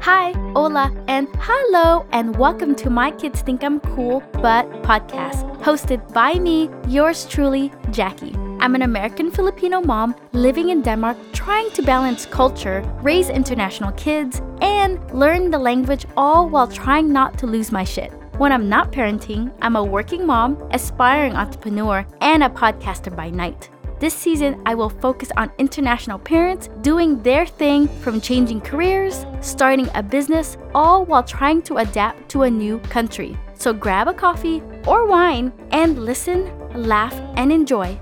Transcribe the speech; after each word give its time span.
Hi, 0.00 0.32
hola, 0.54 0.90
and 1.06 1.28
hello, 1.38 2.06
and 2.12 2.34
welcome 2.38 2.74
to 2.76 2.88
My 2.88 3.10
Kids 3.10 3.42
Think 3.42 3.62
I'm 3.62 3.78
Cool 3.80 4.22
But 4.40 4.66
podcast, 4.82 5.44
hosted 5.58 6.14
by 6.14 6.36
me, 6.36 6.70
yours 6.88 7.26
truly, 7.26 7.70
Jackie. 7.90 8.34
I'm 8.60 8.74
an 8.74 8.80
American 8.80 9.30
Filipino 9.30 9.82
mom 9.82 10.14
living 10.32 10.70
in 10.70 10.80
Denmark, 10.80 11.18
trying 11.34 11.70
to 11.72 11.82
balance 11.82 12.24
culture, 12.24 12.80
raise 13.02 13.28
international 13.28 13.92
kids, 13.92 14.40
and 14.62 14.98
learn 15.12 15.50
the 15.50 15.58
language 15.58 16.06
all 16.16 16.48
while 16.48 16.68
trying 16.68 17.12
not 17.12 17.36
to 17.36 17.46
lose 17.46 17.70
my 17.70 17.84
shit. 17.84 18.14
When 18.38 18.50
I'm 18.50 18.70
not 18.70 18.92
parenting, 18.92 19.52
I'm 19.60 19.76
a 19.76 19.84
working 19.84 20.24
mom, 20.24 20.56
aspiring 20.70 21.34
entrepreneur, 21.36 22.06
and 22.22 22.42
a 22.42 22.48
podcaster 22.48 23.14
by 23.14 23.28
night. 23.28 23.68
This 24.00 24.14
season, 24.14 24.62
I 24.64 24.74
will 24.74 24.88
focus 24.88 25.30
on 25.36 25.52
international 25.58 26.18
parents 26.18 26.70
doing 26.80 27.22
their 27.22 27.44
thing 27.44 27.86
from 27.86 28.18
changing 28.18 28.62
careers, 28.62 29.26
starting 29.42 29.90
a 29.94 30.02
business, 30.02 30.56
all 30.74 31.04
while 31.04 31.22
trying 31.22 31.60
to 31.64 31.76
adapt 31.76 32.26
to 32.30 32.44
a 32.44 32.50
new 32.50 32.78
country. 32.88 33.36
So 33.52 33.74
grab 33.74 34.08
a 34.08 34.14
coffee 34.14 34.62
or 34.86 35.06
wine 35.06 35.52
and 35.72 36.02
listen, 36.02 36.50
laugh, 36.74 37.12
and 37.36 37.52
enjoy. 37.52 38.00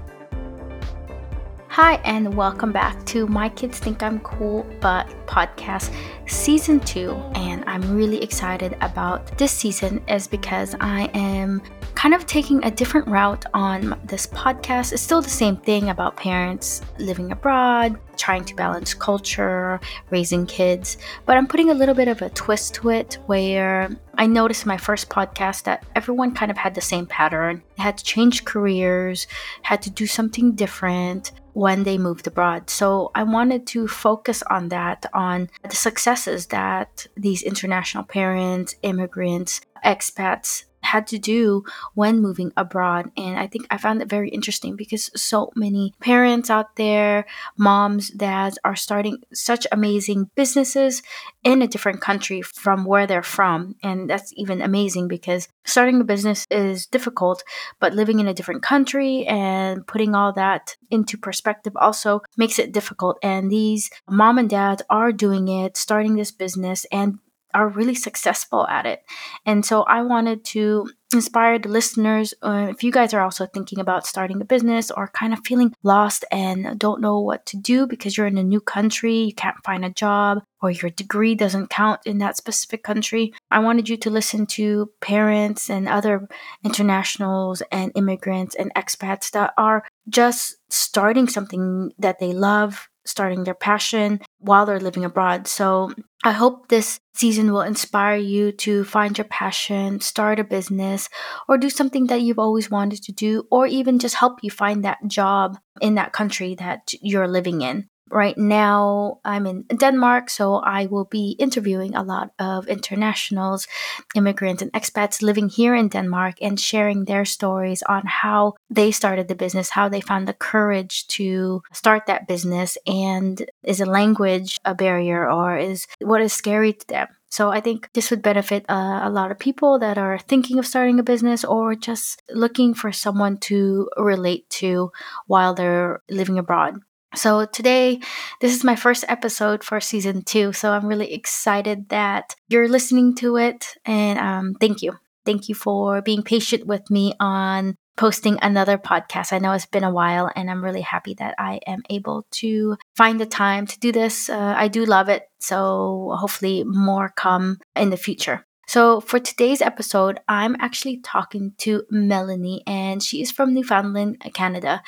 Hi, 1.66 1.94
and 2.04 2.32
welcome 2.32 2.70
back 2.70 3.04
to 3.06 3.26
My 3.26 3.48
Kids 3.48 3.80
Think 3.80 4.00
I'm 4.00 4.20
Cool 4.20 4.64
But 4.80 5.08
podcast 5.26 5.92
season 6.28 6.78
two. 6.78 7.10
And 7.34 7.64
I'm 7.66 7.96
really 7.96 8.22
excited 8.22 8.76
about 8.82 9.36
this 9.36 9.50
season, 9.50 10.00
is 10.06 10.28
because 10.28 10.76
I 10.80 11.10
am 11.14 11.60
kind 11.98 12.14
of 12.14 12.24
taking 12.26 12.64
a 12.64 12.70
different 12.70 13.08
route 13.08 13.44
on 13.54 14.00
this 14.04 14.24
podcast. 14.28 14.92
It's 14.92 15.02
still 15.02 15.20
the 15.20 15.28
same 15.28 15.56
thing 15.56 15.90
about 15.90 16.16
parents 16.16 16.80
living 17.00 17.32
abroad, 17.32 17.98
trying 18.16 18.44
to 18.44 18.54
balance 18.54 18.94
culture, 18.94 19.80
raising 20.08 20.46
kids, 20.46 20.96
but 21.26 21.36
I'm 21.36 21.48
putting 21.48 21.70
a 21.70 21.74
little 21.74 21.96
bit 21.96 22.06
of 22.06 22.22
a 22.22 22.30
twist 22.30 22.74
to 22.74 22.90
it 22.90 23.18
where 23.26 23.90
I 24.14 24.28
noticed 24.28 24.62
in 24.62 24.68
my 24.68 24.76
first 24.76 25.08
podcast 25.08 25.64
that 25.64 25.84
everyone 25.96 26.36
kind 26.36 26.52
of 26.52 26.56
had 26.56 26.76
the 26.76 26.80
same 26.80 27.04
pattern. 27.04 27.64
Had 27.78 27.98
to 27.98 28.04
change 28.04 28.44
careers, 28.44 29.26
had 29.62 29.82
to 29.82 29.90
do 29.90 30.06
something 30.06 30.52
different 30.52 31.32
when 31.54 31.82
they 31.82 31.98
moved 31.98 32.28
abroad. 32.28 32.70
So 32.70 33.10
I 33.16 33.24
wanted 33.24 33.66
to 33.68 33.88
focus 33.88 34.44
on 34.44 34.68
that, 34.68 35.04
on 35.12 35.50
the 35.68 35.74
successes 35.74 36.46
that 36.46 37.08
these 37.16 37.42
international 37.42 38.04
parents, 38.04 38.76
immigrants, 38.82 39.62
expats 39.84 40.64
had 40.88 41.06
to 41.08 41.18
do 41.18 41.62
when 41.94 42.20
moving 42.20 42.52
abroad. 42.56 43.10
And 43.16 43.38
I 43.38 43.46
think 43.46 43.66
I 43.70 43.78
found 43.78 44.02
it 44.02 44.08
very 44.08 44.30
interesting 44.30 44.76
because 44.76 45.10
so 45.14 45.50
many 45.54 45.92
parents 46.00 46.50
out 46.50 46.76
there, 46.76 47.26
moms, 47.56 48.08
dads, 48.10 48.58
are 48.64 48.76
starting 48.76 49.18
such 49.32 49.66
amazing 49.70 50.30
businesses 50.34 51.02
in 51.44 51.62
a 51.62 51.68
different 51.68 52.00
country 52.00 52.42
from 52.42 52.84
where 52.84 53.06
they're 53.06 53.22
from. 53.22 53.76
And 53.82 54.08
that's 54.08 54.32
even 54.36 54.62
amazing 54.62 55.08
because 55.08 55.48
starting 55.64 56.00
a 56.00 56.04
business 56.04 56.46
is 56.50 56.86
difficult, 56.86 57.44
but 57.80 57.94
living 57.94 58.18
in 58.20 58.28
a 58.28 58.34
different 58.34 58.62
country 58.62 59.26
and 59.26 59.86
putting 59.86 60.14
all 60.14 60.32
that 60.32 60.76
into 60.90 61.16
perspective 61.18 61.74
also 61.76 62.22
makes 62.36 62.58
it 62.58 62.72
difficult. 62.72 63.18
And 63.22 63.50
these 63.50 63.90
mom 64.08 64.38
and 64.38 64.50
dads 64.50 64.82
are 64.88 65.12
doing 65.12 65.48
it, 65.48 65.76
starting 65.76 66.16
this 66.16 66.32
business 66.32 66.86
and 66.90 67.18
are 67.54 67.68
really 67.68 67.94
successful 67.94 68.66
at 68.66 68.86
it. 68.86 69.02
And 69.46 69.64
so 69.64 69.82
I 69.82 70.02
wanted 70.02 70.44
to 70.46 70.90
inspire 71.14 71.58
the 71.58 71.68
listeners. 71.68 72.34
Uh, 72.42 72.66
if 72.68 72.82
you 72.82 72.92
guys 72.92 73.14
are 73.14 73.22
also 73.22 73.46
thinking 73.46 73.78
about 73.78 74.06
starting 74.06 74.40
a 74.42 74.44
business 74.44 74.90
or 74.90 75.08
kind 75.08 75.32
of 75.32 75.40
feeling 75.44 75.74
lost 75.82 76.24
and 76.30 76.78
don't 76.78 77.00
know 77.00 77.18
what 77.20 77.46
to 77.46 77.56
do 77.56 77.86
because 77.86 78.16
you're 78.16 78.26
in 78.26 78.36
a 78.36 78.42
new 78.42 78.60
country, 78.60 79.16
you 79.16 79.34
can't 79.34 79.56
find 79.64 79.84
a 79.84 79.90
job, 79.90 80.42
or 80.60 80.70
your 80.70 80.90
degree 80.90 81.34
doesn't 81.34 81.70
count 81.70 82.00
in 82.04 82.18
that 82.18 82.36
specific 82.36 82.82
country, 82.82 83.32
I 83.50 83.60
wanted 83.60 83.88
you 83.88 83.96
to 83.98 84.10
listen 84.10 84.46
to 84.46 84.90
parents 85.00 85.70
and 85.70 85.88
other 85.88 86.28
internationals 86.64 87.62
and 87.72 87.92
immigrants 87.94 88.54
and 88.54 88.74
expats 88.74 89.30
that 89.30 89.54
are 89.56 89.84
just 90.08 90.56
starting 90.68 91.28
something 91.28 91.92
that 91.98 92.18
they 92.18 92.32
love 92.32 92.88
starting 93.08 93.44
their 93.44 93.54
passion 93.54 94.20
while 94.38 94.66
they're 94.66 94.80
living 94.80 95.04
abroad. 95.04 95.46
So 95.48 95.92
I 96.22 96.32
hope 96.32 96.68
this 96.68 97.00
season 97.14 97.52
will 97.52 97.62
inspire 97.62 98.16
you 98.16 98.52
to 98.52 98.84
find 98.84 99.16
your 99.16 99.24
passion, 99.24 100.00
start 100.00 100.38
a 100.38 100.44
business, 100.44 101.08
or 101.48 101.58
do 101.58 101.70
something 101.70 102.08
that 102.08 102.22
you've 102.22 102.38
always 102.38 102.70
wanted 102.70 103.02
to 103.04 103.12
do, 103.12 103.44
or 103.50 103.66
even 103.66 103.98
just 103.98 104.16
help 104.16 104.40
you 104.42 104.50
find 104.50 104.84
that 104.84 104.98
job 105.06 105.58
in 105.80 105.94
that 105.94 106.12
country 106.12 106.54
that 106.56 106.90
you're 107.00 107.28
living 107.28 107.62
in. 107.62 107.88
Right 108.10 108.36
now, 108.38 109.20
I'm 109.24 109.46
in 109.46 109.64
Denmark, 109.64 110.30
so 110.30 110.56
I 110.56 110.86
will 110.86 111.04
be 111.04 111.36
interviewing 111.38 111.94
a 111.94 112.02
lot 112.02 112.30
of 112.38 112.66
internationals, 112.66 113.66
immigrants, 114.14 114.62
and 114.62 114.72
expats 114.72 115.22
living 115.22 115.48
here 115.48 115.74
in 115.74 115.88
Denmark 115.88 116.36
and 116.40 116.58
sharing 116.58 117.04
their 117.04 117.24
stories 117.24 117.82
on 117.82 118.02
how 118.06 118.54
they 118.70 118.90
started 118.90 119.28
the 119.28 119.34
business, 119.34 119.70
how 119.70 119.88
they 119.88 120.00
found 120.00 120.26
the 120.26 120.32
courage 120.32 121.06
to 121.08 121.62
start 121.72 122.06
that 122.06 122.28
business, 122.28 122.78
and 122.86 123.50
is 123.62 123.80
a 123.80 123.86
language 123.86 124.58
a 124.64 124.74
barrier 124.74 125.30
or 125.30 125.56
is 125.56 125.86
what 126.00 126.20
is 126.20 126.32
scary 126.32 126.72
to 126.72 126.86
them. 126.88 127.08
So 127.30 127.50
I 127.50 127.60
think 127.60 127.90
this 127.92 128.10
would 128.10 128.22
benefit 128.22 128.64
uh, 128.68 129.00
a 129.02 129.10
lot 129.10 129.30
of 129.30 129.38
people 129.38 129.78
that 129.80 129.98
are 129.98 130.18
thinking 130.18 130.58
of 130.58 130.66
starting 130.66 130.98
a 130.98 131.02
business 131.02 131.44
or 131.44 131.74
just 131.74 132.22
looking 132.30 132.74
for 132.74 132.90
someone 132.90 133.36
to 133.48 133.88
relate 133.98 134.48
to 134.60 134.92
while 135.26 135.54
they're 135.54 136.00
living 136.08 136.38
abroad. 136.38 136.80
So, 137.14 137.46
today, 137.46 138.00
this 138.40 138.54
is 138.54 138.64
my 138.64 138.76
first 138.76 139.04
episode 139.08 139.64
for 139.64 139.80
season 139.80 140.22
two. 140.22 140.52
So, 140.52 140.72
I'm 140.72 140.86
really 140.86 141.12
excited 141.12 141.88
that 141.88 142.34
you're 142.48 142.68
listening 142.68 143.14
to 143.16 143.36
it. 143.36 143.74
And 143.86 144.18
um, 144.18 144.54
thank 144.60 144.82
you. 144.82 144.92
Thank 145.24 145.48
you 145.48 145.54
for 145.54 146.02
being 146.02 146.22
patient 146.22 146.66
with 146.66 146.90
me 146.90 147.14
on 147.18 147.76
posting 147.96 148.38
another 148.42 148.78
podcast. 148.78 149.32
I 149.32 149.38
know 149.38 149.52
it's 149.52 149.66
been 149.66 149.84
a 149.84 149.92
while, 149.92 150.30
and 150.36 150.50
I'm 150.50 150.62
really 150.62 150.82
happy 150.82 151.14
that 151.14 151.34
I 151.38 151.60
am 151.66 151.82
able 151.90 152.26
to 152.32 152.76
find 152.96 153.18
the 153.18 153.26
time 153.26 153.66
to 153.66 153.78
do 153.80 153.90
this. 153.90 154.28
Uh, 154.28 154.54
I 154.56 154.68
do 154.68 154.84
love 154.84 155.08
it. 155.08 155.24
So, 155.40 156.14
hopefully, 156.18 156.62
more 156.64 157.12
come 157.16 157.58
in 157.74 157.90
the 157.90 157.96
future. 157.96 158.44
So, 158.68 159.00
for 159.00 159.18
today's 159.18 159.62
episode, 159.62 160.20
I'm 160.28 160.54
actually 160.60 160.98
talking 160.98 161.54
to 161.60 161.84
Melanie, 161.88 162.62
and 162.66 163.02
she 163.02 163.22
is 163.22 163.30
from 163.30 163.54
Newfoundland, 163.54 164.20
Canada. 164.34 164.82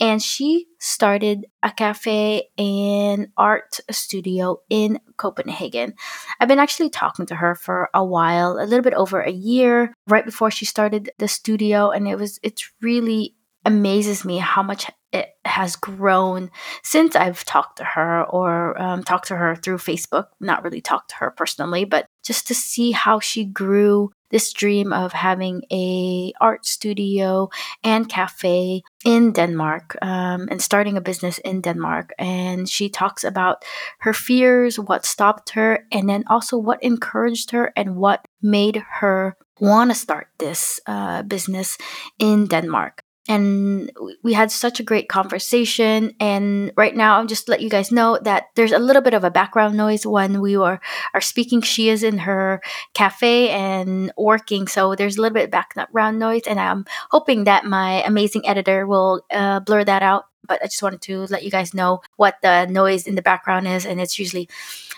And 0.00 0.20
she 0.20 0.66
started 0.80 1.46
a 1.62 1.70
cafe 1.70 2.48
and 2.58 3.28
art 3.36 3.78
studio 3.92 4.62
in 4.68 4.98
Copenhagen. 5.16 5.94
I've 6.40 6.48
been 6.48 6.58
actually 6.58 6.90
talking 6.90 7.24
to 7.26 7.36
her 7.36 7.54
for 7.54 7.88
a 7.94 8.04
while, 8.04 8.58
a 8.58 8.66
little 8.66 8.82
bit 8.82 8.94
over 8.94 9.20
a 9.20 9.30
year, 9.30 9.94
right 10.08 10.24
before 10.24 10.50
she 10.50 10.64
started 10.64 11.12
the 11.18 11.28
studio. 11.28 11.90
And 11.90 12.08
it 12.08 12.16
was, 12.16 12.40
it's 12.42 12.68
really 12.82 13.36
amazes 13.64 14.24
me 14.24 14.38
how 14.38 14.64
much 14.64 14.90
it 15.12 15.30
has 15.44 15.76
grown 15.76 16.50
since 16.82 17.16
I've 17.16 17.44
talked 17.44 17.78
to 17.78 17.84
her 17.84 18.24
or 18.24 18.80
um, 18.80 19.02
talked 19.02 19.28
to 19.28 19.36
her 19.36 19.56
through 19.56 19.78
Facebook. 19.78 20.26
Not 20.40 20.62
really 20.62 20.80
talked 20.80 21.10
to 21.10 21.16
her 21.16 21.30
personally, 21.30 21.84
but 21.84 22.06
just 22.22 22.46
to 22.48 22.54
see 22.54 22.92
how 22.92 23.20
she 23.20 23.44
grew 23.44 24.10
this 24.30 24.52
dream 24.52 24.92
of 24.92 25.12
having 25.12 25.62
a 25.72 26.32
art 26.40 26.64
studio 26.64 27.48
and 27.82 28.08
cafe 28.08 28.82
in 29.04 29.32
Denmark 29.32 29.96
um, 30.02 30.46
and 30.50 30.62
starting 30.62 30.96
a 30.96 31.00
business 31.00 31.38
in 31.38 31.60
Denmark. 31.60 32.12
And 32.18 32.68
she 32.68 32.88
talks 32.88 33.24
about 33.24 33.64
her 34.00 34.12
fears, 34.12 34.78
what 34.78 35.04
stopped 35.04 35.50
her, 35.50 35.84
and 35.90 36.08
then 36.08 36.24
also 36.28 36.56
what 36.56 36.82
encouraged 36.82 37.50
her 37.50 37.72
and 37.76 37.96
what 37.96 38.24
made 38.40 38.82
her 39.00 39.36
want 39.58 39.90
to 39.90 39.94
start 39.94 40.28
this 40.38 40.80
uh, 40.86 41.22
business 41.22 41.76
in 42.18 42.46
Denmark 42.46 42.99
and 43.28 43.92
we 44.22 44.32
had 44.32 44.50
such 44.50 44.80
a 44.80 44.82
great 44.82 45.08
conversation. 45.08 46.14
And 46.20 46.72
right 46.76 46.94
now 46.94 47.16
i'll 47.18 47.26
just 47.26 47.48
let 47.48 47.60
you 47.60 47.68
guys 47.68 47.92
know 47.92 48.18
that 48.22 48.46
there's 48.56 48.72
a 48.72 48.78
little 48.78 49.02
bit 49.02 49.14
of 49.14 49.24
a 49.24 49.30
background 49.30 49.76
noise 49.76 50.06
when 50.06 50.40
we 50.40 50.56
were 50.56 50.80
are 51.14 51.20
speaking. 51.20 51.60
She 51.62 51.88
is 51.88 52.02
in 52.02 52.18
her 52.18 52.60
cafe 52.94 53.50
and 53.50 54.12
working 54.16 54.66
so 54.66 54.94
there's 54.94 55.16
a 55.16 55.22
little 55.22 55.34
bit 55.34 55.44
of 55.44 55.50
background 55.50 56.18
noise. 56.18 56.42
And 56.46 56.58
i'm 56.58 56.84
hoping 57.10 57.44
that 57.44 57.64
my 57.64 58.02
amazing 58.04 58.46
editor 58.46 58.86
will 58.86 59.22
uh, 59.30 59.60
blur 59.60 59.84
that 59.84 60.02
out. 60.02 60.26
But 60.46 60.62
i 60.62 60.66
just 60.66 60.82
wanted 60.82 61.02
to 61.02 61.26
let 61.26 61.44
you 61.44 61.50
guys 61.50 61.74
know 61.74 62.00
what 62.16 62.36
the 62.42 62.66
noise 62.66 63.06
in 63.06 63.14
the 63.14 63.22
background 63.22 63.68
is. 63.68 63.86
And 63.86 64.00
it's 64.00 64.18
usually 64.18 64.48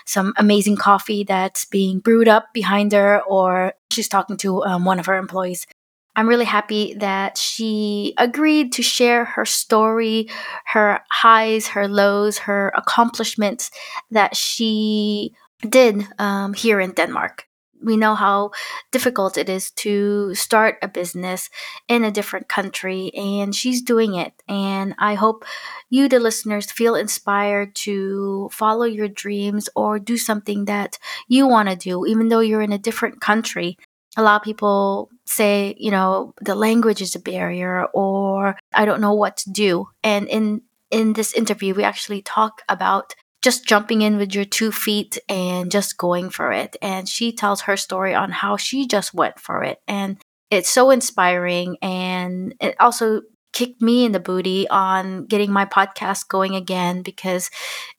some 0.05 0.33
amazing 0.37 0.77
coffee 0.77 1.23
that's 1.23 1.65
being 1.65 1.99
brewed 1.99 2.27
up 2.27 2.53
behind 2.53 2.91
her 2.93 3.21
or 3.21 3.73
she's 3.91 4.07
talking 4.07 4.37
to 4.37 4.63
um, 4.63 4.85
one 4.85 4.99
of 4.99 5.05
her 5.05 5.15
employees 5.15 5.65
I'm 6.15 6.27
really 6.29 6.45
happy 6.45 6.93
that 6.95 7.37
she 7.37 8.13
agreed 8.17 8.71
to 8.73 8.83
share 8.83 9.25
her 9.25 9.45
story, 9.45 10.29
her 10.65 11.01
highs, 11.11 11.67
her 11.69 11.87
lows, 11.87 12.37
her 12.39 12.71
accomplishments 12.75 13.71
that 14.11 14.35
she 14.35 15.33
did 15.67 16.05
um, 16.19 16.53
here 16.53 16.79
in 16.79 16.91
Denmark. 16.91 17.47
we 17.83 17.97
know 17.97 18.15
how 18.15 18.51
difficult 18.91 19.37
it 19.37 19.49
is 19.49 19.71
to 19.71 20.33
start 20.33 20.77
a 20.81 20.87
business 20.87 21.49
in 21.87 22.03
a 22.03 22.11
different 22.11 22.47
country, 22.47 23.11
and 23.13 23.53
she's 23.53 23.81
doing 23.81 24.15
it. 24.15 24.33
And 24.47 24.95
I 24.97 25.15
hope 25.15 25.45
you, 25.89 26.07
the 26.07 26.19
listeners, 26.19 26.71
feel 26.71 26.95
inspired 26.95 27.75
to 27.83 28.49
follow 28.51 28.85
your 28.85 29.09
dreams 29.09 29.69
or 29.75 29.99
do 29.99 30.17
something 30.17 30.65
that 30.65 30.97
you 31.27 31.47
want 31.47 31.69
to 31.69 31.75
do, 31.75 32.05
even 32.05 32.29
though 32.29 32.39
you're 32.39 32.61
in 32.61 32.71
a 32.73 32.77
different 32.77 33.19
country. 33.19 33.77
A 34.15 34.21
lot 34.21 34.37
of 34.41 34.43
people 34.43 35.09
say, 35.25 35.75
you 35.77 35.91
know, 35.91 36.33
the 36.41 36.55
language 36.55 37.01
is 37.01 37.15
a 37.15 37.19
barrier 37.19 37.85
or 37.93 38.57
I 38.73 38.85
don't 38.85 39.01
know 39.01 39.13
what 39.13 39.37
to 39.37 39.51
do. 39.51 39.87
And 40.03 40.27
in 40.27 40.61
in 40.91 41.13
this 41.13 41.33
interview, 41.33 41.73
we 41.73 41.83
actually 41.83 42.21
talk 42.21 42.61
about 42.69 43.15
just 43.41 43.65
jumping 43.65 44.01
in 44.01 44.17
with 44.17 44.33
your 44.33 44.45
two 44.45 44.71
feet 44.71 45.17
and 45.27 45.71
just 45.71 45.97
going 45.97 46.29
for 46.29 46.51
it. 46.51 46.77
And 46.81 47.09
she 47.09 47.33
tells 47.33 47.61
her 47.61 47.75
story 47.75 48.13
on 48.15 48.31
how 48.31 48.57
she 48.57 48.87
just 48.87 49.13
went 49.13 49.39
for 49.39 49.63
it. 49.63 49.81
And 49.87 50.17
it's 50.49 50.69
so 50.69 50.91
inspiring. 50.91 51.77
And 51.81 52.55
it 52.61 52.75
also 52.79 53.23
kicked 53.51 53.81
me 53.81 54.05
in 54.05 54.11
the 54.13 54.19
booty 54.19 54.67
on 54.69 55.25
getting 55.25 55.51
my 55.51 55.65
podcast 55.65 56.27
going 56.27 56.55
again 56.55 57.01
because 57.01 57.49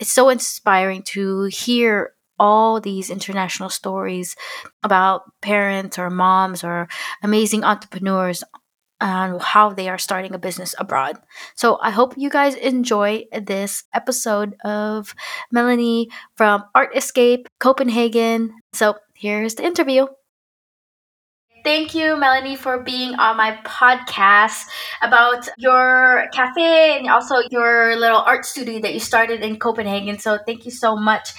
it's 0.00 0.12
so 0.12 0.28
inspiring 0.28 1.02
to 1.02 1.44
hear 1.44 2.12
all 2.38 2.80
these 2.80 3.10
international 3.10 3.68
stories 3.68 4.36
about 4.82 5.22
parents 5.40 5.98
or 5.98 6.10
moms 6.10 6.64
or 6.64 6.88
amazing 7.22 7.64
entrepreneurs 7.64 8.42
and 9.00 9.40
how 9.42 9.70
they 9.70 9.88
are 9.88 9.98
starting 9.98 10.34
a 10.34 10.38
business 10.38 10.74
abroad. 10.78 11.16
So 11.56 11.78
I 11.82 11.90
hope 11.90 12.14
you 12.16 12.30
guys 12.30 12.54
enjoy 12.54 13.24
this 13.32 13.84
episode 13.92 14.56
of 14.64 15.14
Melanie 15.52 16.08
from 16.36 16.64
Art 16.74 16.96
Escape 16.96 17.48
Copenhagen. 17.60 18.54
So 18.72 18.94
here's 19.14 19.56
the 19.56 19.64
interview. 19.64 20.06
Thank 21.64 21.94
you, 21.94 22.16
Melanie, 22.18 22.56
for 22.56 22.82
being 22.82 23.14
on 23.14 23.38
my 23.38 23.58
podcast 23.64 24.66
about 25.00 25.48
your 25.56 26.28
cafe 26.30 26.98
and 26.98 27.08
also 27.08 27.36
your 27.50 27.96
little 27.96 28.18
art 28.18 28.44
studio 28.44 28.80
that 28.80 28.92
you 28.92 29.00
started 29.00 29.40
in 29.40 29.58
Copenhagen. 29.58 30.18
So, 30.18 30.38
thank 30.44 30.66
you 30.66 30.70
so 30.70 30.94
much. 30.94 31.30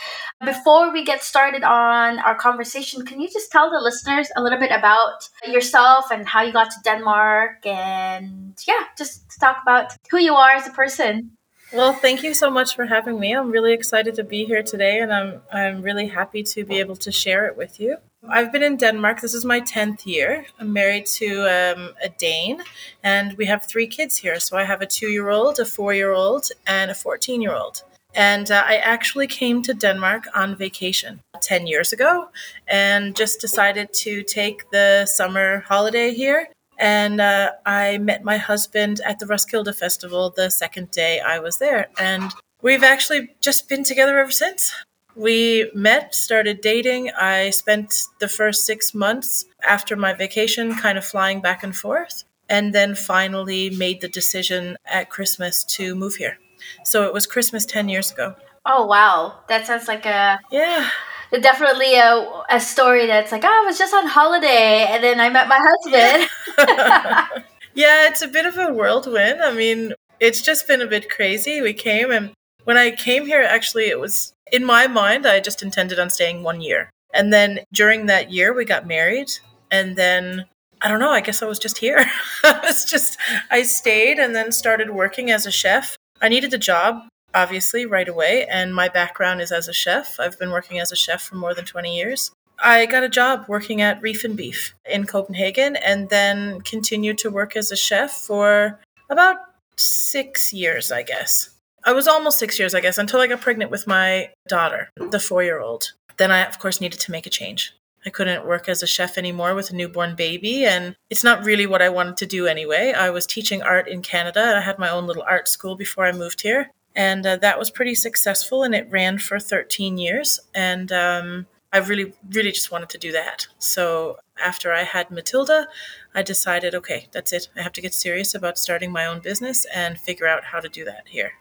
Before 0.44 0.92
we 0.92 1.06
get 1.06 1.22
started 1.22 1.62
on 1.64 2.18
our 2.18 2.34
conversation, 2.34 3.06
can 3.06 3.22
you 3.22 3.30
just 3.30 3.52
tell 3.52 3.70
the 3.70 3.80
listeners 3.80 4.28
a 4.36 4.42
little 4.42 4.60
bit 4.60 4.72
about 4.72 5.30
yourself 5.46 6.12
and 6.12 6.28
how 6.28 6.42
you 6.42 6.52
got 6.52 6.72
to 6.72 6.78
Denmark? 6.84 7.64
And 7.64 8.56
yeah, 8.68 8.84
just 8.98 9.40
talk 9.40 9.58
about 9.62 9.92
who 10.10 10.18
you 10.18 10.34
are 10.34 10.50
as 10.50 10.68
a 10.68 10.72
person. 10.72 11.38
Well, 11.72 11.94
thank 11.94 12.24
you 12.24 12.34
so 12.34 12.50
much 12.50 12.76
for 12.76 12.86
having 12.86 13.20
me. 13.20 13.34
I'm 13.34 13.52
really 13.52 13.74
excited 13.74 14.16
to 14.16 14.24
be 14.24 14.46
here 14.46 14.64
today 14.64 15.00
and 15.00 15.14
I'm 15.14 15.42
I'm 15.52 15.82
really 15.82 16.08
happy 16.08 16.42
to 16.44 16.64
be 16.64 16.80
able 16.80 16.96
to 16.98 17.12
share 17.12 17.46
it 17.48 17.58
with 17.58 17.80
you. 17.80 17.98
I've 18.30 18.52
been 18.52 18.64
in 18.64 18.78
Denmark. 18.78 19.22
This 19.22 19.34
is 19.34 19.46
my 19.46 19.62
10th 19.62 20.06
year. 20.06 20.46
I'm 20.60 20.74
married 20.74 21.06
to 21.08 21.42
um, 21.42 21.94
a 22.04 22.10
Dane, 22.10 22.62
and 23.04 23.34
we 23.38 23.46
have 23.46 23.66
three 23.66 23.88
kids 23.88 24.18
here. 24.18 24.40
So 24.40 24.58
I 24.58 24.64
have 24.64 24.82
a 24.82 24.86
two 24.86 25.08
year 25.10 25.30
old, 25.30 25.60
a 25.60 25.66
four 25.66 25.94
year 25.94 26.12
old, 26.12 26.50
and 26.66 26.90
a 26.90 26.96
14 26.96 27.42
year 27.42 27.54
old. 27.54 27.84
And 28.16 28.50
uh, 28.50 28.64
I 28.66 28.78
actually 28.78 29.28
came 29.28 29.62
to 29.64 29.74
Denmark 29.74 30.26
on 30.34 30.56
vacation 30.56 31.22
10 31.42 31.68
years 31.68 31.92
ago 31.92 32.30
and 32.68 33.16
just 33.16 33.42
decided 33.42 33.94
to 33.94 34.24
take 34.24 34.70
the 34.72 35.06
summer 35.06 35.60
holiday 35.68 36.14
here. 36.14 36.48
And 36.80 37.20
uh, 37.20 37.52
I 37.66 37.98
met 37.98 38.24
my 38.24 38.38
husband 38.38 39.02
at 39.06 39.20
the 39.20 39.26
Roskilde 39.26 39.76
Festival 39.76 40.34
the 40.36 40.50
second 40.50 40.92
day 40.92 41.20
I 41.20 41.40
was 41.40 41.58
there. 41.58 41.90
And 42.00 42.32
we've 42.62 42.84
actually 42.84 43.36
just 43.42 43.68
been 43.68 43.84
together 43.84 44.18
ever 44.18 44.32
since. 44.32 44.74
We 45.16 45.72
met, 45.74 46.14
started 46.14 46.62
dating. 46.62 47.12
I 47.12 47.50
spent 47.52 47.94
the 48.20 48.28
first 48.28 48.66
six 48.66 48.94
months 48.94 49.46
after 49.68 49.96
my 49.96 50.14
vacation 50.14 50.76
kind 50.76 50.98
of 50.98 51.06
flying 51.06 51.42
back 51.42 51.64
and 51.64 51.76
forth, 51.76 52.24
and 52.50 52.74
then 52.74 52.96
finally 52.96 53.70
made 53.70 54.02
the 54.02 54.10
decision 54.10 54.78
at 54.86 55.10
Christmas 55.10 55.64
to 55.76 55.96
move 55.96 56.16
here. 56.16 56.38
So 56.84 57.06
it 57.06 57.14
was 57.14 57.26
Christmas 57.28 57.66
10 57.66 57.90
years 57.90 58.12
ago. 58.12 58.36
Oh, 58.66 58.86
wow. 58.86 59.40
That 59.48 59.68
sounds 59.68 59.88
like 59.88 60.06
a. 60.06 60.40
Yeah. 60.52 60.90
Definitely 61.32 61.96
a, 61.96 62.44
a 62.50 62.60
story 62.60 63.08
that's 63.08 63.32
like, 63.32 63.44
oh, 63.44 63.48
I 63.48 63.66
was 63.66 63.78
just 63.78 63.94
on 63.94 64.08
holiday 64.08 64.88
and 64.90 65.04
then 65.04 65.20
I 65.20 65.30
met 65.30 65.48
my 65.48 65.60
husband. 65.60 66.30
yeah, 67.74 68.08
it's 68.08 68.22
a 68.22 68.28
bit 68.28 68.46
of 68.46 68.58
a 68.58 68.74
whirlwind. 68.74 69.42
I 69.42 69.54
mean, 69.54 69.94
it's 70.20 70.42
just 70.42 70.68
been 70.68 70.82
a 70.82 70.88
bit 70.88 71.10
crazy. 71.10 71.62
We 71.62 71.74
came 71.74 72.12
and 72.12 72.32
when 72.66 72.78
I 72.78 72.92
came 72.92 73.26
here, 73.26 73.42
actually, 73.42 73.86
it 73.86 74.00
was 74.00 74.34
in 74.52 74.66
my 74.66 74.88
mind, 74.88 75.26
I 75.26 75.40
just 75.40 75.64
intended 75.64 76.00
on 76.00 76.10
staying 76.10 76.44
one 76.44 76.62
year. 76.62 76.90
And 77.14 77.32
then 77.32 77.62
during 77.74 78.08
that 78.08 78.32
year, 78.32 78.54
we 78.54 78.66
got 78.66 78.86
married. 78.86 79.32
And 79.72 79.96
then 79.96 80.46
I 80.82 80.90
don't 80.90 81.00
know, 81.00 81.12
I 81.12 81.22
guess 81.22 81.42
I 81.42 81.46
was 81.46 81.60
just 81.60 81.78
here. 81.78 82.06
I 82.44 82.60
was 82.64 82.86
just, 82.86 83.18
I 83.50 83.64
stayed 83.64 84.20
and 84.20 84.36
then 84.36 84.52
started 84.52 84.90
working 84.92 85.32
as 85.32 85.46
a 85.46 85.52
chef. 85.52 85.96
I 86.22 86.30
needed 86.30 86.54
a 86.54 86.60
job, 86.60 87.08
obviously, 87.34 87.86
right 87.86 88.08
away. 88.08 88.46
And 88.46 88.76
my 88.76 88.90
background 88.90 89.42
is 89.42 89.52
as 89.52 89.68
a 89.68 89.74
chef. 89.74 90.20
I've 90.20 90.38
been 90.38 90.52
working 90.52 90.80
as 90.80 90.92
a 90.92 90.96
chef 90.96 91.24
for 91.24 91.36
more 91.36 91.54
than 91.54 91.66
20 91.66 91.96
years. 91.96 92.32
I 92.60 92.86
got 92.86 93.04
a 93.04 93.10
job 93.10 93.46
working 93.48 93.82
at 93.82 94.02
Reef 94.02 94.24
and 94.24 94.38
Beef 94.38 94.74
in 94.90 95.06
Copenhagen 95.06 95.76
and 95.76 96.10
then 96.10 96.62
continued 96.62 97.18
to 97.20 97.30
work 97.30 97.56
as 97.56 97.72
a 97.72 97.76
chef 97.76 98.12
for 98.12 98.80
about 99.10 99.38
six 99.78 100.54
years, 100.54 100.92
I 100.92 101.04
guess. 101.04 101.50
I 101.86 101.94
was 101.94 102.08
almost 102.08 102.40
six 102.40 102.58
years, 102.58 102.74
I 102.74 102.82
guess, 102.82 102.98
until 102.98 103.20
I 103.20 103.28
got 103.28 103.42
pregnant 103.42 103.70
with 103.70 103.86
my 103.86 104.32
daughter, 104.48 104.90
the 104.98 105.20
four 105.20 105.44
year 105.44 105.60
old. 105.60 105.94
Then 106.18 106.32
I, 106.32 106.44
of 106.46 106.58
course, 106.58 106.82
needed 106.82 107.00
to 107.02 107.12
make 107.12 107.28
a 107.28 107.30
change. 107.30 107.74
I 108.06 108.10
couldn't 108.10 108.46
work 108.46 108.68
as 108.68 108.84
a 108.84 108.88
chef 108.88 109.18
anymore 109.18 109.56
with 109.56 109.72
a 109.72 109.76
newborn 109.76 110.16
baby, 110.16 110.66
and 110.66 110.96
it's 111.10 111.24
not 111.24 111.44
really 111.44 111.66
what 111.66 111.82
I 111.82 111.90
wanted 111.90 112.18
to 112.18 112.26
do 112.26 112.48
anyway. 112.48 112.94
I 112.96 113.10
was 113.10 113.26
teaching 113.26 113.62
art 113.62 113.88
in 113.88 114.02
Canada. 114.02 114.56
I 114.58 114.62
had 114.62 114.80
my 114.80 114.90
own 114.90 115.06
little 115.08 115.24
art 115.28 115.48
school 115.48 115.76
before 115.76 116.06
I 116.06 116.12
moved 116.12 116.42
here, 116.42 116.72
and 116.96 117.26
uh, 117.26 117.38
that 117.38 117.60
was 117.60 117.70
pretty 117.72 117.96
successful, 117.96 118.64
and 118.64 118.76
it 118.76 118.88
ran 118.90 119.18
for 119.18 119.40
13 119.40 119.98
years. 119.98 120.40
And 120.54 120.92
um, 120.92 121.48
I 121.74 121.80
really, 121.80 122.14
really 122.32 122.52
just 122.52 122.72
wanted 122.72 122.90
to 122.90 122.98
do 122.98 123.12
that. 123.12 123.48
So 123.58 124.18
after 124.44 124.74
I 124.74 124.84
had 124.84 125.12
Matilda, 125.12 125.68
I 126.14 126.22
decided, 126.22 126.76
okay, 126.76 127.08
that's 127.12 127.34
it. 127.34 127.50
I 127.56 127.62
have 127.62 127.74
to 127.74 127.82
get 127.82 127.94
serious 127.94 128.36
about 128.36 128.58
starting 128.58 128.92
my 128.92 129.06
own 129.06 129.20
business 129.20 129.66
and 129.74 129.98
figure 129.98 130.28
out 130.28 130.46
how 130.46 130.60
to 130.60 130.70
do 130.70 130.86
that 130.86 131.04
here. 131.08 131.34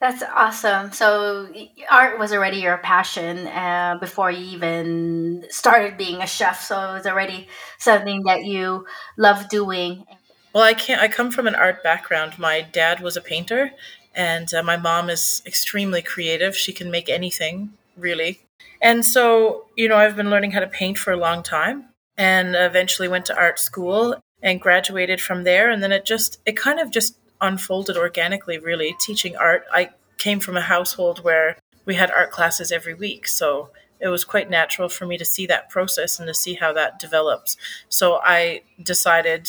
That's 0.00 0.22
awesome. 0.22 0.92
So 0.92 1.48
art 1.90 2.18
was 2.18 2.32
already 2.32 2.58
your 2.58 2.78
passion 2.78 3.48
uh, 3.48 3.96
before 4.00 4.30
you 4.30 4.44
even 4.56 5.46
started 5.50 5.96
being 5.96 6.22
a 6.22 6.26
chef. 6.26 6.62
So 6.62 6.90
it 6.90 6.92
was 6.94 7.06
already 7.06 7.48
something 7.78 8.22
that 8.24 8.44
you 8.44 8.86
love 9.16 9.48
doing. 9.48 10.04
Well, 10.52 10.62
I 10.62 10.74
can't. 10.74 11.00
I 11.00 11.08
come 11.08 11.30
from 11.30 11.46
an 11.46 11.54
art 11.54 11.82
background. 11.82 12.38
My 12.38 12.60
dad 12.60 13.00
was 13.00 13.16
a 13.16 13.20
painter, 13.20 13.72
and 14.14 14.52
uh, 14.54 14.62
my 14.62 14.76
mom 14.76 15.10
is 15.10 15.42
extremely 15.44 16.00
creative. 16.00 16.56
She 16.56 16.72
can 16.72 16.90
make 16.90 17.08
anything, 17.08 17.72
really. 17.96 18.40
And 18.80 19.04
so, 19.04 19.66
you 19.76 19.88
know, 19.88 19.96
I've 19.96 20.16
been 20.16 20.30
learning 20.30 20.52
how 20.52 20.60
to 20.60 20.66
paint 20.66 20.98
for 20.98 21.12
a 21.12 21.16
long 21.16 21.42
time, 21.42 21.86
and 22.18 22.54
eventually 22.56 23.08
went 23.08 23.24
to 23.26 23.36
art 23.36 23.58
school 23.58 24.16
and 24.42 24.60
graduated 24.60 25.20
from 25.20 25.44
there. 25.44 25.70
And 25.70 25.82
then 25.82 25.92
it 25.92 26.04
just, 26.04 26.40
it 26.44 26.56
kind 26.56 26.80
of 26.80 26.90
just 26.90 27.16
unfolded 27.40 27.96
organically, 27.96 28.58
really. 28.58 28.94
Teaching 29.00 29.36
art, 29.36 29.64
I 29.72 29.90
came 30.18 30.40
from 30.40 30.56
a 30.56 30.62
household 30.62 31.24
where 31.24 31.56
we 31.84 31.94
had 31.94 32.10
art 32.10 32.32
classes 32.32 32.72
every 32.72 32.94
week. 32.94 33.28
So 33.28 33.70
it 34.00 34.08
was 34.08 34.24
quite 34.24 34.50
natural 34.50 34.88
for 34.88 35.06
me 35.06 35.16
to 35.16 35.24
see 35.24 35.46
that 35.46 35.70
process 35.70 36.18
and 36.18 36.26
to 36.28 36.34
see 36.34 36.54
how 36.54 36.72
that 36.72 36.98
develops. 36.98 37.56
So 37.88 38.20
I 38.22 38.62
decided, 38.82 39.48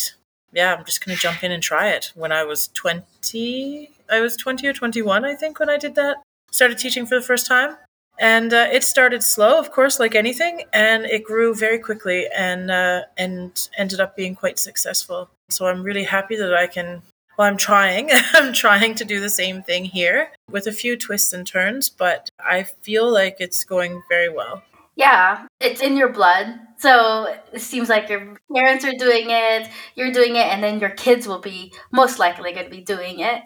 yeah, 0.54 0.74
I'm 0.74 0.86
just 0.86 1.04
going 1.04 1.16
to 1.16 1.22
jump 1.22 1.44
in 1.44 1.52
and 1.52 1.62
try 1.62 1.90
it. 1.90 2.12
When 2.16 2.32
I 2.32 2.44
was 2.44 2.68
20, 2.70 3.90
I 4.12 4.22
was 4.22 4.36
20 4.38 4.68
or 4.68 4.74
21, 4.74 5.26
I 5.26 5.36
think, 5.36 5.60
when 5.60 5.70
I 5.70 5.78
did 5.78 5.96
that. 5.96 6.18
Started 6.52 6.78
teaching 6.78 7.06
for 7.06 7.16
the 7.16 7.26
first 7.26 7.46
time. 7.46 7.78
And 8.20 8.54
uh, 8.54 8.68
it 8.72 8.84
started 8.84 9.24
slow, 9.24 9.58
of 9.58 9.72
course, 9.72 10.00
like 10.00 10.14
anything, 10.14 10.64
and 10.74 11.06
it 11.06 11.24
grew 11.24 11.56
very 11.56 11.80
quickly 11.80 12.28
and 12.36 12.70
uh, 12.70 13.04
and 13.18 13.70
ended 13.78 14.02
up 14.02 14.18
being 14.18 14.36
quite 14.36 14.60
successful. 14.60 15.30
So 15.50 15.68
I'm 15.68 15.84
really 15.84 16.04
happy 16.04 16.36
that 16.36 16.54
I 16.54 16.68
can 16.68 17.02
well, 17.40 17.48
I'm 17.48 17.56
trying. 17.56 18.10
I'm 18.34 18.52
trying 18.52 18.96
to 18.96 19.06
do 19.06 19.22
the 19.22 19.30
same 19.30 19.64
thing 19.64 19.86
here 19.86 20.32
with 20.52 20.68
a 20.68 20.74
few 20.74 20.98
twists 20.98 21.32
and 21.32 21.48
turns, 21.48 21.90
but 21.90 22.30
I 22.38 22.64
feel 22.64 23.10
like 23.10 23.38
it's 23.40 23.64
going 23.64 24.04
very 24.10 24.28
well. 24.28 24.62
Yeah, 24.98 25.48
it's 25.62 25.82
in 25.82 25.96
your 25.96 26.10
blood. 26.10 26.60
So 26.78 27.34
it 27.54 27.62
seems 27.62 27.88
like 27.88 28.10
your 28.10 28.36
parents 28.54 28.84
are 28.84 28.92
doing 28.92 29.28
it, 29.30 29.70
you're 29.96 30.12
doing 30.12 30.36
it, 30.36 30.48
and 30.48 30.62
then 30.62 30.82
your 30.82 30.90
kids 30.90 31.26
will 31.26 31.40
be 31.40 31.72
most 31.94 32.20
likely 32.20 32.52
going 32.52 32.66
to 32.66 32.70
be 32.70 32.82
doing 32.82 33.22
it. 33.22 33.42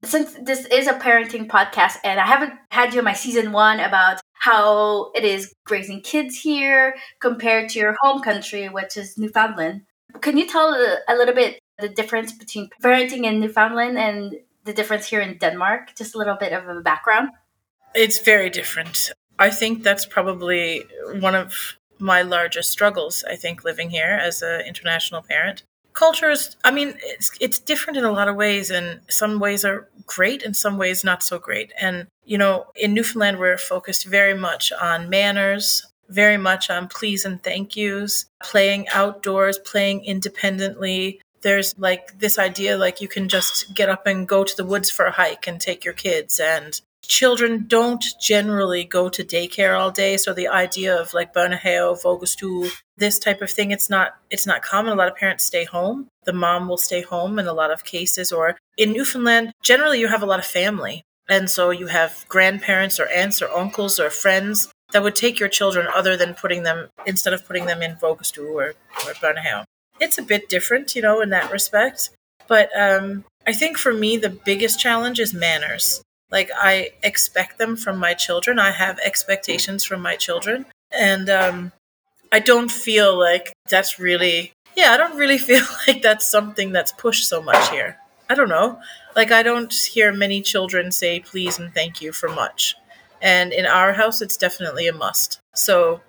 Since 0.05 0.35
this 0.43 0.67
is 0.67 0.87
a 0.87 0.95
parenting 0.95 1.49
podcast, 1.49 1.97
and 2.05 2.21
I 2.21 2.27
haven't 2.27 2.53
had 2.71 2.93
you 2.93 2.99
in 3.01 3.05
my 3.05 3.15
season 3.15 3.53
one 3.53 3.81
about 3.81 4.21
how 4.33 5.11
it 5.15 5.25
is 5.25 5.53
raising 5.71 6.03
kids 6.03 6.37
here 6.37 6.95
compared 7.21 7.71
to 7.71 7.79
your 7.79 7.97
home 8.01 8.21
country, 8.21 8.69
which 8.69 8.97
is 8.97 9.17
Newfoundland. 9.17 9.83
Can 10.21 10.37
you 10.37 10.47
tell 10.47 10.75
a 11.09 11.15
little 11.15 11.35
bit 11.35 11.59
the 11.79 11.89
difference 11.89 12.33
between 12.33 12.69
parenting 12.83 13.25
in 13.25 13.41
Newfoundland 13.41 13.99
and 13.99 14.37
the 14.65 14.73
difference 14.73 15.07
here 15.07 15.21
in 15.21 15.39
Denmark? 15.39 15.95
Just 15.97 16.15
a 16.15 16.19
little 16.19 16.37
bit 16.37 16.53
of 16.53 16.69
a 16.69 16.81
background. 16.81 17.31
It's 17.95 18.19
very 18.19 18.51
different. 18.51 19.11
I 19.39 19.51
think 19.51 19.83
that's 19.83 20.07
probably 20.07 20.85
one 21.21 21.35
of 21.35 21.79
my 21.99 22.23
largest 22.23 22.71
struggles, 22.71 23.25
I 23.29 23.37
think, 23.37 23.65
living 23.65 23.91
here 23.91 24.19
as 24.21 24.43
an 24.43 24.61
international 24.67 25.23
parent. 25.23 25.63
Culture 25.95 26.31
is, 26.31 26.57
I 26.65 26.71
mean, 26.73 26.95
it's, 27.03 27.31
it's 27.41 27.59
different 27.59 27.97
in 27.97 28.05
a 28.05 28.13
lot 28.13 28.29
of 28.29 28.37
ways, 28.37 28.71
and 28.71 29.01
some 29.09 29.39
ways 29.39 29.65
are 29.65 29.89
great 30.07 30.43
and 30.43 30.57
some 30.57 30.77
ways 30.77 31.05
not 31.05 31.23
so 31.23 31.39
great. 31.39 31.73
And, 31.81 32.09
you 32.25 32.37
know, 32.37 32.67
in 32.75 32.95
Newfoundland, 32.95 33.39
we're 33.39 33.57
focused 33.57 34.07
very 34.07 34.35
much 34.35 34.73
on 34.73 35.09
manners, 35.09 35.87
very 36.09 36.37
much 36.37 36.69
on 36.69 36.89
please 36.89 37.25
and 37.25 37.43
thank 37.43 37.77
yous, 37.77 38.27
playing 38.43 38.89
outdoors, 38.89 39.59
playing 39.59 40.05
independently. 40.05 41.21
There's 41.43 41.79
like 41.79 42.19
this 42.19 42.39
idea 42.39 42.77
like 42.77 43.01
you 43.01 43.09
can 43.09 43.29
just 43.29 43.75
get 43.75 43.89
up 43.89 44.07
and 44.07 44.29
go 44.29 44.45
to 44.45 44.57
the 44.57 44.65
woods 44.65 44.91
for 44.91 45.07
a 45.07 45.13
hike 45.13 45.47
and 45.47 45.61
take 45.61 45.85
your 45.85 45.95
kids 45.95 46.41
and 46.41 46.81
children 47.09 47.65
don't 47.67 48.05
generally 48.21 48.85
go 48.85 49.09
to 49.09 49.25
daycare 49.25 49.79
all 49.79 49.91
day 49.91 50.17
so 50.17 50.33
the 50.33 50.49
idea 50.49 50.95
of 50.95 51.15
like 51.15 51.35
Børnehave, 51.35 52.03
Vuggestue, 52.03 52.71
this 52.97 53.19
type 53.19 53.43
of 53.43 53.51
thing 53.51 53.71
it's 53.71 53.91
not 53.91 54.15
it's 54.31 54.47
not 54.47 54.63
common 54.63 54.93
a 54.93 54.97
lot 54.97 55.09
of 55.09 55.17
parents 55.17 55.45
stay 55.45 55.65
home 55.65 56.09
the 56.25 56.33
mom 56.33 56.69
will 56.69 56.77
stay 56.77 57.03
home 57.03 57.39
in 57.39 57.47
a 57.47 57.53
lot 57.53 57.71
of 57.71 57.85
cases 57.85 58.33
or 58.33 58.57
in 58.77 58.93
Newfoundland 58.93 59.53
generally 59.63 60.01
you 60.01 60.09
have 60.09 60.23
a 60.23 60.27
lot 60.27 60.39
of 60.39 60.47
family 60.47 61.03
and 61.29 61.49
so 61.49 61.71
you 61.71 61.87
have 61.87 62.25
grandparents 62.29 63.01
or 63.01 63.09
aunts 63.09 63.41
or 63.41 63.49
uncles 63.51 63.99
or 63.99 64.11
friends 64.11 64.69
that 64.93 65.03
would 65.03 65.17
take 65.17 65.41
your 65.41 65.49
children 65.49 65.89
other 65.95 66.17
than 66.17 66.35
putting 66.35 66.63
them 66.63 66.89
instead 67.07 67.33
of 67.33 67.47
putting 67.47 67.67
them 67.67 67.83
in 67.83 67.97
Vuggestue 67.97 68.55
or, 68.55 68.75
or 69.07 69.15
Børnehave. 69.15 69.65
It's 70.01 70.19
a 70.19 70.23
bit 70.23 70.49
different, 70.49 70.95
you 70.95 71.03
know, 71.03 71.21
in 71.21 71.31
that 71.31 71.51
respect. 71.51 72.11
But 72.47 72.71
um, 72.79 73.25
I 73.47 73.53
think 73.53 73.79
for 73.79 73.93
me, 73.93 74.17
the 74.17 74.31
biggest 74.31 74.79
challenge 74.79 75.19
is 75.19 75.33
manners. 75.33 76.03
Like, 76.31 76.51
I 76.55 76.91
expect 77.03 77.59
them 77.59 77.77
from 77.77 77.99
my 77.99 78.15
children. 78.15 78.59
I 78.59 78.73
have 78.73 78.99
expectations 79.01 79.85
from 79.85 80.01
my 80.03 80.17
children. 80.17 80.67
And 80.91 81.29
um, 81.31 81.73
I 82.33 82.41
don't 82.41 82.71
feel 82.71 83.19
like 83.19 83.53
that's 83.69 83.99
really, 83.99 84.53
yeah, 84.77 84.93
I 84.93 84.97
don't 84.97 85.17
really 85.17 85.39
feel 85.51 85.65
like 85.87 86.03
that's 86.03 86.31
something 86.31 86.73
that's 86.73 86.93
pushed 86.93 87.29
so 87.29 87.43
much 87.43 87.71
here. 87.71 87.99
I 88.29 88.35
don't 88.35 88.49
know. 88.49 88.81
Like, 89.15 89.31
I 89.31 89.43
don't 89.43 89.73
hear 89.73 90.13
many 90.13 90.41
children 90.41 90.91
say 90.91 91.21
please 91.21 91.59
and 91.59 91.73
thank 91.73 92.01
you 92.01 92.11
for 92.11 92.29
much 92.29 92.77
and 93.25 93.53
in 93.53 93.67
our 93.67 93.95
house 93.95 94.21
it's 94.21 94.37
definitely 94.37 94.87
a 94.87 94.93
must 94.93 95.41
so 95.55 96.01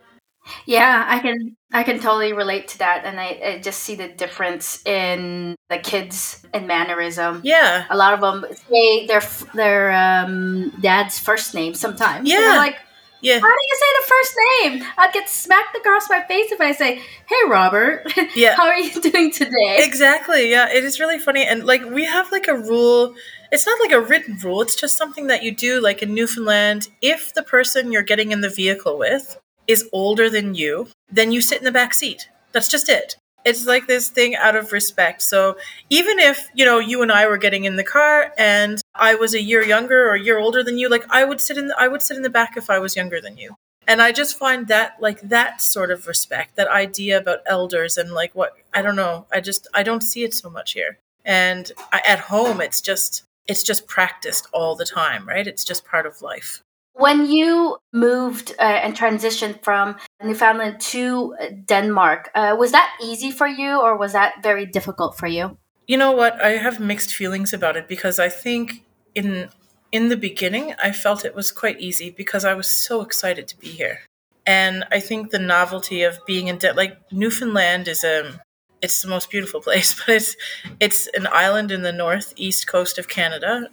yeah 0.65 1.05
i 1.07 1.19
can 1.19 1.55
i 1.71 1.83
can 1.83 1.99
totally 1.99 2.33
relate 2.33 2.67
to 2.67 2.77
that 2.79 3.03
and 3.05 3.19
i, 3.19 3.39
I 3.43 3.59
just 3.59 3.81
see 3.81 3.95
the 3.95 4.07
difference 4.07 4.85
in 4.85 5.55
the 5.69 5.77
kids 5.77 6.45
and 6.53 6.67
mannerism 6.67 7.41
yeah 7.43 7.85
a 7.89 7.97
lot 7.97 8.13
of 8.13 8.21
them 8.21 8.45
say 8.69 9.07
their 9.07 9.21
their 9.53 9.91
um, 9.91 10.71
dad's 10.81 11.19
first 11.19 11.53
name 11.53 11.73
sometimes 11.73 12.29
yeah 12.29 12.55
like 12.57 12.77
yeah. 13.21 13.39
How 13.39 13.47
do 13.47 13.47
you 13.47 13.77
say 13.79 13.85
the 14.01 14.07
first 14.07 14.35
name? 14.37 14.91
I'd 14.99 15.13
get 15.13 15.27
smacked 15.27 15.75
across 15.75 16.07
my 16.11 16.21
face 16.27 16.51
if 16.51 16.61
I 16.61 16.73
say, 16.73 17.01
"Hey, 17.27 17.49
Robert. 17.49 18.13
Yeah. 18.35 18.55
How 18.55 18.67
are 18.67 18.77
you 18.77 19.01
doing 19.01 19.31
today?" 19.31 19.77
Exactly. 19.79 20.51
Yeah, 20.51 20.71
it 20.71 20.83
is 20.83 20.99
really 20.99 21.17
funny, 21.17 21.43
and 21.43 21.65
like 21.65 21.83
we 21.85 22.05
have 22.05 22.31
like 22.31 22.47
a 22.47 22.53
rule 22.53 23.15
it's 23.51 23.65
not 23.65 23.79
like 23.79 23.91
a 23.91 24.01
written 24.01 24.37
rule, 24.43 24.61
it's 24.61 24.75
just 24.75 24.97
something 24.97 25.27
that 25.27 25.43
you 25.43 25.55
do, 25.55 25.81
like 25.81 26.01
in 26.01 26.13
Newfoundland. 26.13 26.89
If 27.01 27.33
the 27.33 27.43
person 27.43 27.91
you're 27.91 28.03
getting 28.03 28.31
in 28.31 28.41
the 28.41 28.49
vehicle 28.49 28.97
with 28.97 29.39
is 29.67 29.89
older 29.91 30.29
than 30.29 30.55
you, 30.55 30.88
then 31.12 31.31
you 31.31 31.41
sit 31.41 31.60
in 31.60 31.65
the 31.65 31.72
back 31.72 31.93
seat. 31.93 32.29
That's 32.51 32.67
just 32.67 32.89
it. 32.89 33.15
It's 33.43 33.67
like 33.67 33.86
this 33.86 34.10
thing 34.10 34.36
out 34.36 34.55
of 34.55 34.72
respect. 34.72 35.22
So 35.22 35.57
even 35.91 36.17
if, 36.17 36.48
you 36.55 36.65
know, 36.65 36.79
you 36.79 37.03
and 37.03 37.12
I 37.12 37.27
were 37.27 37.38
getting 37.38 37.65
in 37.65 37.75
the 37.75 37.84
car 37.84 38.34
and 38.39 38.81
I 38.95 39.13
was 39.13 39.36
a 39.36 39.41
year 39.41 39.63
younger 39.63 40.10
or 40.10 40.15
a 40.15 40.22
year 40.22 40.39
older 40.39 40.63
than 40.63 40.79
you, 40.79 40.89
like 40.89 41.05
I 41.12 41.25
would 41.25 41.39
sit 41.39 41.57
in 41.57 41.67
the, 41.67 41.75
I 41.77 41.88
would 41.88 42.01
sit 42.01 42.17
in 42.17 42.24
the 42.24 42.29
back 42.29 42.57
if 42.57 42.72
I 42.72 42.79
was 42.79 42.95
younger 42.95 43.22
than 43.22 43.38
you. 43.38 43.55
And 43.88 44.01
I 44.01 44.12
just 44.12 44.38
find 44.38 44.67
that 44.67 44.95
like 45.00 45.22
that 45.22 45.62
sort 45.62 45.91
of 45.91 46.07
respect, 46.07 46.55
that 46.55 46.67
idea 46.67 47.17
about 47.19 47.39
elders 47.45 47.98
and 47.98 48.12
like 48.12 48.34
what 48.34 48.57
I 48.74 48.81
don't 48.81 48.95
know, 48.95 49.27
I 49.31 49.41
just 49.41 49.67
I 49.74 49.84
don't 49.84 50.01
see 50.01 50.24
it 50.24 50.34
so 50.34 50.50
much 50.50 50.74
here. 50.74 50.98
And 51.24 51.72
I, 51.93 52.01
at 52.05 52.19
home, 52.19 52.62
it's 52.62 52.81
just 52.81 53.24
it's 53.48 53.62
just 53.62 53.88
practiced 53.88 54.48
all 54.51 54.75
the 54.75 54.86
time, 54.86 55.27
right? 55.27 55.45
It's 55.45 55.63
just 55.63 55.86
part 55.86 56.07
of 56.07 56.24
life. 56.24 56.63
When 56.97 57.25
you 57.25 57.77
moved 57.91 58.55
uh, 58.57 58.61
and 58.61 58.95
transitioned 58.95 59.61
from 59.63 59.97
Newfoundland 60.23 60.79
to 60.91 61.35
Denmark, 61.65 62.31
uh, 62.33 62.55
was 62.57 62.71
that 62.71 62.89
easy 63.03 63.31
for 63.31 63.47
you 63.47 63.81
or 63.81 63.97
was 63.97 64.13
that 64.13 64.41
very 64.41 64.65
difficult 64.65 65.17
for 65.17 65.27
you? 65.27 65.57
You 65.87 65.97
know 65.97 66.13
what? 66.13 66.41
I 66.41 66.51
have 66.51 66.79
mixed 66.79 67.13
feelings 67.13 67.51
about 67.53 67.75
it 67.75 67.89
because 67.89 68.17
I 68.17 68.29
think 68.29 68.85
in 69.13 69.49
in 69.91 70.09
the 70.09 70.17
beginning 70.17 70.73
I 70.81 70.91
felt 70.91 71.25
it 71.25 71.35
was 71.35 71.51
quite 71.51 71.79
easy 71.79 72.09
because 72.09 72.45
I 72.45 72.53
was 72.53 72.69
so 72.69 73.01
excited 73.01 73.47
to 73.49 73.57
be 73.57 73.67
here. 73.67 73.99
And 74.47 74.85
I 74.91 74.99
think 75.01 75.31
the 75.31 75.39
novelty 75.39 76.03
of 76.03 76.25
being 76.25 76.47
in 76.47 76.57
De- 76.57 76.73
like 76.73 76.97
Newfoundland 77.11 77.87
is 77.87 78.03
a 78.03 78.25
um, 78.25 78.39
it's 78.81 79.01
the 79.01 79.09
most 79.09 79.29
beautiful 79.29 79.61
place, 79.67 79.93
but 79.93 80.15
it's 80.15 80.35
it's 80.79 81.07
an 81.13 81.27
island 81.31 81.71
in 81.71 81.81
the 81.81 81.91
northeast 81.91 82.67
coast 82.67 82.97
of 82.97 83.07
Canada. 83.07 83.67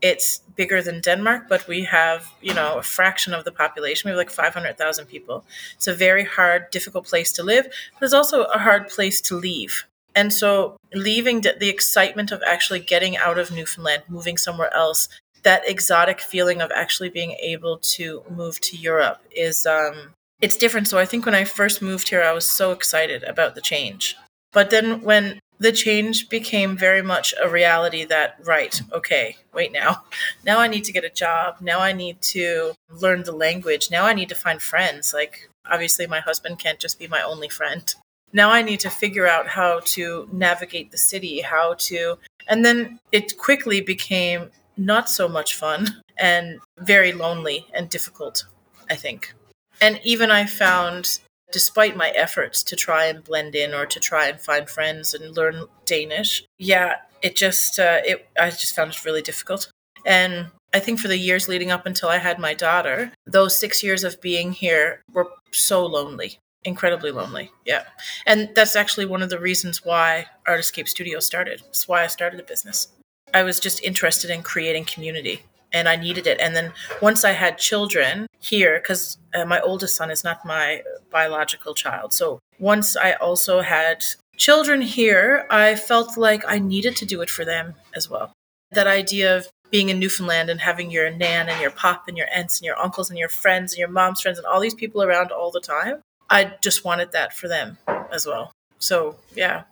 It's 0.00 0.38
bigger 0.54 0.80
than 0.82 1.00
Denmark, 1.00 1.44
but 1.48 1.66
we 1.66 1.84
have, 1.84 2.30
you 2.40 2.54
know, 2.54 2.78
a 2.78 2.82
fraction 2.82 3.34
of 3.34 3.44
the 3.44 3.52
population. 3.52 4.08
We 4.08 4.12
have 4.12 4.18
like 4.18 4.30
500,000 4.30 5.06
people. 5.06 5.44
It's 5.74 5.88
a 5.88 5.94
very 5.94 6.24
hard, 6.24 6.70
difficult 6.70 7.06
place 7.06 7.32
to 7.32 7.42
live, 7.42 7.66
but 7.98 8.04
it's 8.04 8.14
also 8.14 8.44
a 8.44 8.58
hard 8.58 8.88
place 8.88 9.20
to 9.22 9.34
leave. 9.34 9.84
And 10.14 10.32
so 10.32 10.76
leaving 10.94 11.42
the, 11.42 11.56
the 11.58 11.68
excitement 11.68 12.32
of 12.32 12.42
actually 12.46 12.80
getting 12.80 13.16
out 13.16 13.38
of 13.38 13.50
Newfoundland, 13.50 14.04
moving 14.08 14.36
somewhere 14.36 14.72
else, 14.74 15.08
that 15.42 15.68
exotic 15.68 16.20
feeling 16.20 16.60
of 16.60 16.70
actually 16.74 17.08
being 17.08 17.32
able 17.40 17.78
to 17.78 18.22
move 18.28 18.60
to 18.60 18.76
Europe 18.76 19.20
is 19.30 19.66
um 19.66 20.14
it's 20.40 20.56
different. 20.56 20.86
So 20.88 20.98
I 20.98 21.04
think 21.04 21.24
when 21.26 21.34
I 21.34 21.44
first 21.44 21.80
moved 21.80 22.08
here 22.08 22.22
I 22.22 22.32
was 22.32 22.50
so 22.50 22.72
excited 22.72 23.22
about 23.24 23.54
the 23.54 23.60
change 23.60 24.16
but 24.52 24.70
then 24.70 25.02
when 25.02 25.40
the 25.58 25.72
change 25.72 26.28
became 26.28 26.76
very 26.76 27.02
much 27.02 27.34
a 27.42 27.48
reality 27.48 28.04
that, 28.04 28.36
right, 28.44 28.80
okay, 28.92 29.36
wait 29.52 29.72
now. 29.72 30.04
Now 30.44 30.60
I 30.60 30.68
need 30.68 30.84
to 30.84 30.92
get 30.92 31.04
a 31.04 31.10
job. 31.10 31.56
Now 31.60 31.80
I 31.80 31.92
need 31.92 32.22
to 32.22 32.74
learn 32.90 33.24
the 33.24 33.32
language. 33.32 33.90
Now 33.90 34.06
I 34.06 34.14
need 34.14 34.28
to 34.28 34.34
find 34.34 34.62
friends. 34.62 35.12
Like, 35.12 35.50
obviously, 35.68 36.06
my 36.06 36.20
husband 36.20 36.58
can't 36.58 36.78
just 36.78 36.98
be 36.98 37.08
my 37.08 37.22
only 37.22 37.48
friend. 37.48 37.92
Now 38.32 38.50
I 38.50 38.62
need 38.62 38.80
to 38.80 38.90
figure 38.90 39.26
out 39.26 39.48
how 39.48 39.80
to 39.96 40.28
navigate 40.32 40.90
the 40.90 40.98
city, 40.98 41.40
how 41.40 41.74
to. 41.78 42.18
And 42.46 42.64
then 42.64 43.00
it 43.10 43.38
quickly 43.38 43.80
became 43.80 44.50
not 44.76 45.08
so 45.08 45.28
much 45.28 45.54
fun 45.54 46.02
and 46.16 46.60
very 46.78 47.12
lonely 47.12 47.66
and 47.74 47.88
difficult, 47.88 48.44
I 48.88 48.94
think. 48.94 49.34
And 49.80 50.00
even 50.04 50.30
I 50.30 50.46
found 50.46 51.20
despite 51.52 51.96
my 51.96 52.10
efforts 52.10 52.62
to 52.64 52.76
try 52.76 53.06
and 53.06 53.24
blend 53.24 53.54
in 53.54 53.74
or 53.74 53.86
to 53.86 54.00
try 54.00 54.28
and 54.28 54.40
find 54.40 54.68
friends 54.68 55.14
and 55.14 55.36
learn 55.36 55.64
Danish, 55.84 56.44
yeah, 56.58 56.96
it 57.22 57.36
just 57.36 57.78
uh, 57.78 58.00
it 58.04 58.28
I 58.38 58.50
just 58.50 58.74
found 58.74 58.92
it 58.92 59.04
really 59.04 59.22
difficult. 59.22 59.70
And 60.04 60.48
I 60.72 60.80
think 60.80 61.00
for 61.00 61.08
the 61.08 61.16
years 61.16 61.48
leading 61.48 61.70
up 61.70 61.86
until 61.86 62.08
I 62.08 62.18
had 62.18 62.38
my 62.38 62.54
daughter, 62.54 63.12
those 63.26 63.58
six 63.58 63.82
years 63.82 64.04
of 64.04 64.20
being 64.20 64.52
here 64.52 65.02
were 65.12 65.28
so 65.52 65.84
lonely, 65.86 66.38
incredibly 66.64 67.10
lonely. 67.10 67.50
Yeah, 67.64 67.84
and 68.26 68.50
that's 68.54 68.76
actually 68.76 69.06
one 69.06 69.22
of 69.22 69.30
the 69.30 69.40
reasons 69.40 69.84
why 69.84 70.26
Art 70.46 70.60
Escape 70.60 70.88
Studio 70.88 71.20
started. 71.20 71.62
It's 71.68 71.88
why 71.88 72.04
I 72.04 72.08
started 72.08 72.38
the 72.38 72.44
business. 72.44 72.88
I 73.34 73.42
was 73.42 73.60
just 73.60 73.82
interested 73.82 74.30
in 74.30 74.42
creating 74.42 74.86
community 74.86 75.42
and 75.72 75.88
I 75.88 75.96
needed 75.96 76.26
it. 76.26 76.40
And 76.40 76.56
then 76.56 76.72
once 77.00 77.24
I 77.24 77.32
had 77.32 77.58
children 77.58 78.26
here, 78.38 78.78
because 78.78 79.18
uh, 79.34 79.44
my 79.44 79.60
oldest 79.60 79.96
son 79.96 80.10
is 80.10 80.24
not 80.24 80.44
my 80.44 80.82
biological 81.10 81.74
child. 81.74 82.12
So 82.12 82.38
once 82.58 82.96
I 82.96 83.12
also 83.12 83.60
had 83.60 84.04
children 84.36 84.80
here, 84.80 85.46
I 85.50 85.74
felt 85.74 86.16
like 86.16 86.44
I 86.46 86.58
needed 86.58 86.96
to 86.96 87.06
do 87.06 87.20
it 87.20 87.30
for 87.30 87.44
them 87.44 87.74
as 87.94 88.08
well. 88.08 88.32
That 88.72 88.86
idea 88.86 89.36
of 89.36 89.48
being 89.70 89.90
in 89.90 89.98
Newfoundland 89.98 90.48
and 90.48 90.60
having 90.60 90.90
your 90.90 91.10
nan 91.10 91.48
and 91.48 91.60
your 91.60 91.70
pop 91.70 92.04
and 92.08 92.16
your 92.16 92.28
aunts 92.34 92.58
and 92.58 92.66
your 92.66 92.78
uncles 92.78 93.10
and 93.10 93.18
your 93.18 93.28
friends 93.28 93.72
and 93.72 93.78
your 93.78 93.88
mom's 93.88 94.20
friends 94.20 94.38
and 94.38 94.46
all 94.46 94.60
these 94.60 94.74
people 94.74 95.02
around 95.02 95.30
all 95.30 95.50
the 95.50 95.60
time, 95.60 96.00
I 96.30 96.54
just 96.62 96.84
wanted 96.84 97.12
that 97.12 97.34
for 97.34 97.48
them 97.48 97.78
as 98.10 98.26
well. 98.26 98.52
So, 98.78 99.16
yeah. 99.34 99.64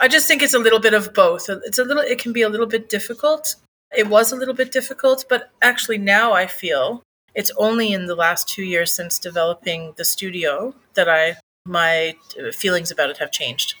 I 0.00 0.08
just 0.08 0.26
think 0.26 0.42
it's 0.42 0.54
a 0.54 0.58
little 0.58 0.80
bit 0.80 0.94
of 0.94 1.14
both. 1.14 1.48
It's 1.48 1.78
a 1.78 1.84
little 1.84 2.02
it 2.02 2.18
can 2.18 2.32
be 2.32 2.42
a 2.42 2.48
little 2.48 2.66
bit 2.66 2.88
difficult 2.88 3.54
it 3.96 4.08
was 4.08 4.32
a 4.32 4.36
little 4.36 4.54
bit 4.54 4.72
difficult, 4.72 5.24
but 5.28 5.50
actually 5.62 5.98
now 5.98 6.32
I 6.32 6.46
feel 6.46 7.02
it's 7.34 7.50
only 7.56 7.92
in 7.92 8.06
the 8.06 8.14
last 8.14 8.48
two 8.48 8.62
years 8.62 8.92
since 8.92 9.18
developing 9.18 9.94
the 9.96 10.04
studio 10.04 10.74
that 10.94 11.08
I 11.08 11.36
my 11.66 12.14
feelings 12.52 12.90
about 12.90 13.10
it 13.10 13.18
have 13.18 13.32
changed. 13.32 13.74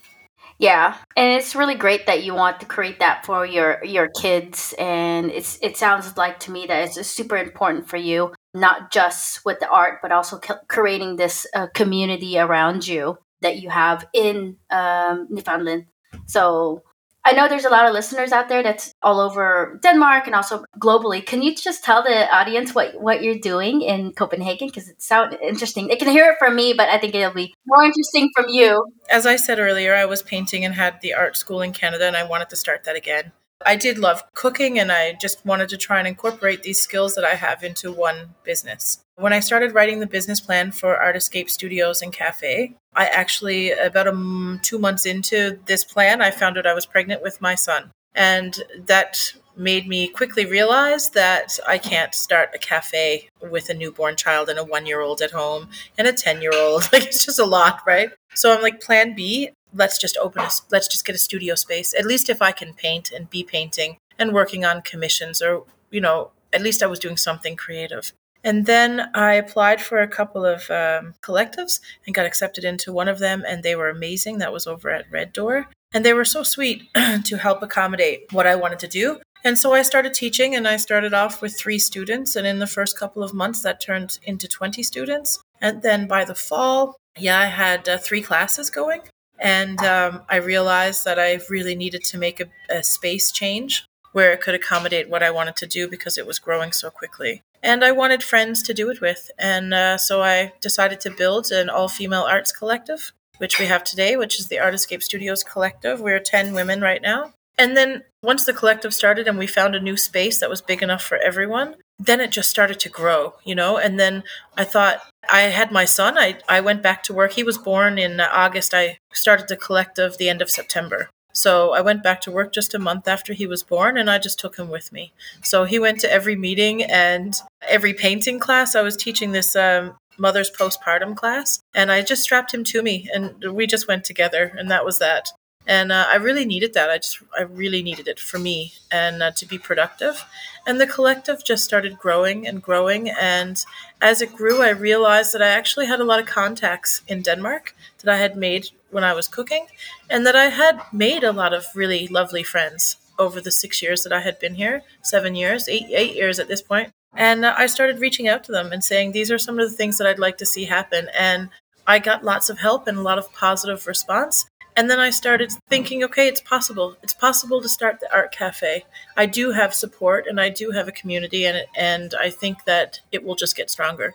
Yeah, 0.58 0.96
and 1.16 1.32
it's 1.32 1.54
really 1.54 1.74
great 1.74 2.06
that 2.06 2.22
you 2.22 2.32
want 2.34 2.60
to 2.60 2.66
create 2.66 3.00
that 3.00 3.26
for 3.26 3.44
your 3.44 3.84
your 3.84 4.08
kids, 4.08 4.74
and 4.78 5.30
it's 5.30 5.58
it 5.62 5.76
sounds 5.76 6.16
like 6.16 6.38
to 6.40 6.52
me 6.52 6.66
that 6.66 6.96
it's 6.96 7.10
super 7.10 7.36
important 7.36 7.88
for 7.88 7.96
you, 7.96 8.32
not 8.54 8.92
just 8.92 9.44
with 9.44 9.58
the 9.58 9.68
art, 9.68 9.98
but 10.00 10.12
also 10.12 10.38
creating 10.68 11.16
this 11.16 11.46
uh, 11.54 11.66
community 11.74 12.38
around 12.38 12.86
you 12.86 13.18
that 13.42 13.56
you 13.58 13.68
have 13.68 14.06
in 14.14 14.56
um, 14.70 15.26
Newfoundland. 15.28 15.86
So 16.26 16.82
I 17.26 17.32
know 17.32 17.48
there's 17.48 17.64
a 17.64 17.70
lot 17.70 17.86
of 17.86 17.94
listeners 17.94 18.32
out 18.32 18.48
there 18.48 18.62
that's 18.62 18.92
all 19.02 19.18
over 19.18 19.80
Denmark 19.82 20.26
and 20.26 20.34
also 20.34 20.64
globally. 20.78 21.24
Can 21.24 21.42
you 21.42 21.54
just 21.54 21.82
tell 21.82 22.02
the 22.02 22.30
audience 22.34 22.74
what, 22.74 23.00
what 23.00 23.22
you're 23.22 23.38
doing 23.38 23.80
in 23.80 24.12
Copenhagen? 24.12 24.68
Because 24.68 24.88
it 24.88 25.00
sounds 25.00 25.34
interesting. 25.42 25.88
They 25.88 25.96
can 25.96 26.08
hear 26.08 26.30
it 26.30 26.36
from 26.38 26.54
me, 26.54 26.74
but 26.74 26.90
I 26.90 26.98
think 26.98 27.14
it'll 27.14 27.32
be 27.32 27.54
more 27.66 27.82
interesting 27.82 28.28
from 28.34 28.46
you. 28.50 28.86
As 29.08 29.24
I 29.24 29.36
said 29.36 29.58
earlier, 29.58 29.94
I 29.94 30.04
was 30.04 30.22
painting 30.22 30.64
and 30.66 30.74
had 30.74 31.00
the 31.00 31.14
art 31.14 31.36
school 31.36 31.62
in 31.62 31.72
Canada, 31.72 32.06
and 32.06 32.16
I 32.16 32.24
wanted 32.24 32.50
to 32.50 32.56
start 32.56 32.84
that 32.84 32.96
again. 32.96 33.32
I 33.66 33.76
did 33.76 33.98
love 33.98 34.22
cooking 34.34 34.78
and 34.78 34.92
I 34.92 35.14
just 35.14 35.44
wanted 35.46 35.70
to 35.70 35.76
try 35.78 35.98
and 35.98 36.06
incorporate 36.06 36.62
these 36.62 36.82
skills 36.82 37.14
that 37.14 37.24
I 37.24 37.34
have 37.34 37.62
into 37.62 37.90
one 37.90 38.34
business. 38.42 39.03
When 39.16 39.32
I 39.32 39.40
started 39.40 39.74
writing 39.74 40.00
the 40.00 40.06
business 40.06 40.40
plan 40.40 40.72
for 40.72 40.96
Art 40.96 41.16
Escape 41.16 41.48
Studios 41.48 42.02
and 42.02 42.12
Cafe, 42.12 42.74
I 42.96 43.06
actually, 43.06 43.70
about 43.70 44.08
a, 44.08 44.58
two 44.62 44.78
months 44.78 45.06
into 45.06 45.58
this 45.66 45.84
plan, 45.84 46.20
I 46.20 46.32
found 46.32 46.58
out 46.58 46.66
I 46.66 46.74
was 46.74 46.84
pregnant 46.84 47.22
with 47.22 47.40
my 47.40 47.54
son. 47.54 47.92
And 48.14 48.60
that 48.86 49.34
made 49.56 49.86
me 49.86 50.08
quickly 50.08 50.44
realize 50.44 51.10
that 51.10 51.58
I 51.66 51.78
can't 51.78 52.12
start 52.12 52.50
a 52.54 52.58
cafe 52.58 53.28
with 53.40 53.68
a 53.68 53.74
newborn 53.74 54.16
child 54.16 54.48
and 54.48 54.58
a 54.58 54.64
one 54.64 54.84
year 54.84 55.00
old 55.00 55.22
at 55.22 55.30
home 55.30 55.68
and 55.96 56.08
a 56.08 56.12
10 56.12 56.42
year 56.42 56.52
old. 56.54 56.88
Like, 56.92 57.04
it's 57.04 57.24
just 57.24 57.38
a 57.38 57.44
lot, 57.44 57.80
right? 57.86 58.10
So 58.34 58.52
I'm 58.52 58.62
like, 58.62 58.80
plan 58.80 59.14
B, 59.14 59.50
let's 59.72 59.98
just 59.98 60.16
open 60.18 60.42
a, 60.42 60.50
let's 60.70 60.88
just 60.88 61.04
get 61.04 61.14
a 61.14 61.18
studio 61.18 61.54
space. 61.54 61.94
At 61.94 62.04
least 62.04 62.28
if 62.28 62.42
I 62.42 62.50
can 62.50 62.74
paint 62.74 63.12
and 63.12 63.30
be 63.30 63.44
painting 63.44 63.96
and 64.18 64.32
working 64.32 64.64
on 64.64 64.82
commissions 64.82 65.40
or, 65.40 65.64
you 65.90 66.00
know, 66.00 66.30
at 66.52 66.62
least 66.62 66.82
I 66.82 66.86
was 66.86 66.98
doing 66.98 67.16
something 67.16 67.56
creative. 67.56 68.12
And 68.44 68.66
then 68.66 69.08
I 69.14 69.34
applied 69.34 69.80
for 69.80 70.00
a 70.00 70.08
couple 70.08 70.44
of 70.44 70.70
um, 70.70 71.14
collectives 71.22 71.80
and 72.06 72.14
got 72.14 72.26
accepted 72.26 72.62
into 72.62 72.92
one 72.92 73.08
of 73.08 73.18
them, 73.18 73.42
and 73.48 73.62
they 73.62 73.74
were 73.74 73.88
amazing. 73.88 74.38
That 74.38 74.52
was 74.52 74.66
over 74.66 74.90
at 74.90 75.10
Red 75.10 75.32
Door. 75.32 75.68
And 75.94 76.04
they 76.04 76.12
were 76.12 76.26
so 76.26 76.42
sweet 76.42 76.82
to 77.24 77.36
help 77.38 77.62
accommodate 77.62 78.26
what 78.32 78.46
I 78.46 78.54
wanted 78.54 78.80
to 78.80 78.88
do. 78.88 79.20
And 79.44 79.58
so 79.58 79.72
I 79.72 79.82
started 79.82 80.12
teaching, 80.12 80.54
and 80.54 80.68
I 80.68 80.76
started 80.76 81.14
off 81.14 81.40
with 81.40 81.56
three 81.56 81.78
students. 81.78 82.36
And 82.36 82.46
in 82.46 82.58
the 82.58 82.66
first 82.66 82.98
couple 82.98 83.22
of 83.22 83.32
months, 83.32 83.62
that 83.62 83.80
turned 83.80 84.18
into 84.24 84.46
20 84.46 84.82
students. 84.82 85.40
And 85.60 85.80
then 85.80 86.06
by 86.06 86.26
the 86.26 86.34
fall, 86.34 86.96
yeah, 87.18 87.40
I 87.40 87.46
had 87.46 87.88
uh, 87.88 87.96
three 87.96 88.20
classes 88.20 88.68
going. 88.68 89.00
And 89.38 89.80
um, 89.80 90.22
I 90.28 90.36
realized 90.36 91.04
that 91.06 91.18
I 91.18 91.40
really 91.48 91.74
needed 91.74 92.04
to 92.04 92.18
make 92.18 92.40
a, 92.40 92.46
a 92.70 92.82
space 92.82 93.32
change 93.32 93.86
where 94.12 94.32
it 94.32 94.40
could 94.40 94.54
accommodate 94.54 95.10
what 95.10 95.22
I 95.22 95.30
wanted 95.30 95.56
to 95.56 95.66
do 95.66 95.88
because 95.88 96.16
it 96.16 96.26
was 96.26 96.38
growing 96.38 96.70
so 96.70 96.88
quickly. 96.88 97.42
And 97.64 97.82
I 97.82 97.92
wanted 97.92 98.22
friends 98.22 98.62
to 98.64 98.74
do 98.74 98.90
it 98.90 99.00
with. 99.00 99.30
And 99.38 99.72
uh, 99.72 99.96
so 99.96 100.22
I 100.22 100.52
decided 100.60 101.00
to 101.00 101.10
build 101.10 101.50
an 101.50 101.70
all 101.70 101.88
female 101.88 102.22
arts 102.22 102.52
collective, 102.52 103.10
which 103.38 103.58
we 103.58 103.64
have 103.64 103.82
today, 103.82 104.16
which 104.18 104.38
is 104.38 104.48
the 104.48 104.58
Art 104.58 104.74
Escape 104.74 105.02
Studios 105.02 105.42
Collective. 105.42 105.98
We're 105.98 106.20
10 106.20 106.52
women 106.52 106.82
right 106.82 107.00
now. 107.00 107.32
And 107.56 107.74
then 107.74 108.02
once 108.22 108.44
the 108.44 108.52
collective 108.52 108.92
started 108.92 109.26
and 109.26 109.38
we 109.38 109.46
found 109.46 109.74
a 109.74 109.80
new 109.80 109.96
space 109.96 110.40
that 110.40 110.50
was 110.50 110.60
big 110.60 110.82
enough 110.82 111.02
for 111.02 111.16
everyone, 111.18 111.76
then 111.98 112.20
it 112.20 112.30
just 112.30 112.50
started 112.50 112.78
to 112.80 112.90
grow, 112.90 113.34
you 113.44 113.54
know? 113.54 113.78
And 113.78 113.98
then 113.98 114.24
I 114.58 114.64
thought, 114.64 115.00
I 115.32 115.42
had 115.42 115.72
my 115.72 115.86
son. 115.86 116.18
I, 116.18 116.38
I 116.46 116.60
went 116.60 116.82
back 116.82 117.02
to 117.04 117.14
work. 117.14 117.32
He 117.32 117.44
was 117.44 117.56
born 117.56 117.98
in 117.98 118.20
August. 118.20 118.74
I 118.74 118.98
started 119.14 119.48
the 119.48 119.56
collective 119.56 120.18
the 120.18 120.28
end 120.28 120.42
of 120.42 120.50
September. 120.50 121.08
So 121.34 121.72
I 121.72 121.80
went 121.80 122.02
back 122.02 122.20
to 122.22 122.30
work 122.30 122.52
just 122.52 122.74
a 122.74 122.78
month 122.78 123.08
after 123.08 123.32
he 123.32 123.46
was 123.46 123.62
born 123.62 123.98
and 123.98 124.08
I 124.10 124.18
just 124.18 124.38
took 124.38 124.56
him 124.56 124.68
with 124.68 124.92
me. 124.92 125.12
So 125.42 125.64
he 125.64 125.78
went 125.78 126.00
to 126.00 126.10
every 126.10 126.36
meeting 126.36 126.82
and 126.82 127.34
every 127.62 127.92
painting 127.92 128.38
class. 128.38 128.74
I 128.74 128.82
was 128.82 128.96
teaching 128.96 129.32
this 129.32 129.56
um, 129.56 129.96
mother's 130.16 130.50
postpartum 130.50 131.16
class 131.16 131.60
and 131.74 131.90
I 131.90 132.02
just 132.02 132.22
strapped 132.22 132.54
him 132.54 132.64
to 132.64 132.82
me 132.82 133.08
and 133.12 133.34
we 133.52 133.66
just 133.66 133.88
went 133.88 134.04
together 134.04 134.54
and 134.56 134.70
that 134.70 134.84
was 134.84 134.98
that 135.00 135.30
and 135.66 135.92
uh, 135.92 136.06
i 136.08 136.16
really 136.16 136.44
needed 136.44 136.74
that. 136.74 136.90
I 136.90 136.98
just 136.98 137.18
i 137.36 137.42
really 137.42 137.82
needed 137.82 138.08
it 138.08 138.20
for 138.20 138.38
me 138.38 138.72
and 138.90 139.22
uh, 139.22 139.30
to 139.32 139.46
be 139.46 139.58
productive. 139.58 140.24
And 140.66 140.80
the 140.80 140.86
collective 140.86 141.44
just 141.44 141.64
started 141.64 141.98
growing 141.98 142.46
and 142.46 142.62
growing. 142.62 143.10
And 143.10 143.62
as 144.04 144.20
it 144.20 144.36
grew 144.36 144.60
i 144.62 144.68
realized 144.68 145.32
that 145.32 145.42
i 145.42 145.48
actually 145.48 145.86
had 145.86 146.00
a 146.00 146.04
lot 146.04 146.20
of 146.20 146.26
contacts 146.26 147.00
in 147.08 147.22
denmark 147.22 147.74
that 148.00 148.14
i 148.14 148.18
had 148.18 148.36
made 148.36 148.68
when 148.90 149.02
i 149.02 149.14
was 149.14 149.26
cooking 149.26 149.66
and 150.10 150.26
that 150.26 150.36
i 150.36 150.46
had 150.46 150.78
made 150.92 151.24
a 151.24 151.32
lot 151.32 151.54
of 151.54 151.64
really 151.74 152.06
lovely 152.08 152.42
friends 152.42 152.96
over 153.18 153.40
the 153.40 153.50
six 153.50 153.80
years 153.80 154.02
that 154.02 154.12
i 154.12 154.20
had 154.20 154.38
been 154.38 154.56
here 154.56 154.82
seven 155.02 155.34
years 155.34 155.68
eight 155.68 155.86
eight 155.90 156.14
years 156.14 156.38
at 156.38 156.48
this 156.48 156.62
point. 156.62 156.90
And 157.16 157.44
uh, 157.44 157.54
i 157.56 157.66
started 157.66 158.00
reaching 158.00 158.28
out 158.28 158.44
to 158.44 158.52
them 158.52 158.72
and 158.72 158.84
saying 158.84 159.12
these 159.12 159.30
are 159.30 159.38
some 159.38 159.58
of 159.58 159.68
the 159.70 159.76
things 159.76 159.96
that 159.98 160.06
i'd 160.06 160.18
like 160.18 160.38
to 160.38 160.46
see 160.46 160.64
happen. 160.64 161.08
And 161.18 161.48
I 161.86 161.98
got 161.98 162.24
lots 162.24 162.48
of 162.48 162.58
help 162.58 162.86
and 162.86 162.96
a 162.96 163.02
lot 163.02 163.18
of 163.18 163.32
positive 163.32 163.86
response. 163.86 164.46
And 164.76 164.90
then 164.90 164.98
I 164.98 165.10
started 165.10 165.52
thinking, 165.68 166.02
okay, 166.04 166.26
it's 166.26 166.40
possible. 166.40 166.96
It's 167.02 167.14
possible 167.14 167.62
to 167.62 167.68
start 167.68 168.00
the 168.00 168.12
art 168.12 168.32
cafe. 168.32 168.84
I 169.16 169.26
do 169.26 169.52
have 169.52 169.72
support 169.72 170.26
and 170.26 170.40
I 170.40 170.48
do 170.48 170.72
have 170.72 170.88
a 170.88 170.92
community 170.92 171.46
and 171.46 171.64
and 171.76 172.14
I 172.18 172.30
think 172.30 172.64
that 172.64 173.00
it 173.12 173.24
will 173.24 173.36
just 173.36 173.56
get 173.56 173.70
stronger. 173.70 174.14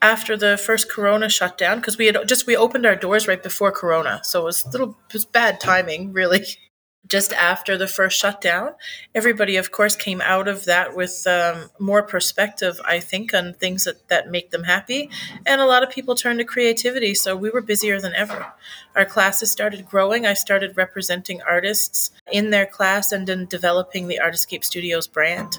After 0.00 0.36
the 0.36 0.56
first 0.56 0.90
corona 0.90 1.28
shutdown 1.28 1.78
because 1.78 1.98
we 1.98 2.06
had 2.06 2.16
just 2.26 2.46
we 2.46 2.56
opened 2.56 2.86
our 2.86 2.96
doors 2.96 3.28
right 3.28 3.42
before 3.42 3.72
corona. 3.72 4.20
So 4.24 4.42
it 4.42 4.44
was 4.44 4.64
a 4.64 4.70
little 4.70 4.96
it 5.08 5.12
was 5.12 5.24
bad 5.24 5.60
timing, 5.60 6.12
really 6.12 6.46
just 7.08 7.32
after 7.32 7.76
the 7.76 7.86
first 7.86 8.18
shutdown. 8.18 8.74
Everybody, 9.14 9.56
of 9.56 9.72
course, 9.72 9.96
came 9.96 10.20
out 10.20 10.46
of 10.46 10.66
that 10.66 10.94
with 10.94 11.26
um, 11.26 11.70
more 11.78 12.02
perspective, 12.02 12.78
I 12.84 13.00
think, 13.00 13.34
on 13.34 13.54
things 13.54 13.84
that, 13.84 14.08
that 14.08 14.30
make 14.30 14.50
them 14.50 14.64
happy. 14.64 15.10
And 15.46 15.60
a 15.60 15.66
lot 15.66 15.82
of 15.82 15.90
people 15.90 16.14
turned 16.14 16.38
to 16.38 16.44
creativity. 16.44 17.14
So 17.14 17.34
we 17.34 17.50
were 17.50 17.62
busier 17.62 18.00
than 18.00 18.14
ever. 18.14 18.52
Our 18.94 19.06
classes 19.06 19.50
started 19.50 19.86
growing. 19.86 20.26
I 20.26 20.34
started 20.34 20.76
representing 20.76 21.40
artists 21.42 22.10
in 22.30 22.50
their 22.50 22.66
class 22.66 23.10
and 23.10 23.28
in 23.28 23.46
developing 23.46 24.06
the 24.06 24.20
Art 24.20 24.34
Escape 24.34 24.64
Studios 24.64 25.06
brand. 25.06 25.58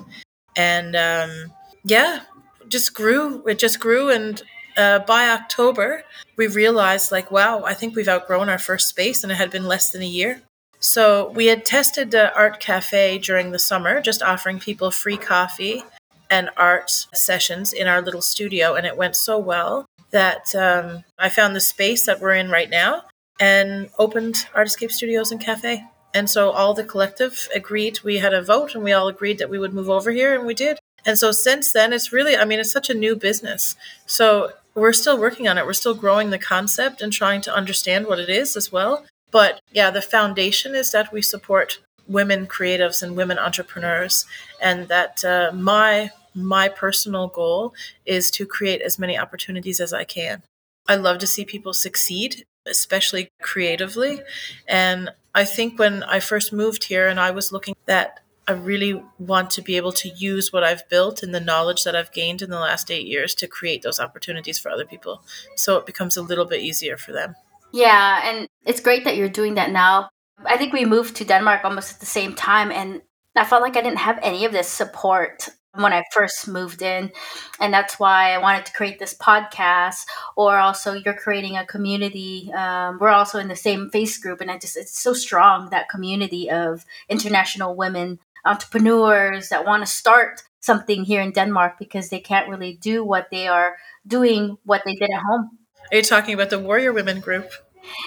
And 0.55 0.95
um, 0.95 1.51
yeah, 1.83 2.21
just 2.67 2.93
grew. 2.93 3.43
It 3.47 3.57
just 3.57 3.79
grew. 3.79 4.09
And 4.09 4.41
uh, 4.77 4.99
by 4.99 5.29
October, 5.29 6.03
we 6.38 6.47
realized, 6.47 7.12
like, 7.12 7.31
wow, 7.31 7.63
I 7.63 7.73
think 7.73 7.95
we've 7.95 8.07
outgrown 8.07 8.49
our 8.49 8.59
first 8.59 8.88
space, 8.88 9.23
and 9.23 9.31
it 9.31 9.35
had 9.35 9.51
been 9.51 9.65
less 9.65 9.91
than 9.91 10.01
a 10.01 10.07
year. 10.07 10.41
So 10.79 11.31
we 11.31 11.47
had 11.47 11.65
tested 11.65 12.11
the 12.11 12.33
art 12.35 12.59
cafe 12.59 13.17
during 13.17 13.51
the 13.51 13.59
summer, 13.59 14.01
just 14.01 14.23
offering 14.23 14.59
people 14.59 14.91
free 14.91 15.17
coffee 15.17 15.83
and 16.29 16.49
art 16.55 16.89
sessions 17.13 17.73
in 17.73 17.87
our 17.87 18.01
little 18.01 18.21
studio, 18.21 18.75
and 18.75 18.85
it 18.85 18.95
went 18.95 19.15
so 19.15 19.37
well 19.37 19.85
that 20.11 20.55
um, 20.55 21.03
I 21.17 21.29
found 21.29 21.55
the 21.55 21.61
space 21.61 22.05
that 22.05 22.21
we're 22.21 22.33
in 22.33 22.49
right 22.49 22.69
now 22.69 23.03
and 23.39 23.89
opened 23.97 24.47
Art 24.53 24.67
Escape 24.67 24.91
Studios 24.91 25.31
and 25.31 25.41
Cafe. 25.41 25.83
And 26.13 26.29
so 26.29 26.51
all 26.51 26.73
the 26.73 26.83
collective 26.83 27.47
agreed. 27.53 27.99
We 28.03 28.17
had 28.17 28.33
a 28.33 28.41
vote, 28.41 28.73
and 28.73 28.83
we 28.83 28.93
all 28.93 29.07
agreed 29.07 29.37
that 29.37 29.49
we 29.49 29.59
would 29.59 29.73
move 29.73 29.89
over 29.89 30.11
here, 30.11 30.33
and 30.33 30.45
we 30.45 30.53
did. 30.53 30.79
And 31.05 31.17
so 31.17 31.31
since 31.31 31.71
then, 31.71 31.93
it's 31.93 32.11
really, 32.11 32.35
I 32.35 32.45
mean, 32.45 32.59
it's 32.59 32.71
such 32.71 32.89
a 32.89 32.93
new 32.93 33.15
business. 33.15 33.75
So 34.05 34.53
we're 34.75 34.93
still 34.93 35.19
working 35.19 35.47
on 35.47 35.57
it. 35.57 35.65
We're 35.65 35.73
still 35.73 35.93
growing 35.93 36.29
the 36.29 36.39
concept 36.39 37.01
and 37.01 37.13
trying 37.13 37.41
to 37.41 37.53
understand 37.53 38.07
what 38.07 38.19
it 38.19 38.29
is 38.29 38.57
as 38.57 38.71
well. 38.71 39.05
But 39.31 39.61
yeah, 39.71 39.91
the 39.91 40.01
foundation 40.01 40.75
is 40.75 40.91
that 40.91 41.13
we 41.13 41.21
support 41.21 41.79
women 42.07 42.47
creatives 42.47 43.03
and 43.03 43.15
women 43.15 43.37
entrepreneurs, 43.37 44.25
and 44.61 44.87
that 44.87 45.23
uh, 45.23 45.51
my 45.53 46.11
my 46.35 46.69
personal 46.69 47.27
goal 47.27 47.73
is 48.05 48.31
to 48.31 48.45
create 48.45 48.81
as 48.81 48.99
many 48.99 49.17
opportunities 49.17 49.79
as 49.79 49.93
I 49.93 50.03
can. 50.03 50.43
I 50.87 50.95
love 50.95 51.19
to 51.19 51.27
see 51.27 51.45
people 51.45 51.73
succeed, 51.73 52.45
especially 52.67 53.29
creatively. 53.41 54.21
And 54.67 55.09
I 55.35 55.45
think 55.45 55.77
when 55.77 56.03
I 56.03 56.19
first 56.19 56.53
moved 56.53 56.85
here 56.85 57.07
and 57.07 57.19
I 57.19 57.31
was 57.31 57.51
looking 57.51 57.75
that 57.85 58.21
I 58.47 58.53
really 58.53 59.03
want 59.19 59.51
to 59.51 59.61
be 59.61 59.77
able 59.77 59.91
to 59.93 60.09
use 60.09 60.51
what 60.51 60.63
I've 60.63 60.87
built 60.89 61.21
and 61.21 61.35
the 61.35 61.39
knowledge 61.39 61.83
that 61.83 61.95
I've 61.95 62.11
gained 62.11 62.41
in 62.41 62.49
the 62.49 62.59
last 62.59 62.89
eight 62.89 63.05
years 63.05 63.35
to 63.35 63.47
create 63.47 63.83
those 63.83 63.99
opportunities 63.99 64.57
for 64.57 64.71
other 64.71 64.85
people. 64.85 65.21
So 65.55 65.77
it 65.77 65.85
becomes 65.85 66.17
a 66.17 66.23
little 66.23 66.45
bit 66.45 66.61
easier 66.61 66.97
for 66.97 67.11
them. 67.11 67.35
Yeah, 67.71 68.21
and 68.29 68.47
it's 68.65 68.82
great 68.82 69.03
that 69.05 69.15
you're 69.17 69.29
doing 69.29 69.55
that 69.55 69.71
now. 69.71 70.10
I 70.45 70.58
think 70.58 70.73
we 70.73 70.86
moved 70.86 71.15
to 71.17 71.25
Denmark 71.25 71.63
almost 71.63 71.93
at 71.93 71.99
the 71.99 72.05
same 72.05 72.34
time, 72.34 72.71
and 72.71 73.01
I 73.36 73.45
felt 73.45 73.62
like 73.62 73.77
I 73.77 73.82
didn't 73.82 73.99
have 73.99 74.19
any 74.21 74.45
of 74.45 74.51
this 74.51 74.67
support 74.67 75.49
when 75.75 75.93
I 75.93 76.03
first 76.12 76.47
moved 76.47 76.82
in. 76.82 77.12
And 77.60 77.73
that's 77.73 77.99
why 77.99 78.32
I 78.34 78.39
wanted 78.39 78.65
to 78.65 78.73
create 78.73 78.97
this 78.97 79.13
podcast. 79.13 80.05
Or 80.36 80.58
also, 80.58 80.93
you're 80.93 81.13
creating 81.13 81.58
a 81.58 81.65
community. 81.65 82.51
Um, 82.53 82.97
we're 82.99 83.10
also 83.10 83.38
in 83.38 83.47
the 83.49 83.55
same 83.55 83.89
face 83.91 84.17
group, 84.17 84.41
and 84.41 84.49
I 84.49 84.58
just, 84.58 84.77
it's 84.77 84.99
so 84.99 85.13
strong 85.13 85.69
that 85.69 85.89
community 85.89 86.49
of 86.49 86.86
international 87.08 87.75
women 87.75 88.19
entrepreneurs 88.45 89.49
that 89.49 89.65
want 89.65 89.84
to 89.86 89.91
start 89.91 90.43
something 90.62 91.03
here 91.03 91.21
in 91.21 91.32
Denmark 91.32 91.77
because 91.77 92.10
they 92.10 92.19
can't 92.19 92.49
really 92.49 92.77
do 92.82 93.03
what 93.03 93.27
they 93.32 93.47
are 93.47 93.75
doing, 94.08 94.58
what 94.63 94.82
they 94.86 94.95
did 94.95 95.10
at 95.12 95.21
home. 95.21 95.59
Are 95.91 95.97
you 95.97 96.04
talking 96.04 96.34
about 96.34 96.49
the 96.49 96.60
Warrior 96.60 96.93
Women 96.93 97.19
group? 97.19 97.52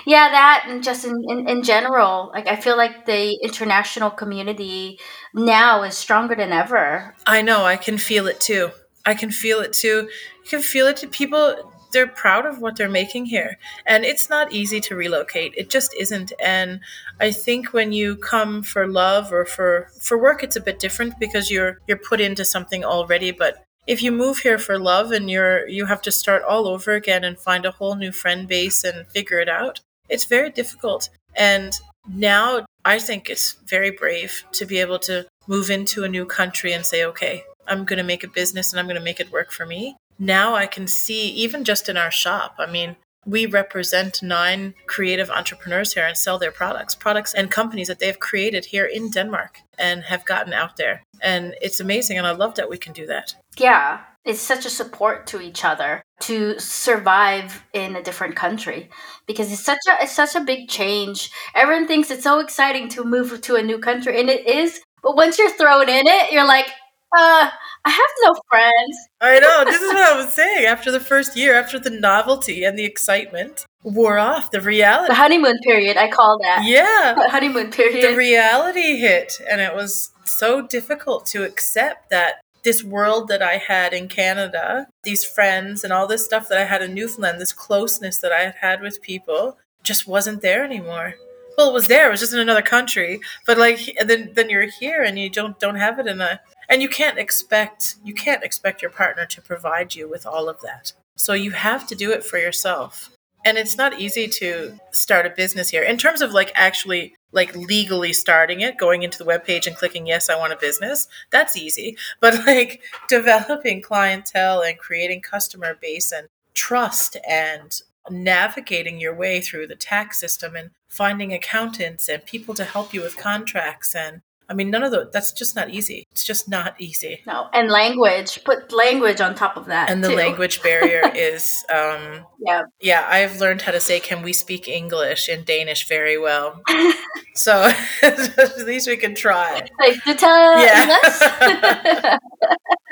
Yeah, 0.07 0.29
that 0.31 0.67
and 0.69 0.83
just 0.83 1.05
in, 1.05 1.15
in, 1.29 1.49
in 1.49 1.63
general, 1.63 2.31
like 2.33 2.47
I 2.47 2.57
feel 2.57 2.77
like 2.77 3.07
the 3.07 3.39
international 3.43 4.11
community 4.11 4.99
now 5.35 5.83
is 5.83 5.97
stronger 5.97 6.35
than 6.35 6.53
ever. 6.53 7.15
I 7.27 7.43
know, 7.43 7.65
I 7.65 7.77
can 7.77 7.99
feel 7.99 8.27
it 8.27 8.41
too. 8.41 8.71
I 9.05 9.15
can 9.15 9.31
feel 9.31 9.61
it 9.61 9.73
too. 9.73 10.09
You 10.45 10.51
can 10.51 10.63
feel 10.63 10.87
it 10.87 10.99
to 10.99 11.09
people 11.09 11.73
they're 11.93 12.07
proud 12.07 12.47
of 12.47 12.59
what 12.61 12.77
they're 12.77 12.89
making 12.89 13.27
here 13.27 13.59
and 13.87 14.05
it's 14.05 14.29
not 14.29 14.53
easy 14.53 14.81
to 14.81 14.97
relocate 14.97 15.53
it 15.57 15.71
just 15.71 15.95
isn't 16.01 16.33
and 16.43 16.81
i 17.21 17.31
think 17.31 17.73
when 17.73 17.93
you 17.93 18.17
come 18.17 18.63
for 18.63 18.89
love 18.89 19.33
or 19.33 19.45
for 19.45 19.89
for 20.01 20.19
work 20.19 20.43
it's 20.43 20.57
a 20.57 20.61
bit 20.61 20.81
different 20.81 21.19
because 21.21 21.51
you're 21.51 21.79
you're 21.87 21.99
put 21.99 22.21
into 22.21 22.45
something 22.45 22.85
already 22.85 23.31
but 23.31 23.65
if 23.87 24.03
you 24.03 24.13
move 24.13 24.39
here 24.39 24.59
for 24.59 24.79
love 24.79 25.11
and 25.13 25.31
you're 25.31 25.69
you 25.69 25.87
have 25.87 26.03
to 26.03 26.13
start 26.13 26.43
all 26.43 26.67
over 26.67 26.93
again 26.93 27.25
and 27.25 27.39
find 27.39 27.65
a 27.65 27.71
whole 27.71 27.95
new 27.95 28.13
friend 28.13 28.49
base 28.49 28.85
and 28.85 29.07
figure 29.09 29.39
it 29.39 29.49
out 29.49 29.81
it's 30.09 30.25
very 30.25 30.51
difficult 30.51 31.09
and 31.35 31.81
now 32.09 32.65
i 32.85 32.99
think 32.99 33.29
it's 33.29 33.57
very 33.67 33.91
brave 33.91 34.45
to 34.53 34.65
be 34.65 34.79
able 34.79 34.99
to 34.99 35.27
move 35.47 35.71
into 35.71 36.05
a 36.05 36.09
new 36.09 36.25
country 36.25 36.73
and 36.73 36.87
say 36.87 37.05
okay 37.05 37.45
i'm 37.67 37.85
going 37.85 37.99
to 37.99 38.05
make 38.05 38.25
a 38.25 38.29
business 38.29 38.73
and 38.73 38.81
i'm 38.81 38.87
going 38.87 38.99
to 38.99 39.05
make 39.05 39.21
it 39.21 39.33
work 39.33 39.51
for 39.51 39.67
me 39.67 39.97
now 40.19 40.55
I 40.55 40.67
can 40.67 40.87
see, 40.87 41.29
even 41.31 41.65
just 41.65 41.89
in 41.89 41.97
our 41.97 42.11
shop, 42.11 42.55
I 42.59 42.71
mean, 42.71 42.95
we 43.27 43.47
represent 43.47 44.23
nine 44.23 44.75
creative 44.87 45.31
entrepreneurs 45.31 45.95
here 45.95 46.07
and 46.07 46.17
sell 46.17 46.39
their 46.39 46.53
products, 46.53 46.95
products 46.95 47.35
and 47.35 47.51
companies 47.51 47.89
that 47.89 47.99
they've 47.99 48.19
created 48.19 48.67
here 48.67 48.85
in 48.85 49.11
Denmark 49.11 49.59
and 49.79 50.05
have 50.05 50.25
gotten 50.25 50.53
out 50.53 50.77
there. 50.77 51.03
And 51.23 51.55
it's 51.63 51.81
amazing. 51.81 52.19
And 52.19 52.27
I 52.27 52.33
love 52.33 52.55
that 52.57 52.69
we 52.71 52.79
can 52.79 52.93
do 52.93 53.07
that. 53.07 53.35
Yeah. 53.57 54.01
It's 54.25 54.41
such 54.41 54.65
a 54.65 54.71
support 54.71 55.27
to 55.29 55.41
each 55.41 55.65
other 55.65 56.03
to 56.21 56.59
survive 56.61 57.65
in 57.73 57.97
a 57.97 58.03
different 58.03 58.37
country 58.37 58.89
because 59.27 59.53
it's 59.53 59.65
such 59.65 59.81
a 59.91 60.05
it's 60.05 60.13
such 60.13 60.37
a 60.37 60.41
big 60.41 60.69
change. 60.69 61.33
Everyone 61.57 61.89
thinks 61.89 62.11
it's 62.11 62.23
so 62.23 62.39
exciting 62.39 62.89
to 62.91 63.05
move 63.05 63.41
to 63.41 63.57
a 63.57 63.63
new 63.63 63.79
country 63.79 64.21
and 64.21 64.31
it 64.31 64.47
is, 64.47 64.81
but 65.03 65.17
once 65.17 65.39
you're 65.39 65.51
thrown 65.51 65.89
in 65.89 66.07
it, 66.07 66.33
you're 66.33 66.47
like, 66.47 66.71
uh, 67.19 67.51
I 67.85 67.91
have 67.91 68.11
no 68.25 68.35
friends. 68.49 68.99
I 69.21 69.39
know. 69.41 69.65
This 69.65 69.81
is 69.81 69.89
what 69.93 70.13
I 70.13 70.17
was 70.17 70.33
saying. 70.33 70.67
After 70.67 70.93
the 70.93 71.01
first 71.01 71.37
year, 71.37 71.55
after 71.55 71.79
the 71.79 71.91
novelty 71.91 72.65
and 72.65 72.79
the 72.79 72.85
excitement 72.85 73.67
wore 73.83 74.19
off, 74.19 74.53
the 74.53 74.61
reality. 74.61 75.09
The 75.09 75.15
honeymoon 75.15 75.59
period, 75.65 75.97
I 75.97 76.09
call 76.09 76.39
that. 76.43 76.63
Yeah. 76.65 77.15
The 77.17 77.29
honeymoon 77.29 77.71
period. 77.71 78.09
The 78.09 78.17
reality 78.17 78.99
hit. 78.99 79.41
And 79.51 79.61
it 79.61 79.75
was 79.75 80.11
so 80.25 80.67
difficult 80.67 81.27
to 81.27 81.43
accept 81.43 82.11
that 82.11 82.41
this 82.63 82.85
world 82.85 83.27
that 83.27 83.43
I 83.43 83.57
had 83.57 83.93
in 83.93 84.07
Canada, 84.07 84.87
these 85.03 85.25
friends 85.25 85.83
and 85.83 85.93
all 85.93 86.07
this 86.07 86.25
stuff 86.25 86.49
that 86.49 86.59
I 86.59 86.65
had 86.65 86.83
in 86.83 86.95
Newfoundland, 86.95 87.41
this 87.41 87.53
closeness 87.53 88.19
that 88.19 88.31
I 88.31 88.43
had 88.43 88.55
had 88.61 88.81
with 88.81 89.03
people, 89.03 89.59
just 89.83 90.07
wasn't 90.07 90.43
there 90.43 90.65
anymore. 90.65 91.15
Well, 91.59 91.71
it 91.71 91.75
was 91.75 91.89
there. 91.89 92.07
It 92.07 92.11
was 92.13 92.21
just 92.21 92.33
in 92.33 92.39
another 92.39 92.63
country. 92.63 93.21
But 93.47 93.59
like, 93.59 93.81
then 94.05 94.31
then 94.35 94.49
you're 94.49 94.69
here 94.69 95.03
and 95.03 95.19
you 95.19 95.29
don't 95.29 95.59
don't 95.59 95.75
have 95.75 95.99
it 95.99 96.07
in 96.07 96.21
a 96.21 96.41
and 96.73 96.81
you 96.81 96.89
can't 96.89 97.19
expect 97.19 97.97
you 98.03 98.15
can't 98.15 98.43
expect 98.43 98.81
your 98.81 98.91
partner 98.91 99.27
to 99.27 99.43
provide 99.43 99.95
you 99.95 100.09
with 100.09 100.25
all 100.25 100.49
of 100.49 100.63
that. 100.63 100.95
So 101.17 101.35
you 101.35 101.51
have 101.51 101.87
to 101.89 101.95
do 101.95 102.11
it 102.13 102.25
for 102.25 102.39
yourself. 102.39 103.11
And 103.45 103.59
it's 103.59 103.77
not 103.77 104.01
easy 104.01 104.27
to 104.29 104.79
start 104.91 105.27
a 105.27 105.31
business 105.31 105.69
here. 105.69 105.83
In 105.83 105.99
terms 105.99 106.23
of 106.23 106.33
like 106.33 106.51
actually 106.55 107.15
like 107.31 107.55
legally 107.55 108.15
starting 108.15 108.63
it 108.63 108.79
going 108.79 109.03
into 109.03 109.19
the 109.19 109.27
web 109.27 109.45
page 109.45 109.67
and 109.67 109.75
clicking 109.77 110.07
yes 110.07 110.29
i 110.29 110.37
want 110.37 110.53
a 110.53 110.57
business 110.57 111.09
that's 111.31 111.59
easy. 111.59 111.99
But 112.21 112.47
like 112.47 112.81
developing 113.07 113.83
clientele 113.83 114.63
and 114.63 114.79
creating 114.79 115.21
customer 115.21 115.77
base 115.79 116.11
and 116.11 116.29
trust 116.55 117.19
and 117.29 117.79
navigating 118.09 118.99
your 118.99 119.15
way 119.15 119.43
through 119.43 119.67
the 119.67 119.77
tax 119.77 120.19
system 120.19 120.57
and 120.57 120.71
finding 120.89 121.35
accountants 121.35 122.09
and 122.09 122.25
people 122.25 122.55
to 122.55 122.65
help 122.65 122.95
you 122.95 123.03
with 123.03 123.19
contracts 123.19 123.95
and 123.95 124.23
I 124.49 124.55
mean, 124.55 124.71
none 124.71 124.83
of 124.83 124.91
the 124.91 125.09
that's 125.13 125.33
just 125.33 125.57
not 125.57 125.71
easy. 125.71 126.05
It's 126.13 126.25
just 126.25 126.49
not 126.49 126.75
easy. 126.81 127.23
No, 127.27 127.49
and 127.53 127.71
language. 127.71 128.43
Put 128.45 128.73
language 128.73 129.21
on 129.21 129.35
top 129.35 129.57
of 129.57 129.67
that. 129.67 129.91
And 129.91 130.03
the 130.03 130.09
too. 130.11 130.17
language 130.17 130.63
barrier 130.63 131.03
is, 131.15 131.65
um, 131.71 132.27
yeah, 132.39 132.63
yeah. 132.81 133.07
I've 133.09 133.41
learned 133.41 133.63
how 133.63 133.73
to 133.73 133.81
say, 133.81 134.01
"Can 134.01 134.23
we 134.23 134.33
speak 134.33 134.69
English?" 134.69 135.29
in 135.29 135.45
Danish 135.45 135.89
very 135.89 136.19
well. 136.19 136.61
so 137.35 137.73
at 138.03 138.67
least 138.67 138.89
we 138.89 138.97
can 138.97 139.15
try. 139.15 139.67
Like 139.79 140.03
to 140.05 140.15
tell 140.15 140.59
yeah. 140.61 142.19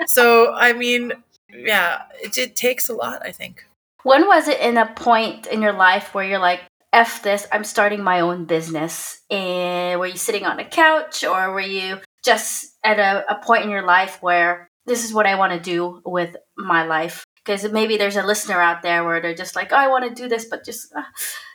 so 0.07 0.55
I 0.55 0.73
mean, 0.73 1.13
yeah, 1.53 2.03
it, 2.23 2.39
it 2.39 2.57
takes 2.57 2.89
a 2.89 2.95
lot. 2.95 3.25
I 3.25 3.33
think. 3.33 3.65
When 4.03 4.27
was 4.27 4.49
it 4.49 4.61
in 4.61 4.79
a 4.79 4.87
point 4.87 5.47
in 5.47 5.61
your 5.61 5.75
life 5.75 6.15
where 6.15 6.25
you're 6.25 6.39
like, 6.39 6.61
F 6.93 7.23
this, 7.23 7.47
I'm 7.53 7.65
starting 7.65 8.03
my 8.03 8.21
own 8.21 8.47
business. 8.47 9.23
And 9.31 10.01
were 10.01 10.07
you 10.07 10.17
sitting 10.17 10.45
on 10.45 10.59
a 10.59 10.65
couch 10.65 11.25
or 11.25 11.53
were 11.53 11.61
you 11.61 11.99
just 12.25 12.77
at 12.85 12.99
a, 12.99 13.25
a 13.31 13.43
point 13.43 13.65
in 13.65 13.71
your 13.71 13.85
life 13.85 14.19
where 14.21 14.69
this 14.87 15.05
is 15.05 15.15
what 15.15 15.27
I 15.27 15.37
want 15.37 15.53
to 15.53 15.61
do 15.61 16.03
with 16.05 16.37
my 16.57 16.85
life? 16.85 17.25
Because 17.37 17.71
maybe 17.71 17.97
there's 17.97 18.17
a 18.17 18.27
listener 18.27 18.61
out 18.61 18.83
there 18.83 19.05
where 19.05 19.21
they're 19.21 19.35
just 19.35 19.57
like, 19.57 19.73
oh, 19.73 19.77
I 19.77 19.89
want 19.89 20.09
to 20.09 20.23
do 20.23 20.29
this, 20.29 20.47
but 20.47 20.65
just 20.65 20.93
uh, 20.95 21.03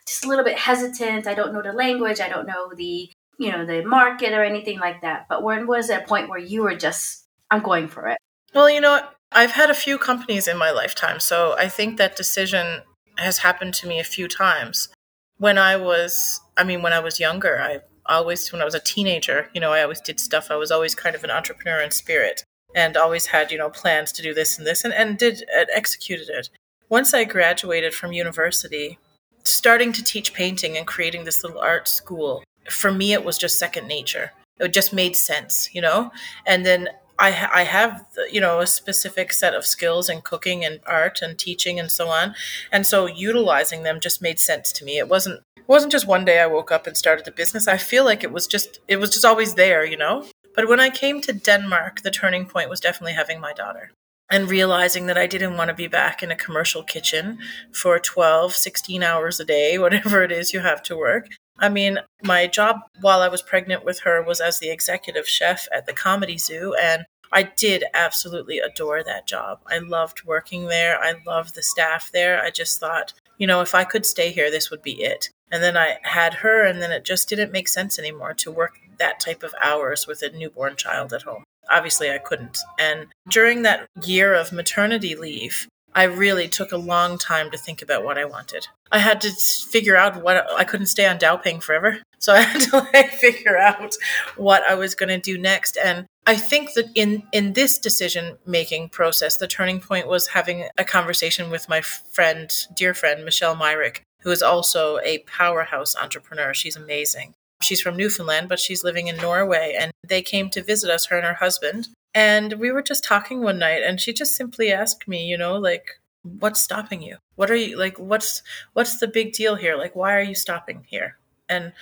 just 0.08 0.26
a 0.26 0.30
little 0.30 0.46
bit 0.46 0.58
hesitant. 0.58 1.28
I 1.28 1.34
don't 1.34 1.54
know 1.54 1.62
the 1.62 1.74
language. 1.74 2.20
I 2.20 2.30
don't 2.30 2.48
know 2.48 2.72
the 2.76 3.10
you 3.38 3.52
know 3.52 3.66
the 3.66 3.84
market 3.86 4.34
or 4.34 4.44
anything 4.44 4.80
like 4.80 5.02
that. 5.02 5.26
But 5.28 5.44
when 5.44 5.68
was 5.68 5.90
a 5.90 6.00
point 6.00 6.30
where 6.30 6.40
you 6.40 6.64
were 6.64 6.76
just, 6.76 7.26
I'm 7.52 7.62
going 7.62 7.88
for 7.88 8.08
it? 8.08 8.18
Well, 8.54 8.70
you 8.70 8.80
know, 8.80 9.02
I've 9.32 9.52
had 9.52 9.70
a 9.70 9.76
few 9.76 9.98
companies 9.98 10.48
in 10.48 10.58
my 10.58 10.72
lifetime, 10.72 11.20
so 11.20 11.56
I 11.58 11.68
think 11.68 11.98
that 11.98 12.16
decision 12.16 12.84
has 13.18 13.40
happened 13.40 13.74
to 13.76 13.88
me 13.88 14.00
a 14.00 14.04
few 14.04 14.28
times 14.28 14.90
when 15.38 15.58
I 15.58 15.76
was, 15.76 16.42
I 16.58 16.64
mean, 16.64 16.82
when 16.82 16.94
I 16.94 17.00
was 17.00 17.20
younger, 17.20 17.60
I 17.62 17.80
always, 18.06 18.52
when 18.52 18.62
I 18.62 18.66
was 18.66 18.76
a 18.76 18.80
teenager, 18.80 19.50
you 19.54 19.62
know, 19.62 19.74
I 19.74 19.84
always 19.84 20.02
did 20.02 20.20
stuff. 20.20 20.48
I 20.50 20.56
was 20.56 20.72
always 20.72 20.96
kind 20.96 21.16
of 21.16 21.24
an 21.24 21.32
entrepreneur 21.32 21.82
in 21.82 21.92
spirit 21.92 22.44
and 22.76 22.98
always 22.98 23.28
had, 23.28 23.52
you 23.52 23.58
know, 23.58 23.70
plans 23.70 24.12
to 24.14 24.22
do 24.22 24.34
this 24.34 24.58
and 24.58 24.68
this 24.68 24.84
and, 24.84 24.94
and 24.94 25.18
did, 25.18 25.44
and 25.54 25.68
executed 25.74 26.30
it. 26.30 26.50
Once 26.90 27.14
I 27.14 27.24
graduated 27.24 27.94
from 27.94 28.14
university, 28.14 29.00
starting 29.44 29.92
to 29.94 30.04
teach 30.04 30.34
painting 30.34 30.78
and 30.78 30.86
creating 30.86 31.24
this 31.24 31.44
little 31.44 31.60
art 31.60 31.88
school, 31.88 32.44
for 32.70 32.92
me, 32.92 33.14
it 33.14 33.24
was 33.24 33.38
just 33.38 33.60
second 33.60 33.88
nature. 33.88 34.32
It 34.60 34.74
just 34.74 34.94
made 34.94 35.16
sense, 35.16 35.70
you 35.74 35.82
know? 35.82 36.12
And 36.46 36.66
then 36.66 36.90
I, 37.18 37.32
ha- 37.32 37.52
I 37.54 37.64
have 37.64 38.06
you 38.32 38.42
know 38.42 38.60
a 38.60 38.68
specific 38.68 39.34
set 39.34 39.54
of 39.54 39.66
skills 39.66 40.10
in 40.10 40.22
cooking 40.22 40.66
and 40.66 40.80
art 40.86 41.22
and 41.22 41.38
teaching 41.38 41.80
and 41.80 41.92
so 41.92 42.08
on. 42.10 42.36
And 42.72 42.86
so 42.86 43.06
utilizing 43.06 43.84
them 43.84 44.00
just 44.00 44.22
made 44.22 44.40
sense 44.40 44.72
to 44.74 44.86
me. 44.86 44.98
It 44.98 45.10
wasn't 45.10 45.42
it 45.58 45.68
wasn't 45.68 45.92
just 45.92 46.08
one 46.08 46.26
day 46.26 46.40
i 46.40 46.46
woke 46.46 46.72
up 46.72 46.86
and 46.86 46.96
started 46.96 47.26
the 47.26 47.32
business. 47.32 47.68
I 47.68 47.78
feel 47.78 48.06
like 48.06 48.24
it 48.24 48.32
was 48.32 48.48
just 48.48 48.80
it 48.88 48.98
was 48.98 49.10
just 49.10 49.26
always 49.26 49.56
there 49.56 49.86
you 49.86 49.98
know? 49.98 50.26
But 50.56 50.70
when 50.70 50.80
i 50.80 50.90
came 50.90 51.22
to 51.22 51.34
denmark 51.34 52.02
the 52.02 52.12
turning 52.12 52.46
point 52.46 52.70
was 52.70 52.80
definitely 52.80 53.14
having 53.14 53.40
my 53.42 53.54
daughter 53.54 53.92
and 54.32 54.50
realizing 54.50 55.06
that 55.08 55.18
i 55.18 55.28
didn't 55.28 55.58
want 55.58 55.68
to 55.70 55.74
be 55.74 55.88
back 55.88 56.24
in 56.24 56.32
a 56.32 56.36
commercial 56.36 56.82
kitchen 56.84 57.38
for 57.74 58.00
12 58.00 58.54
16 58.54 59.04
hours 59.04 59.40
a 59.40 59.46
day 59.46 59.78
whatever 59.86 60.24
it 60.24 60.32
is 60.32 60.54
you 60.54 60.62
have 60.62 60.82
to 60.84 60.96
work 60.96 61.28
I 61.60 61.70
mean, 61.70 62.00
my 62.24 62.48
job 62.48 62.82
while 63.02 63.22
I 63.22 63.28
was 63.28 63.42
pregnant 63.42 63.86
with 63.86 64.00
her 64.00 64.22
was 64.22 64.42
as 64.42 64.60
the 64.60 64.70
executive 64.70 65.28
chef 65.28 65.68
at 65.74 65.86
the 65.86 65.94
Comedy 65.94 66.38
Zoo, 66.38 66.76
and 66.82 67.06
I 67.32 67.44
did 67.44 67.84
absolutely 67.94 68.60
adore 68.60 69.04
that 69.04 69.28
job. 69.28 69.60
I 69.68 69.80
loved 69.80 70.24
working 70.26 70.68
there. 70.68 71.00
I 71.02 71.16
loved 71.26 71.56
the 71.56 71.64
staff 71.64 72.12
there. 72.14 72.42
I 72.42 72.50
just 72.50 72.80
thought, 72.80 73.14
you 73.38 73.48
know, 73.48 73.62
if 73.62 73.76
I 73.76 73.84
could 73.84 74.06
stay 74.06 74.32
here, 74.32 74.52
this 74.52 74.70
would 74.70 74.82
be 74.82 75.02
it. 75.02 75.30
And 75.52 75.62
then 75.62 75.78
I 75.78 75.98
had 76.04 76.36
her, 76.36 76.66
and 76.66 76.82
then 76.82 76.92
it 76.92 77.06
just 77.06 77.30
didn't 77.30 77.52
make 77.52 77.68
sense 77.68 78.00
anymore 78.00 78.34
to 78.36 78.52
work 78.52 78.74
that 79.00 79.20
type 79.20 79.44
of 79.44 79.54
hours 79.62 80.08
with 80.08 80.22
a 80.22 80.30
newborn 80.30 80.76
child 80.76 81.14
at 81.14 81.24
home. 81.24 81.44
Obviously, 81.70 82.12
I 82.12 82.18
couldn't. 82.18 82.60
And 82.80 83.08
during 83.30 83.64
that 83.64 83.88
year 84.04 84.34
of 84.34 84.52
maternity 84.52 85.16
leave, 85.16 85.68
I 85.96 86.04
really 86.04 86.50
took 86.50 86.74
a 86.74 86.78
long 86.78 87.18
time 87.18 87.50
to 87.52 87.58
think 87.58 87.82
about 87.82 88.04
what 88.04 88.18
I 88.18 88.26
wanted. 88.26 88.68
I 88.92 89.00
had 89.00 89.22
to 89.22 89.32
figure 89.32 89.96
out 89.96 90.22
what 90.22 90.46
I 90.58 90.66
couldn't 90.66 90.88
stay 90.88 91.08
on 91.08 91.18
dagpenge 91.18 91.64
forever. 91.64 92.00
So 92.18 92.34
I 92.34 92.40
had 92.40 92.62
to 92.72 92.78
like 92.92 93.12
figure 93.20 93.56
out 93.56 93.94
what 94.36 94.64
I 94.64 94.74
was 94.74 94.96
going 94.96 95.10
to 95.10 95.20
do 95.20 95.38
next. 95.38 95.78
And 95.78 96.08
I 96.26 96.36
think 96.36 96.74
that 96.74 96.88
in 96.96 97.22
in 97.32 97.54
this 97.54 97.78
decision 97.78 98.40
making 98.48 98.90
process, 98.90 99.38
the 99.38 99.48
turning 99.48 99.80
point 99.80 100.08
was 100.08 100.28
having 100.28 100.68
a 100.76 100.84
conversation 100.84 101.52
with 101.52 101.70
my 101.70 101.82
friend, 101.82 102.52
dear 102.76 102.96
friend 102.96 103.24
Michelle 103.26 103.56
Myrick, 103.56 104.02
who 104.24 104.32
is 104.32 104.42
also 104.42 104.98
a 105.00 105.20
powerhouse 105.28 105.96
entrepreneur. 105.96 106.52
She's 106.52 106.76
amazing. 106.76 107.36
She's 107.62 107.82
from 107.82 107.96
Newfoundland, 107.96 108.50
but 108.50 108.60
she's 108.60 108.84
living 108.84 109.06
in 109.06 109.18
Norway. 109.18 109.76
And 109.80 109.92
they 110.08 110.24
came 110.24 110.50
to 110.52 110.64
visit 110.64 110.90
us, 110.90 111.06
her 111.08 111.18
and 111.18 111.28
her 111.28 111.36
husband. 111.36 111.90
And 112.16 112.54
we 112.54 112.72
were 112.72 112.82
just 112.82 113.04
talking 113.04 113.42
one 113.42 113.60
night, 113.60 113.84
and 113.84 114.00
she 114.00 114.14
just 114.14 114.36
simply 114.36 114.72
asked 114.72 115.08
me, 115.08 115.26
you 115.26 115.38
know, 115.38 115.58
like, 115.58 116.00
what's 116.24 116.62
stopping 116.62 117.02
you? 117.02 117.18
What 117.36 117.52
are 117.52 117.56
you 117.56 117.78
like? 117.78 118.00
What's 118.00 118.42
what's 118.74 118.98
the 118.98 119.08
big 119.08 119.34
deal 119.34 119.56
here? 119.56 119.76
Like, 119.76 119.96
why 119.96 120.16
are 120.16 120.22
you 120.22 120.34
stopping 120.34 120.86
here? 120.88 121.18
And 121.48 121.74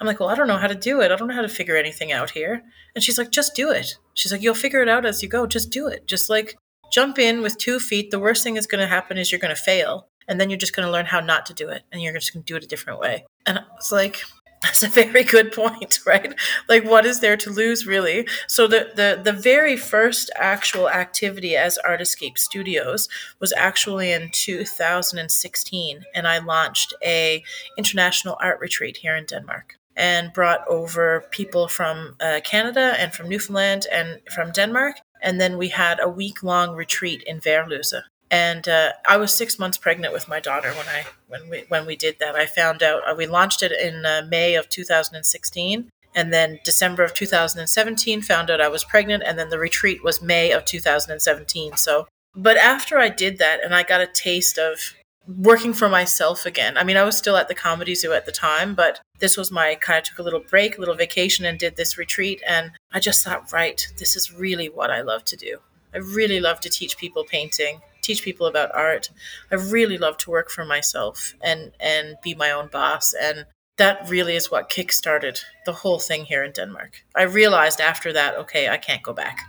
I'm 0.00 0.06
like, 0.06 0.18
well, 0.18 0.30
I 0.30 0.34
don't 0.34 0.48
know 0.48 0.56
how 0.56 0.66
to 0.66 0.74
do 0.74 1.00
it. 1.00 1.12
I 1.12 1.16
don't 1.16 1.28
know 1.28 1.34
how 1.34 1.42
to 1.42 1.48
figure 1.48 1.76
anything 1.76 2.10
out 2.10 2.30
here. 2.30 2.64
And 2.94 3.04
she's 3.04 3.18
like, 3.18 3.30
just 3.30 3.54
do 3.54 3.70
it. 3.70 3.96
She's 4.14 4.32
like, 4.32 4.42
you'll 4.42 4.54
figure 4.54 4.82
it 4.82 4.88
out 4.88 5.06
as 5.06 5.22
you 5.22 5.28
go. 5.28 5.46
Just 5.46 5.70
do 5.70 5.86
it. 5.86 6.08
Just 6.08 6.28
like 6.28 6.56
jump 6.90 7.20
in 7.20 7.40
with 7.40 7.56
two 7.56 7.78
feet. 7.78 8.10
The 8.10 8.18
worst 8.18 8.42
thing 8.42 8.54
that's 8.54 8.66
going 8.66 8.80
to 8.80 8.88
happen 8.88 9.18
is 9.18 9.30
you're 9.30 9.38
going 9.38 9.54
to 9.54 9.60
fail. 9.60 10.08
And 10.26 10.40
then 10.40 10.50
you're 10.50 10.58
just 10.58 10.74
going 10.74 10.86
to 10.86 10.92
learn 10.92 11.06
how 11.06 11.20
not 11.20 11.46
to 11.46 11.54
do 11.54 11.68
it. 11.68 11.82
And 11.92 12.02
you're 12.02 12.12
just 12.14 12.32
going 12.32 12.42
to 12.42 12.52
do 12.52 12.56
it 12.56 12.64
a 12.64 12.68
different 12.68 12.98
way. 12.98 13.26
And 13.46 13.58
I 13.58 13.62
was 13.76 13.92
like, 13.92 14.22
That's 14.62 14.82
a 14.82 14.88
very 14.88 15.24
good 15.24 15.52
point, 15.52 15.98
right? 16.06 16.34
Like, 16.68 16.84
what 16.84 17.04
is 17.04 17.20
there 17.20 17.36
to 17.36 17.50
lose, 17.50 17.86
really? 17.86 18.26
So 18.46 18.66
the 18.66 18.90
the 18.94 19.20
the 19.22 19.32
very 19.32 19.76
first 19.76 20.30
actual 20.36 20.88
activity 20.88 21.56
as 21.56 21.78
Art 21.78 22.00
Escape 22.00 22.38
Studios 22.38 23.08
was 23.40 23.52
actually 23.52 24.12
in 24.12 24.30
2016, 24.30 26.04
and 26.14 26.28
I 26.28 26.38
launched 26.38 26.94
a 27.04 27.42
international 27.76 28.36
art 28.40 28.60
retreat 28.60 28.98
here 28.98 29.16
in 29.16 29.24
Denmark 29.24 29.78
and 29.96 30.32
brought 30.32 30.66
over 30.68 31.24
people 31.30 31.68
from 31.68 32.16
uh, 32.20 32.40
Canada 32.44 32.94
and 32.98 33.12
from 33.12 33.28
Newfoundland 33.28 33.86
and 33.92 34.20
from 34.30 34.52
Denmark. 34.52 34.96
And 35.20 35.40
then 35.40 35.58
we 35.58 35.68
had 35.68 36.00
a 36.00 36.08
week 36.08 36.42
long 36.42 36.74
retreat 36.74 37.22
in 37.26 37.40
Værløse 37.40 38.02
and 38.32 38.66
uh, 38.66 38.92
I 39.06 39.18
was 39.18 39.36
six 39.36 39.58
months 39.58 39.76
pregnant 39.76 40.14
with 40.14 40.26
my 40.26 40.40
daughter 40.40 40.72
when 40.72 40.88
I 40.88 41.04
when 41.28 41.50
we 41.50 41.64
when 41.68 41.84
we 41.84 41.96
did 41.96 42.18
that. 42.18 42.34
I 42.34 42.46
found 42.46 42.82
out 42.82 43.02
uh, 43.06 43.14
we 43.14 43.26
launched 43.26 43.62
it 43.62 43.72
in 43.72 44.06
uh, 44.06 44.26
May 44.28 44.54
of 44.54 44.70
2016, 44.70 45.90
and 46.14 46.32
then 46.32 46.58
December 46.64 47.04
of 47.04 47.12
2017 47.12 48.22
found 48.22 48.50
out 48.50 48.60
I 48.60 48.68
was 48.68 48.84
pregnant, 48.84 49.22
and 49.24 49.38
then 49.38 49.50
the 49.50 49.58
retreat 49.58 50.02
was 50.02 50.22
May 50.22 50.50
of 50.50 50.64
2017. 50.64 51.76
So, 51.76 52.08
but 52.34 52.56
after 52.56 52.98
I 52.98 53.10
did 53.10 53.36
that, 53.36 53.62
and 53.62 53.74
I 53.74 53.82
got 53.82 54.00
a 54.00 54.06
taste 54.06 54.58
of 54.58 54.94
working 55.28 55.74
for 55.74 55.90
myself 55.90 56.46
again. 56.46 56.78
I 56.78 56.84
mean, 56.84 56.96
I 56.96 57.04
was 57.04 57.18
still 57.18 57.36
at 57.36 57.48
the 57.48 57.54
comedy 57.54 57.94
zoo 57.94 58.14
at 58.14 58.24
the 58.24 58.32
time, 58.32 58.74
but 58.74 59.00
this 59.18 59.36
was 59.36 59.52
my 59.52 59.74
kind 59.74 59.98
of 59.98 60.04
took 60.04 60.18
a 60.18 60.22
little 60.22 60.40
break, 60.40 60.78
a 60.78 60.80
little 60.80 60.94
vacation, 60.94 61.44
and 61.44 61.58
did 61.58 61.76
this 61.76 61.98
retreat, 61.98 62.42
and 62.48 62.70
I 62.92 62.98
just 62.98 63.22
thought, 63.22 63.52
right, 63.52 63.86
this 63.98 64.16
is 64.16 64.32
really 64.32 64.70
what 64.70 64.90
I 64.90 65.02
love 65.02 65.22
to 65.26 65.36
do. 65.36 65.58
I 65.94 65.98
really 65.98 66.40
love 66.40 66.60
to 66.60 66.70
teach 66.70 66.96
people 66.96 67.24
painting 67.24 67.82
teach 68.02 68.22
people 68.22 68.46
about 68.46 68.74
art. 68.74 69.10
I 69.50 69.54
really 69.54 69.98
love 69.98 70.16
to 70.18 70.30
work 70.30 70.50
for 70.50 70.64
myself 70.64 71.34
and 71.40 71.72
and 71.80 72.16
be 72.22 72.34
my 72.34 72.50
own 72.50 72.68
boss 72.68 73.14
and 73.14 73.46
that 73.78 74.08
really 74.08 74.36
is 74.36 74.50
what 74.50 74.70
kickstarted 74.70 75.40
the 75.64 75.72
whole 75.72 75.98
thing 75.98 76.24
here 76.24 76.44
in 76.44 76.52
Denmark. 76.52 77.04
I 77.16 77.22
realized 77.22 77.80
after 77.80 78.12
that, 78.12 78.36
okay, 78.36 78.68
I 78.68 78.76
can't 78.76 79.02
go 79.02 79.12
back. 79.12 79.40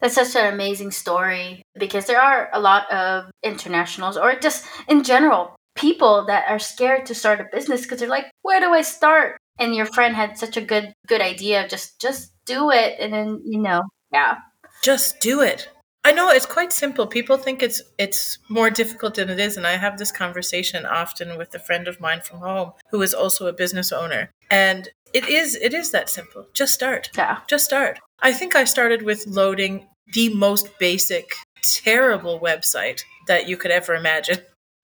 That's 0.00 0.14
such 0.14 0.34
an 0.36 0.52
amazing 0.52 0.90
story 0.90 1.62
because 1.78 2.06
there 2.06 2.20
are 2.20 2.48
a 2.52 2.60
lot 2.60 2.90
of 2.92 3.30
internationals 3.42 4.16
or 4.16 4.34
just 4.34 4.66
in 4.88 5.04
general 5.04 5.54
people 5.76 6.24
that 6.26 6.44
are 6.48 6.58
scared 6.58 7.06
to 7.06 7.14
start 7.14 7.40
a 7.40 7.46
business 7.52 7.82
because 7.82 8.00
they're 8.00 8.08
like, 8.08 8.30
where 8.42 8.60
do 8.60 8.72
I 8.72 8.82
start? 8.82 9.38
And 9.58 9.74
your 9.74 9.86
friend 9.86 10.16
had 10.16 10.38
such 10.38 10.56
a 10.56 10.60
good 10.60 10.92
good 11.06 11.20
idea 11.20 11.62
of 11.62 11.70
just 11.70 12.00
just 12.00 12.32
do 12.46 12.70
it 12.70 12.98
and 12.98 13.12
then 13.12 13.42
you 13.44 13.60
know, 13.60 13.82
yeah. 14.12 14.38
Just 14.82 15.20
do 15.20 15.40
it. 15.40 15.68
I 16.04 16.10
know 16.10 16.30
it's 16.30 16.46
quite 16.46 16.72
simple. 16.72 17.06
People 17.06 17.36
think 17.36 17.62
it's 17.62 17.80
it's 17.96 18.38
more 18.48 18.70
difficult 18.70 19.14
than 19.14 19.30
it 19.30 19.38
is, 19.38 19.56
and 19.56 19.66
I 19.66 19.76
have 19.76 19.98
this 19.98 20.10
conversation 20.10 20.84
often 20.84 21.38
with 21.38 21.54
a 21.54 21.60
friend 21.60 21.86
of 21.86 22.00
mine 22.00 22.20
from 22.22 22.40
home 22.40 22.72
who 22.90 23.02
is 23.02 23.14
also 23.14 23.46
a 23.46 23.52
business 23.52 23.92
owner. 23.92 24.30
And 24.50 24.88
it 25.14 25.28
is 25.28 25.54
it 25.54 25.72
is 25.72 25.92
that 25.92 26.10
simple. 26.10 26.46
Just 26.54 26.74
start. 26.74 27.10
Yeah. 27.16 27.38
Just 27.46 27.64
start. 27.64 28.00
I 28.20 28.32
think 28.32 28.56
I 28.56 28.64
started 28.64 29.02
with 29.02 29.26
loading 29.26 29.86
the 30.12 30.34
most 30.34 30.76
basic, 30.78 31.34
terrible 31.62 32.40
website 32.40 33.02
that 33.28 33.48
you 33.48 33.56
could 33.56 33.70
ever 33.70 33.94
imagine. 33.94 34.40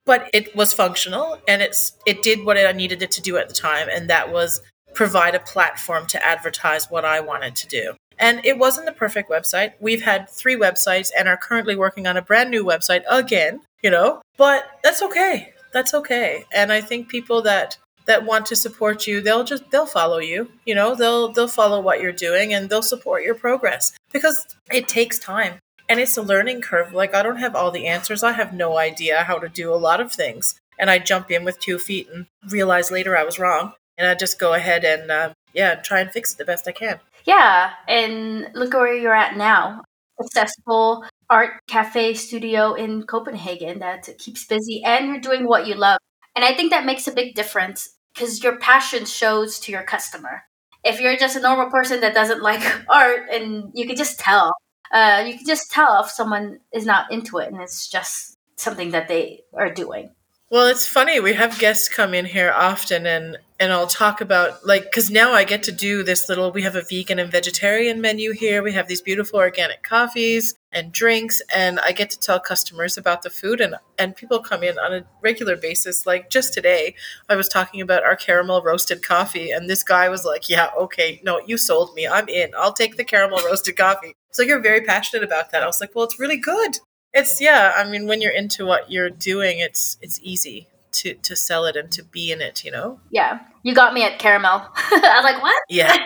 But 0.06 0.30
it 0.32 0.54
was 0.54 0.72
functional 0.72 1.38
and 1.48 1.62
it's 1.62 1.92
it 2.06 2.22
did 2.22 2.44
what 2.44 2.56
I 2.56 2.70
needed 2.72 3.02
it 3.02 3.10
to 3.12 3.20
do 3.20 3.36
at 3.38 3.48
the 3.48 3.54
time, 3.54 3.88
and 3.90 4.08
that 4.08 4.32
was 4.32 4.62
provide 4.94 5.34
a 5.34 5.40
platform 5.40 6.06
to 6.06 6.24
advertise 6.24 6.90
what 6.90 7.04
I 7.04 7.20
wanted 7.20 7.56
to 7.56 7.66
do. 7.66 7.94
And 8.18 8.44
it 8.44 8.58
wasn't 8.58 8.86
the 8.86 8.92
perfect 8.92 9.30
website. 9.30 9.74
We've 9.80 10.02
had 10.02 10.28
three 10.28 10.56
websites 10.56 11.10
and 11.16 11.28
are 11.28 11.36
currently 11.36 11.76
working 11.76 12.06
on 12.06 12.16
a 12.16 12.22
brand 12.22 12.50
new 12.50 12.64
website 12.64 13.02
again, 13.08 13.60
you 13.82 13.90
know, 13.90 14.22
but 14.36 14.64
that's 14.82 15.02
okay. 15.02 15.52
That's 15.72 15.94
okay. 15.94 16.44
And 16.52 16.72
I 16.72 16.80
think 16.80 17.08
people 17.08 17.42
that 17.42 17.78
that 18.06 18.24
want 18.24 18.46
to 18.46 18.56
support 18.56 19.06
you, 19.06 19.20
they'll 19.20 19.44
just 19.44 19.70
they'll 19.70 19.86
follow 19.86 20.18
you, 20.18 20.50
you 20.64 20.74
know, 20.74 20.94
they'll 20.94 21.30
they'll 21.30 21.46
follow 21.46 21.80
what 21.80 22.00
you're 22.00 22.10
doing 22.10 22.54
and 22.54 22.68
they'll 22.68 22.82
support 22.82 23.22
your 23.22 23.34
progress 23.34 23.92
because 24.12 24.46
it 24.72 24.88
takes 24.88 25.18
time 25.18 25.58
and 25.88 26.00
it's 26.00 26.16
a 26.16 26.22
learning 26.22 26.62
curve. 26.62 26.92
Like 26.92 27.14
I 27.14 27.22
don't 27.22 27.36
have 27.36 27.54
all 27.54 27.70
the 27.70 27.86
answers. 27.86 28.22
I 28.22 28.32
have 28.32 28.52
no 28.52 28.78
idea 28.78 29.24
how 29.24 29.38
to 29.38 29.48
do 29.48 29.72
a 29.72 29.76
lot 29.76 30.00
of 30.00 30.12
things. 30.12 30.58
And 30.78 30.90
I 30.90 30.98
jump 30.98 31.30
in 31.30 31.44
with 31.44 31.60
two 31.60 31.78
feet 31.78 32.08
and 32.12 32.26
realize 32.48 32.90
later 32.90 33.16
I 33.16 33.24
was 33.24 33.38
wrong. 33.38 33.72
And 33.96 34.06
I 34.06 34.14
just 34.14 34.38
go 34.38 34.54
ahead 34.54 34.84
and 34.84 35.10
uh, 35.10 35.32
yeah, 35.52 35.74
try 35.74 36.00
and 36.00 36.10
fix 36.10 36.32
it 36.32 36.38
the 36.38 36.44
best 36.44 36.68
I 36.68 36.72
can. 36.72 37.00
Yeah, 37.28 37.72
and 37.86 38.48
look 38.54 38.72
where 38.72 38.94
you're 38.94 39.14
at 39.14 39.36
now. 39.36 39.82
Successful 40.18 41.04
art 41.28 41.60
cafe 41.68 42.14
studio 42.14 42.72
in 42.72 43.02
Copenhagen 43.02 43.80
that 43.80 44.08
keeps 44.18 44.46
busy 44.46 44.82
and 44.82 45.08
you're 45.08 45.20
doing 45.20 45.46
what 45.46 45.66
you 45.66 45.74
love. 45.74 45.98
And 46.34 46.42
I 46.42 46.54
think 46.54 46.70
that 46.70 46.86
makes 46.86 47.06
a 47.06 47.12
big 47.12 47.34
difference 47.34 47.96
because 48.14 48.42
your 48.42 48.58
passion 48.58 49.04
shows 49.04 49.58
to 49.60 49.72
your 49.72 49.82
customer. 49.82 50.44
If 50.82 51.00
you're 51.02 51.18
just 51.18 51.36
a 51.36 51.40
normal 51.40 51.70
person 51.70 52.00
that 52.00 52.14
doesn't 52.14 52.42
like 52.42 52.62
art 52.88 53.28
and 53.30 53.72
you 53.74 53.86
can 53.86 53.96
just 53.96 54.18
tell, 54.18 54.54
uh, 54.90 55.22
you 55.26 55.36
can 55.36 55.46
just 55.46 55.70
tell 55.70 56.00
if 56.02 56.10
someone 56.10 56.60
is 56.72 56.86
not 56.86 57.12
into 57.12 57.36
it 57.38 57.52
and 57.52 57.60
it's 57.60 57.88
just 57.90 58.38
something 58.56 58.92
that 58.92 59.08
they 59.08 59.42
are 59.52 59.70
doing. 59.70 60.14
Well, 60.50 60.68
it's 60.68 60.86
funny. 60.86 61.20
We 61.20 61.34
have 61.34 61.58
guests 61.58 61.90
come 61.90 62.14
in 62.14 62.24
here 62.24 62.50
often, 62.50 63.04
and 63.06 63.36
and 63.60 63.70
I'll 63.70 63.86
talk 63.86 64.22
about 64.22 64.64
like 64.64 64.84
because 64.84 65.10
now 65.10 65.32
I 65.32 65.44
get 65.44 65.62
to 65.64 65.72
do 65.72 66.02
this 66.02 66.26
little. 66.26 66.52
We 66.52 66.62
have 66.62 66.74
a 66.74 66.80
vegan 66.80 67.18
and 67.18 67.30
vegetarian 67.30 68.00
menu 68.00 68.32
here. 68.32 68.62
We 68.62 68.72
have 68.72 68.88
these 68.88 69.02
beautiful 69.02 69.40
organic 69.40 69.82
coffees 69.82 70.54
and 70.72 70.90
drinks, 70.90 71.42
and 71.54 71.78
I 71.80 71.92
get 71.92 72.08
to 72.10 72.18
tell 72.18 72.40
customers 72.40 72.96
about 72.96 73.20
the 73.22 73.28
food, 73.28 73.60
and 73.60 73.74
and 73.98 74.16
people 74.16 74.38
come 74.40 74.62
in 74.62 74.78
on 74.78 74.94
a 74.94 75.04
regular 75.22 75.54
basis. 75.54 76.06
Like 76.06 76.30
just 76.30 76.54
today, 76.54 76.94
I 77.28 77.36
was 77.36 77.48
talking 77.50 77.82
about 77.82 78.04
our 78.04 78.16
caramel 78.16 78.62
roasted 78.62 79.02
coffee, 79.02 79.50
and 79.50 79.68
this 79.68 79.82
guy 79.82 80.08
was 80.08 80.24
like, 80.24 80.48
"Yeah, 80.48 80.70
okay, 80.78 81.20
no, 81.24 81.42
you 81.46 81.58
sold 81.58 81.94
me. 81.94 82.08
I'm 82.08 82.28
in. 82.30 82.52
I'll 82.56 82.72
take 82.72 82.96
the 82.96 83.04
caramel 83.04 83.42
roasted 83.44 83.76
coffee." 83.76 84.14
So 84.32 84.42
you're 84.42 84.62
very 84.62 84.80
passionate 84.80 85.24
about 85.24 85.50
that. 85.50 85.62
I 85.62 85.66
was 85.66 85.78
like, 85.78 85.94
"Well, 85.94 86.06
it's 86.06 86.18
really 86.18 86.38
good." 86.38 86.78
It's 87.14 87.40
yeah. 87.40 87.72
I 87.76 87.88
mean, 87.88 88.06
when 88.06 88.20
you're 88.20 88.32
into 88.32 88.66
what 88.66 88.90
you're 88.90 89.10
doing, 89.10 89.58
it's 89.58 89.98
it's 90.02 90.20
easy 90.22 90.68
to 90.92 91.14
to 91.14 91.36
sell 91.36 91.64
it 91.64 91.76
and 91.76 91.90
to 91.92 92.02
be 92.02 92.30
in 92.32 92.40
it. 92.40 92.64
You 92.64 92.70
know. 92.70 93.00
Yeah, 93.10 93.40
you 93.62 93.74
got 93.74 93.94
me 93.94 94.04
at 94.04 94.18
caramel. 94.18 94.66
I 94.76 95.12
was 95.16 95.24
like, 95.24 95.42
what? 95.42 95.62
Yeah, 95.68 95.96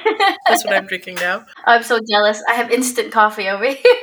that's 0.46 0.64
what 0.64 0.74
I'm 0.74 0.86
drinking 0.92 1.16
now. 1.16 1.44
I'm 1.64 1.82
so 1.82 1.98
jealous. 2.08 2.42
I 2.48 2.54
have 2.54 2.70
instant 2.70 3.12
coffee 3.12 3.48
over 3.48 3.64
here. 3.72 4.02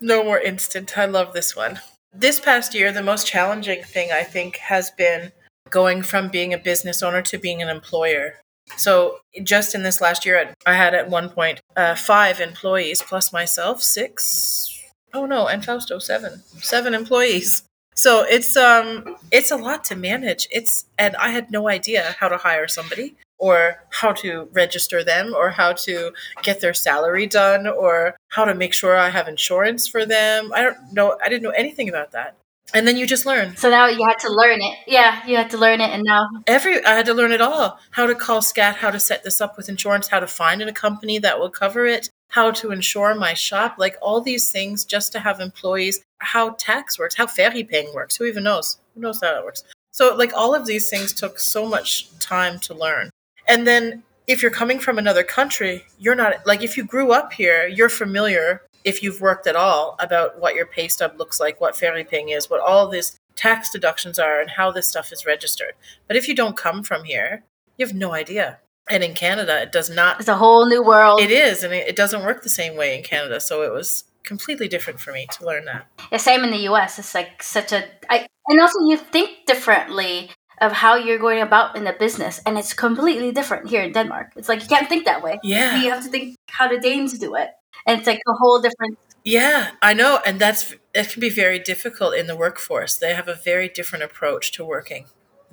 no 0.00 0.24
more 0.24 0.38
instant. 0.38 0.96
I 0.96 1.06
love 1.06 1.32
this 1.32 1.54
one. 1.54 1.80
This 2.12 2.38
past 2.38 2.74
year, 2.74 2.92
the 2.92 3.02
most 3.02 3.26
challenging 3.26 3.82
thing 3.82 4.10
I 4.12 4.22
think 4.22 4.56
has 4.58 4.90
been 4.92 5.32
going 5.70 6.02
from 6.02 6.28
being 6.28 6.54
a 6.54 6.58
business 6.58 7.02
owner 7.02 7.22
to 7.22 7.38
being 7.38 7.60
an 7.60 7.68
employer. 7.68 8.34
So 8.76 9.18
just 9.42 9.74
in 9.74 9.82
this 9.82 10.00
last 10.00 10.24
year, 10.24 10.54
I 10.66 10.74
had 10.74 10.94
at 10.94 11.10
one 11.10 11.28
point 11.28 11.60
uh, 11.76 11.94
five 11.96 12.40
employees 12.40 13.02
plus 13.02 13.32
myself, 13.32 13.82
six, 13.82 14.73
Oh 15.14 15.26
no, 15.26 15.46
and 15.46 15.64
Fausto 15.64 15.98
seven, 16.00 16.42
seven 16.56 16.92
employees. 16.92 17.62
So 17.94 18.24
it's 18.28 18.56
um 18.56 19.16
it's 19.30 19.52
a 19.52 19.56
lot 19.56 19.84
to 19.84 19.96
manage. 19.96 20.48
It's 20.50 20.86
and 20.98 21.14
I 21.16 21.28
had 21.28 21.50
no 21.50 21.68
idea 21.68 22.16
how 22.18 22.28
to 22.28 22.36
hire 22.36 22.66
somebody 22.66 23.14
or 23.38 23.84
how 23.90 24.12
to 24.12 24.48
register 24.52 25.04
them 25.04 25.32
or 25.34 25.50
how 25.50 25.72
to 25.72 26.12
get 26.42 26.60
their 26.60 26.74
salary 26.74 27.26
done 27.26 27.68
or 27.68 28.16
how 28.30 28.44
to 28.44 28.54
make 28.54 28.74
sure 28.74 28.96
I 28.96 29.10
have 29.10 29.28
insurance 29.28 29.86
for 29.86 30.04
them. 30.04 30.52
I 30.52 30.62
don't 30.62 30.92
know 30.92 31.16
I 31.24 31.28
didn't 31.28 31.44
know 31.44 31.50
anything 31.50 31.88
about 31.88 32.10
that. 32.12 32.36
And 32.72 32.88
then 32.88 32.96
you 32.96 33.06
just 33.06 33.26
learn. 33.26 33.56
So 33.56 33.70
now 33.70 33.86
you 33.86 34.04
had 34.04 34.18
to 34.20 34.32
learn 34.32 34.60
it. 34.60 34.78
Yeah, 34.88 35.24
you 35.26 35.36
had 35.36 35.50
to 35.50 35.58
learn 35.58 35.80
it 35.80 35.90
and 35.90 36.02
now 36.02 36.28
every 36.48 36.84
I 36.84 36.94
had 36.94 37.06
to 37.06 37.14
learn 37.14 37.30
it 37.30 37.40
all. 37.40 37.78
How 37.92 38.06
to 38.06 38.16
call 38.16 38.42
SKAT, 38.42 38.76
how 38.76 38.90
to 38.90 38.98
set 38.98 39.22
this 39.22 39.40
up 39.40 39.56
with 39.56 39.68
insurance, 39.68 40.08
how 40.08 40.18
to 40.18 40.26
find 40.26 40.60
a 40.62 40.72
company 40.72 41.18
that 41.18 41.38
will 41.38 41.50
cover 41.50 41.86
it, 41.86 42.10
how 42.34 42.50
to 42.50 42.72
insure 42.72 43.14
my 43.14 43.32
shop, 43.32 43.76
like 43.78 43.96
all 44.02 44.20
these 44.20 44.50
things 44.50 44.84
just 44.84 45.12
to 45.12 45.20
have 45.20 45.38
employees, 45.38 46.00
how 46.18 46.50
tax 46.58 46.98
works, 46.98 47.14
how 47.14 47.26
Feriepenge 47.26 47.94
works. 47.94 48.16
Who 48.16 48.24
even 48.24 48.42
knows? 48.42 48.78
Who 48.92 49.02
knows 49.02 49.20
how 49.22 49.34
that 49.34 49.44
works? 49.44 49.62
So, 49.92 50.16
like, 50.16 50.32
all 50.34 50.52
of 50.52 50.66
these 50.66 50.90
things 50.90 51.12
took 51.12 51.38
so 51.38 51.64
much 51.68 52.08
time 52.18 52.58
to 52.60 52.74
learn. 52.74 53.08
And 53.46 53.68
then, 53.68 54.02
if 54.26 54.42
you're 54.42 54.50
coming 54.50 54.80
from 54.80 54.98
another 54.98 55.22
country, 55.22 55.84
you're 56.00 56.16
not 56.16 56.44
like 56.44 56.60
if 56.64 56.76
you 56.76 56.82
grew 56.82 57.12
up 57.12 57.32
here, 57.32 57.68
you're 57.68 57.88
familiar, 57.88 58.62
if 58.82 59.00
you've 59.00 59.20
worked 59.20 59.46
at 59.46 59.54
all, 59.54 59.94
about 60.00 60.40
what 60.40 60.56
your 60.56 60.66
pay 60.66 60.88
stub 60.88 61.12
looks 61.16 61.38
like, 61.38 61.60
what 61.60 61.74
Feriepenge 61.74 62.36
is, 62.36 62.50
what 62.50 62.60
all 62.60 62.88
these 62.88 63.16
tax 63.36 63.70
deductions 63.70 64.18
are, 64.18 64.40
and 64.40 64.50
how 64.50 64.72
this 64.72 64.88
stuff 64.88 65.12
is 65.12 65.24
registered. 65.24 65.74
But 66.08 66.16
if 66.16 66.26
you 66.26 66.34
don't 66.34 66.56
come 66.56 66.82
from 66.82 67.04
here, 67.04 67.44
you 67.76 67.86
have 67.86 67.94
no 67.94 68.12
idea 68.12 68.58
and 68.90 69.02
in 69.02 69.14
Canada, 69.14 69.62
it 69.62 69.72
does 69.72 69.88
not. 69.88 70.20
It's 70.20 70.28
a 70.28 70.36
whole 70.36 70.66
new 70.66 70.82
world. 70.82 71.20
It 71.20 71.30
is, 71.30 71.62
and 71.62 71.72
it, 71.72 71.88
it 71.88 71.96
doesn't 71.96 72.22
work 72.22 72.42
the 72.42 72.48
same 72.48 72.76
way 72.76 72.96
in 72.96 73.02
Canada. 73.02 73.40
So 73.40 73.62
it 73.62 73.72
was 73.72 74.04
completely 74.24 74.68
different 74.68 75.00
for 75.00 75.12
me 75.12 75.26
to 75.32 75.46
learn 75.46 75.64
that. 75.66 75.86
Yeah, 76.10 76.18
same 76.18 76.44
in 76.44 76.50
the 76.50 76.64
U.S. 76.70 76.98
It's 76.98 77.14
like 77.14 77.42
such 77.42 77.72
a, 77.72 77.84
I, 78.08 78.26
and 78.48 78.60
also 78.60 78.78
you 78.86 78.96
think 78.96 79.46
differently 79.46 80.30
of 80.60 80.72
how 80.72 80.94
you're 80.96 81.18
going 81.18 81.40
about 81.40 81.76
in 81.76 81.84
the 81.84 81.92
business, 81.92 82.40
and 82.46 82.58
it's 82.58 82.72
completely 82.72 83.32
different 83.32 83.68
here 83.68 83.82
in 83.82 83.92
Denmark. 83.92 84.32
It's 84.36 84.48
like 84.48 84.62
you 84.62 84.68
can't 84.68 84.88
think 84.88 85.04
that 85.04 85.22
way. 85.22 85.38
Yeah, 85.42 85.82
you 85.82 85.90
have 85.90 86.04
to 86.04 86.10
think 86.10 86.36
how 86.48 86.68
the 86.68 86.78
Danes 86.78 87.18
do 87.18 87.34
it, 87.36 87.50
and 87.86 87.98
it's 87.98 88.06
like 88.06 88.20
a 88.28 88.32
whole 88.34 88.60
different. 88.60 88.98
Yeah, 89.24 89.70
I 89.80 89.94
know, 89.94 90.20
and 90.26 90.38
that's 90.38 90.74
it 90.94 91.10
can 91.10 91.20
be 91.20 91.30
very 91.30 91.58
difficult 91.58 92.14
in 92.14 92.26
the 92.26 92.36
workforce. 92.36 92.96
They 92.96 93.14
have 93.14 93.28
a 93.28 93.34
very 93.34 93.68
different 93.68 94.04
approach 94.04 94.52
to 94.52 94.64
working 94.64 95.06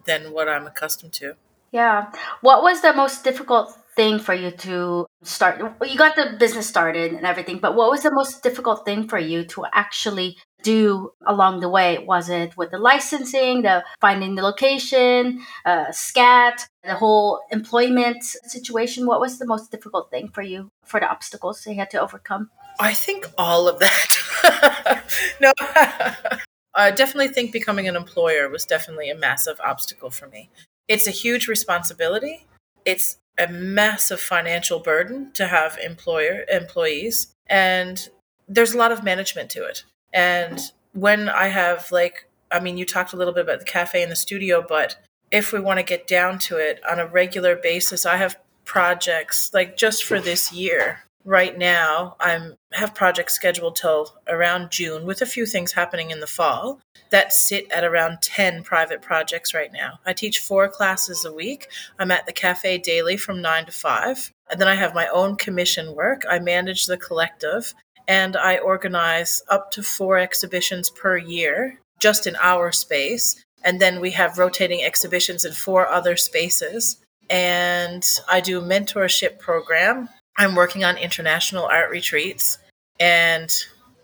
than 0.05 0.31
what 0.33 0.49
I'm 0.49 0.67
accustomed 0.67 1.13
to. 1.13 1.35
Yeah. 1.71 2.11
What 2.41 2.63
was 2.63 2.81
the 2.81 2.93
most 2.93 3.23
difficult 3.23 3.77
thing 3.95 4.19
for 4.19 4.33
you 4.33 4.51
to 4.51 5.07
start? 5.23 5.61
You 5.81 5.97
got 5.97 6.15
the 6.15 6.35
business 6.37 6.67
started 6.67 7.13
and 7.13 7.25
everything, 7.25 7.59
but 7.59 7.75
what 7.75 7.89
was 7.89 8.03
the 8.03 8.13
most 8.13 8.43
difficult 8.43 8.85
thing 8.85 9.07
for 9.07 9.17
you 9.17 9.45
to 9.45 9.65
actually 9.73 10.37
do 10.63 11.11
along 11.25 11.61
the 11.61 11.69
way? 11.69 11.97
Was 11.99 12.29
it 12.29 12.57
with 12.57 12.71
the 12.71 12.77
licensing, 12.77 13.61
the 13.61 13.83
finding 14.01 14.35
the 14.35 14.41
location, 14.41 15.41
uh, 15.65 15.91
SKAT, 15.91 16.67
the 16.83 16.95
whole 16.95 17.39
employment 17.51 18.23
situation? 18.23 19.05
What 19.05 19.21
was 19.21 19.39
the 19.39 19.47
most 19.47 19.71
difficult 19.71 20.11
thing 20.11 20.29
for 20.29 20.41
you 20.41 20.69
for 20.85 20.99
the 20.99 21.09
obstacles 21.09 21.65
you 21.65 21.75
had 21.75 21.89
to 21.91 22.01
overcome? 22.01 22.49
I 22.79 22.93
think 22.93 23.27
all 23.37 23.69
of 23.69 23.79
that. 23.79 25.03
no, 25.41 25.53
I 26.73 26.91
definitely 26.91 27.29
think 27.29 27.51
becoming 27.51 27.87
an 27.87 27.95
employer 27.95 28.49
was 28.49 28.65
definitely 28.65 29.09
a 29.09 29.15
massive 29.15 29.59
obstacle 29.61 30.09
for 30.09 30.27
me. 30.27 30.49
It's 30.91 31.07
a 31.07 31.11
huge 31.11 31.47
responsibility. 31.47 32.45
It's 32.83 33.17
a 33.39 33.47
massive 33.47 34.19
financial 34.19 34.79
burden 34.79 35.31
to 35.35 35.47
have 35.47 35.77
employer 35.77 36.43
employees 36.51 37.33
and 37.47 38.09
there's 38.49 38.73
a 38.73 38.77
lot 38.77 38.91
of 38.91 39.01
management 39.01 39.49
to 39.51 39.63
it. 39.63 39.85
And 40.11 40.59
when 40.91 41.29
I 41.29 41.47
have 41.47 41.89
like 41.93 42.27
I 42.51 42.59
mean 42.59 42.77
you 42.77 42.85
talked 42.85 43.13
a 43.13 43.15
little 43.15 43.33
bit 43.33 43.43
about 43.43 43.59
the 43.59 43.65
cafe 43.65 44.03
and 44.03 44.11
the 44.11 44.17
studio, 44.17 44.61
but 44.67 44.97
if 45.31 45.53
we 45.53 45.61
want 45.61 45.79
to 45.79 45.83
get 45.83 46.07
down 46.07 46.39
to 46.39 46.57
it 46.57 46.81
on 46.85 46.99
a 46.99 47.07
regular 47.07 47.55
basis, 47.55 48.05
I 48.05 48.17
have 48.17 48.37
projects 48.65 49.49
like 49.53 49.77
just 49.77 50.03
for 50.03 50.19
this 50.19 50.51
year 50.51 51.05
right 51.23 51.57
now 51.57 52.15
i'm 52.19 52.55
have 52.73 52.95
projects 52.95 53.33
scheduled 53.33 53.75
till 53.75 54.15
around 54.27 54.71
june 54.71 55.05
with 55.05 55.21
a 55.21 55.25
few 55.25 55.45
things 55.45 55.73
happening 55.73 56.11
in 56.11 56.19
the 56.19 56.27
fall 56.27 56.79
that 57.11 57.33
sit 57.33 57.69
at 57.71 57.83
around 57.83 58.21
10 58.21 58.63
private 58.63 59.01
projects 59.01 59.53
right 59.53 59.71
now. 59.71 59.99
I 60.05 60.13
teach 60.13 60.39
four 60.39 60.67
classes 60.67 61.23
a 61.25 61.33
week. 61.33 61.67
I'm 61.99 62.09
at 62.09 62.25
the 62.25 62.33
cafe 62.33 62.77
daily 62.77 63.17
from 63.17 63.41
9 63.41 63.65
to 63.65 63.71
5 63.71 64.33
and 64.49 64.59
then 64.59 64.67
i 64.67 64.75
have 64.75 64.95
my 64.95 65.07
own 65.07 65.35
commission 65.35 65.93
work. 65.95 66.23
I 66.29 66.39
manage 66.39 66.85
the 66.85 66.97
collective 66.97 67.73
and 68.07 68.35
i 68.35 68.57
organize 68.57 69.43
up 69.49 69.71
to 69.71 69.83
four 69.83 70.17
exhibitions 70.17 70.89
per 70.89 71.17
year 71.17 71.79
just 71.99 72.25
in 72.25 72.35
our 72.37 72.71
space. 72.71 73.43
And 73.63 73.79
then 73.79 73.99
we 73.99 74.11
have 74.11 74.39
rotating 74.39 74.81
exhibitions 74.81 75.45
in 75.45 75.53
four 75.53 75.87
other 75.87 76.15
spaces. 76.17 76.97
And 77.29 78.05
i 78.27 78.41
do 78.41 78.59
a 78.59 78.63
mentorship 78.63 79.39
program 79.39 80.09
I'm 80.37 80.55
working 80.55 80.83
on 80.83 80.97
international 80.97 81.65
art 81.65 81.89
retreats, 81.89 82.57
and 82.99 83.51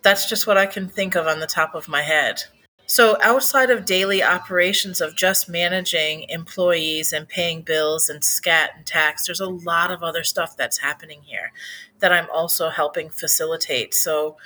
that's 0.03 0.29
just 0.29 0.47
what 0.47 0.57
I 0.57 0.65
can 0.65 0.87
think 0.87 1.15
of 1.15 1.27
on 1.27 1.39
the 1.39 1.47
top 1.47 1.75
of 1.75 1.87
my 1.87 2.01
head. 2.01 2.43
So, 2.89 3.17
outside 3.21 3.69
of 3.69 3.83
daily 3.83 4.23
operations 4.23 5.01
of 5.01 5.17
just 5.17 5.49
managing 5.49 6.23
employees 6.29 7.11
and 7.11 7.27
paying 7.27 7.61
bills 7.61 8.07
and 8.07 8.23
SKAT 8.23 8.71
and 8.77 8.85
tax, 8.85 9.25
there's 9.25 9.41
a 9.41 9.49
lot 9.49 9.91
of 9.91 10.03
other 10.03 10.23
stuff 10.23 10.55
that's 10.55 10.77
happening 10.77 11.23
here 11.23 11.51
that 11.99 12.13
I'm 12.13 12.29
also 12.33 12.69
helping 12.69 13.09
facilitate. 13.09 13.93
So, 13.93 14.37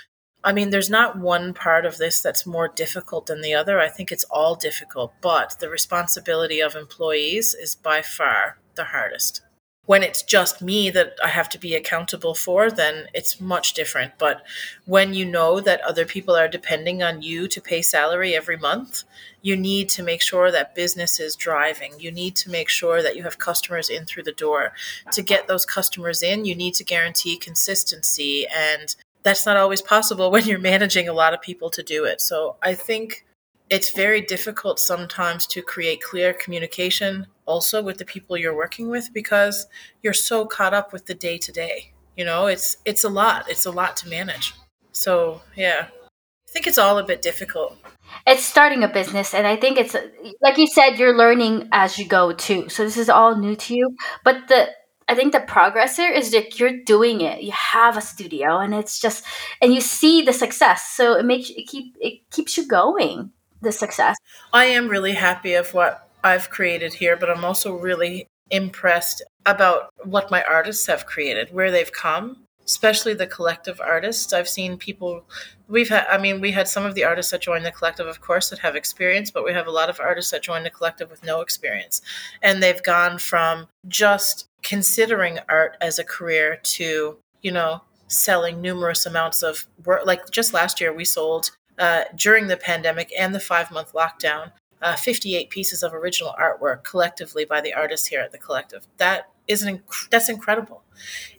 I 0.42 0.52
mean, 0.52 0.70
there's 0.70 0.90
not 0.90 1.16
one 1.16 1.54
part 1.54 1.86
of 1.86 1.98
this 1.98 2.20
that's 2.20 2.44
more 2.44 2.66
difficult 2.66 3.26
than 3.26 3.42
the 3.42 3.54
other. 3.54 3.78
I 3.78 3.88
think 3.88 4.10
it's 4.10 4.24
all 4.24 4.56
difficult, 4.56 5.12
but 5.20 5.54
the 5.60 5.68
responsibility 5.68 6.58
of 6.58 6.74
employees 6.74 7.54
is 7.54 7.76
by 7.76 8.02
far 8.02 8.58
the 8.74 8.84
hardest 8.86 9.41
when 9.86 10.02
it's 10.02 10.22
just 10.22 10.62
me 10.62 10.90
that 10.90 11.16
I 11.22 11.28
have 11.28 11.48
to 11.50 11.58
be 11.58 11.74
accountable 11.74 12.34
for, 12.34 12.70
then 12.70 13.08
it's 13.14 13.40
much 13.40 13.74
different. 13.74 14.12
But 14.16 14.42
when 14.84 15.12
you 15.12 15.24
know 15.24 15.60
that 15.60 15.80
other 15.80 16.06
people 16.06 16.36
are 16.36 16.46
depending 16.46 17.02
on 17.02 17.22
you 17.22 17.48
to 17.48 17.60
pay 17.60 17.82
salary 17.82 18.34
every 18.34 18.56
month, 18.56 19.02
you 19.42 19.56
need 19.56 19.88
to 19.90 20.02
make 20.04 20.22
sure 20.22 20.52
that 20.52 20.76
business 20.76 21.18
is 21.18 21.34
driving. 21.34 21.94
You 21.98 22.12
need 22.12 22.36
to 22.36 22.50
make 22.50 22.68
sure 22.68 23.02
that 23.02 23.16
you 23.16 23.24
have 23.24 23.38
customers 23.38 23.88
in 23.88 24.04
through 24.04 24.22
the 24.22 24.32
door. 24.32 24.72
To 25.12 25.22
get 25.22 25.48
those 25.48 25.66
customers 25.66 26.22
in, 26.22 26.44
you 26.44 26.54
need 26.54 26.74
to 26.74 26.84
guarantee 26.84 27.36
consistency. 27.36 28.46
And 28.46 28.94
that's 29.24 29.46
not 29.46 29.56
always 29.56 29.82
possible 29.82 30.30
when 30.32 30.44
you're 30.46 30.60
managing 30.60 31.08
a 31.08 31.12
lot 31.12 31.34
of 31.34 31.42
people 31.42 31.70
to 31.70 31.82
do 31.82 32.04
it. 32.04 32.20
So 32.20 32.54
I 32.62 32.74
think 32.74 33.26
it's 33.68 33.90
very 33.90 34.20
difficult 34.20 34.78
sometimes 34.78 35.46
to 35.48 35.62
create 35.62 36.02
clear 36.02 36.32
communication 36.32 37.26
also 37.46 37.82
with 37.82 37.98
the 37.98 38.04
people 38.04 38.36
you're 38.36 38.54
working 38.54 38.88
with 38.88 39.12
because 39.12 39.66
you're 40.02 40.12
so 40.12 40.46
caught 40.46 40.74
up 40.74 40.92
with 40.92 41.06
the 41.06 41.14
day 41.14 41.38
to 41.38 41.52
day 41.52 41.92
you 42.16 42.24
know? 42.24 42.46
It's 42.46 42.76
it's 42.84 43.04
a 43.04 43.08
lot. 43.08 43.50
It's 43.50 43.66
a 43.66 43.70
lot 43.70 43.96
to 43.98 44.08
manage. 44.08 44.54
So 44.92 45.42
yeah. 45.56 45.86
I 45.88 46.50
think 46.52 46.66
it's 46.66 46.78
all 46.78 46.98
a 46.98 47.04
bit 47.04 47.22
difficult. 47.22 47.78
It's 48.26 48.44
starting 48.44 48.84
a 48.84 48.88
business 48.88 49.32
and 49.32 49.46
i 49.46 49.56
think 49.56 49.78
it's 49.78 49.96
like 50.42 50.58
you 50.58 50.66
said 50.66 50.98
you're 50.98 51.16
learning 51.16 51.68
as 51.72 51.98
you 51.98 52.06
go 52.06 52.32
too. 52.32 52.68
So 52.68 52.84
this 52.84 52.98
is 52.98 53.08
all 53.08 53.36
new 53.36 53.56
to 53.56 53.74
you. 53.74 53.96
But 54.22 54.48
the 54.48 54.68
I 55.08 55.14
think 55.14 55.32
the 55.32 55.40
progress 55.40 55.96
here 55.96 56.12
is 56.12 56.30
that 56.30 56.60
you're 56.60 56.82
doing 56.84 57.22
it. 57.22 57.42
You 57.42 57.52
have 57.52 57.96
a 57.96 58.00
studio, 58.00 58.58
and 58.58 58.72
it's 58.72 59.00
just, 59.00 59.24
and 59.60 59.74
you 59.74 59.80
see 59.80 60.22
the 60.22 60.32
success. 60.32 60.90
So 60.90 61.14
it 61.14 61.24
makes 61.24 61.50
it 61.50 61.66
keep 61.66 61.96
it 62.00 62.30
keeps 62.30 62.56
you 62.56 62.66
going 62.68 63.32
the 63.60 63.72
success. 63.72 64.16
I 64.52 64.66
am 64.66 64.88
really 64.88 65.12
happy 65.12 65.54
of 65.54 65.74
what 65.74 66.08
I've 66.24 66.50
created 66.50 66.94
here, 66.94 67.16
but 67.16 67.30
I'm 67.30 67.44
also 67.44 67.74
really 67.74 68.26
impressed 68.50 69.22
about 69.46 69.90
what 70.04 70.30
my 70.30 70.42
artists 70.44 70.86
have 70.86 71.06
created, 71.06 71.52
where 71.52 71.70
they've 71.70 71.90
come, 71.92 72.44
especially 72.64 73.14
the 73.14 73.26
collective 73.26 73.80
artists. 73.80 74.32
I've 74.32 74.48
seen 74.48 74.76
people 74.76 75.24
we've 75.68 75.88
had 75.88 76.06
I 76.08 76.18
mean, 76.18 76.40
we 76.40 76.52
had 76.52 76.68
some 76.68 76.84
of 76.84 76.94
the 76.94 77.04
artists 77.04 77.32
that 77.32 77.40
joined 77.40 77.64
the 77.64 77.72
collective 77.72 78.06
of 78.06 78.20
course 78.20 78.50
that 78.50 78.60
have 78.60 78.76
experience, 78.76 79.30
but 79.30 79.44
we 79.44 79.52
have 79.52 79.66
a 79.66 79.72
lot 79.72 79.90
of 79.90 79.98
artists 80.00 80.30
that 80.30 80.42
joined 80.42 80.66
the 80.66 80.70
collective 80.70 81.10
with 81.10 81.24
no 81.24 81.40
experience. 81.40 82.02
And 82.42 82.62
they've 82.62 82.82
gone 82.82 83.18
from 83.18 83.68
just 83.88 84.46
considering 84.62 85.38
art 85.48 85.76
as 85.80 85.98
a 85.98 86.04
career 86.04 86.60
to, 86.62 87.16
you 87.40 87.50
know, 87.50 87.82
selling 88.06 88.60
numerous 88.60 89.06
amounts 89.06 89.42
of 89.42 89.66
work 89.84 90.04
like 90.04 90.30
just 90.30 90.52
last 90.52 90.80
year 90.80 90.92
we 90.92 91.04
sold 91.04 91.50
uh, 91.78 92.04
during 92.14 92.46
the 92.46 92.56
pandemic 92.56 93.10
and 93.18 93.34
the 93.34 93.40
five 93.40 93.70
month 93.70 93.92
lockdown, 93.92 94.52
uh, 94.82 94.96
58 94.96 95.50
pieces 95.50 95.82
of 95.82 95.94
original 95.94 96.34
artwork 96.40 96.84
collectively 96.84 97.44
by 97.44 97.60
the 97.60 97.72
artists 97.72 98.06
here 98.06 98.20
at 98.20 98.32
the 98.32 98.38
collective. 98.38 98.86
That 98.98 99.30
is 99.48 99.62
an 99.62 99.78
inc- 99.78 100.08
that's 100.10 100.28
incredible, 100.28 100.82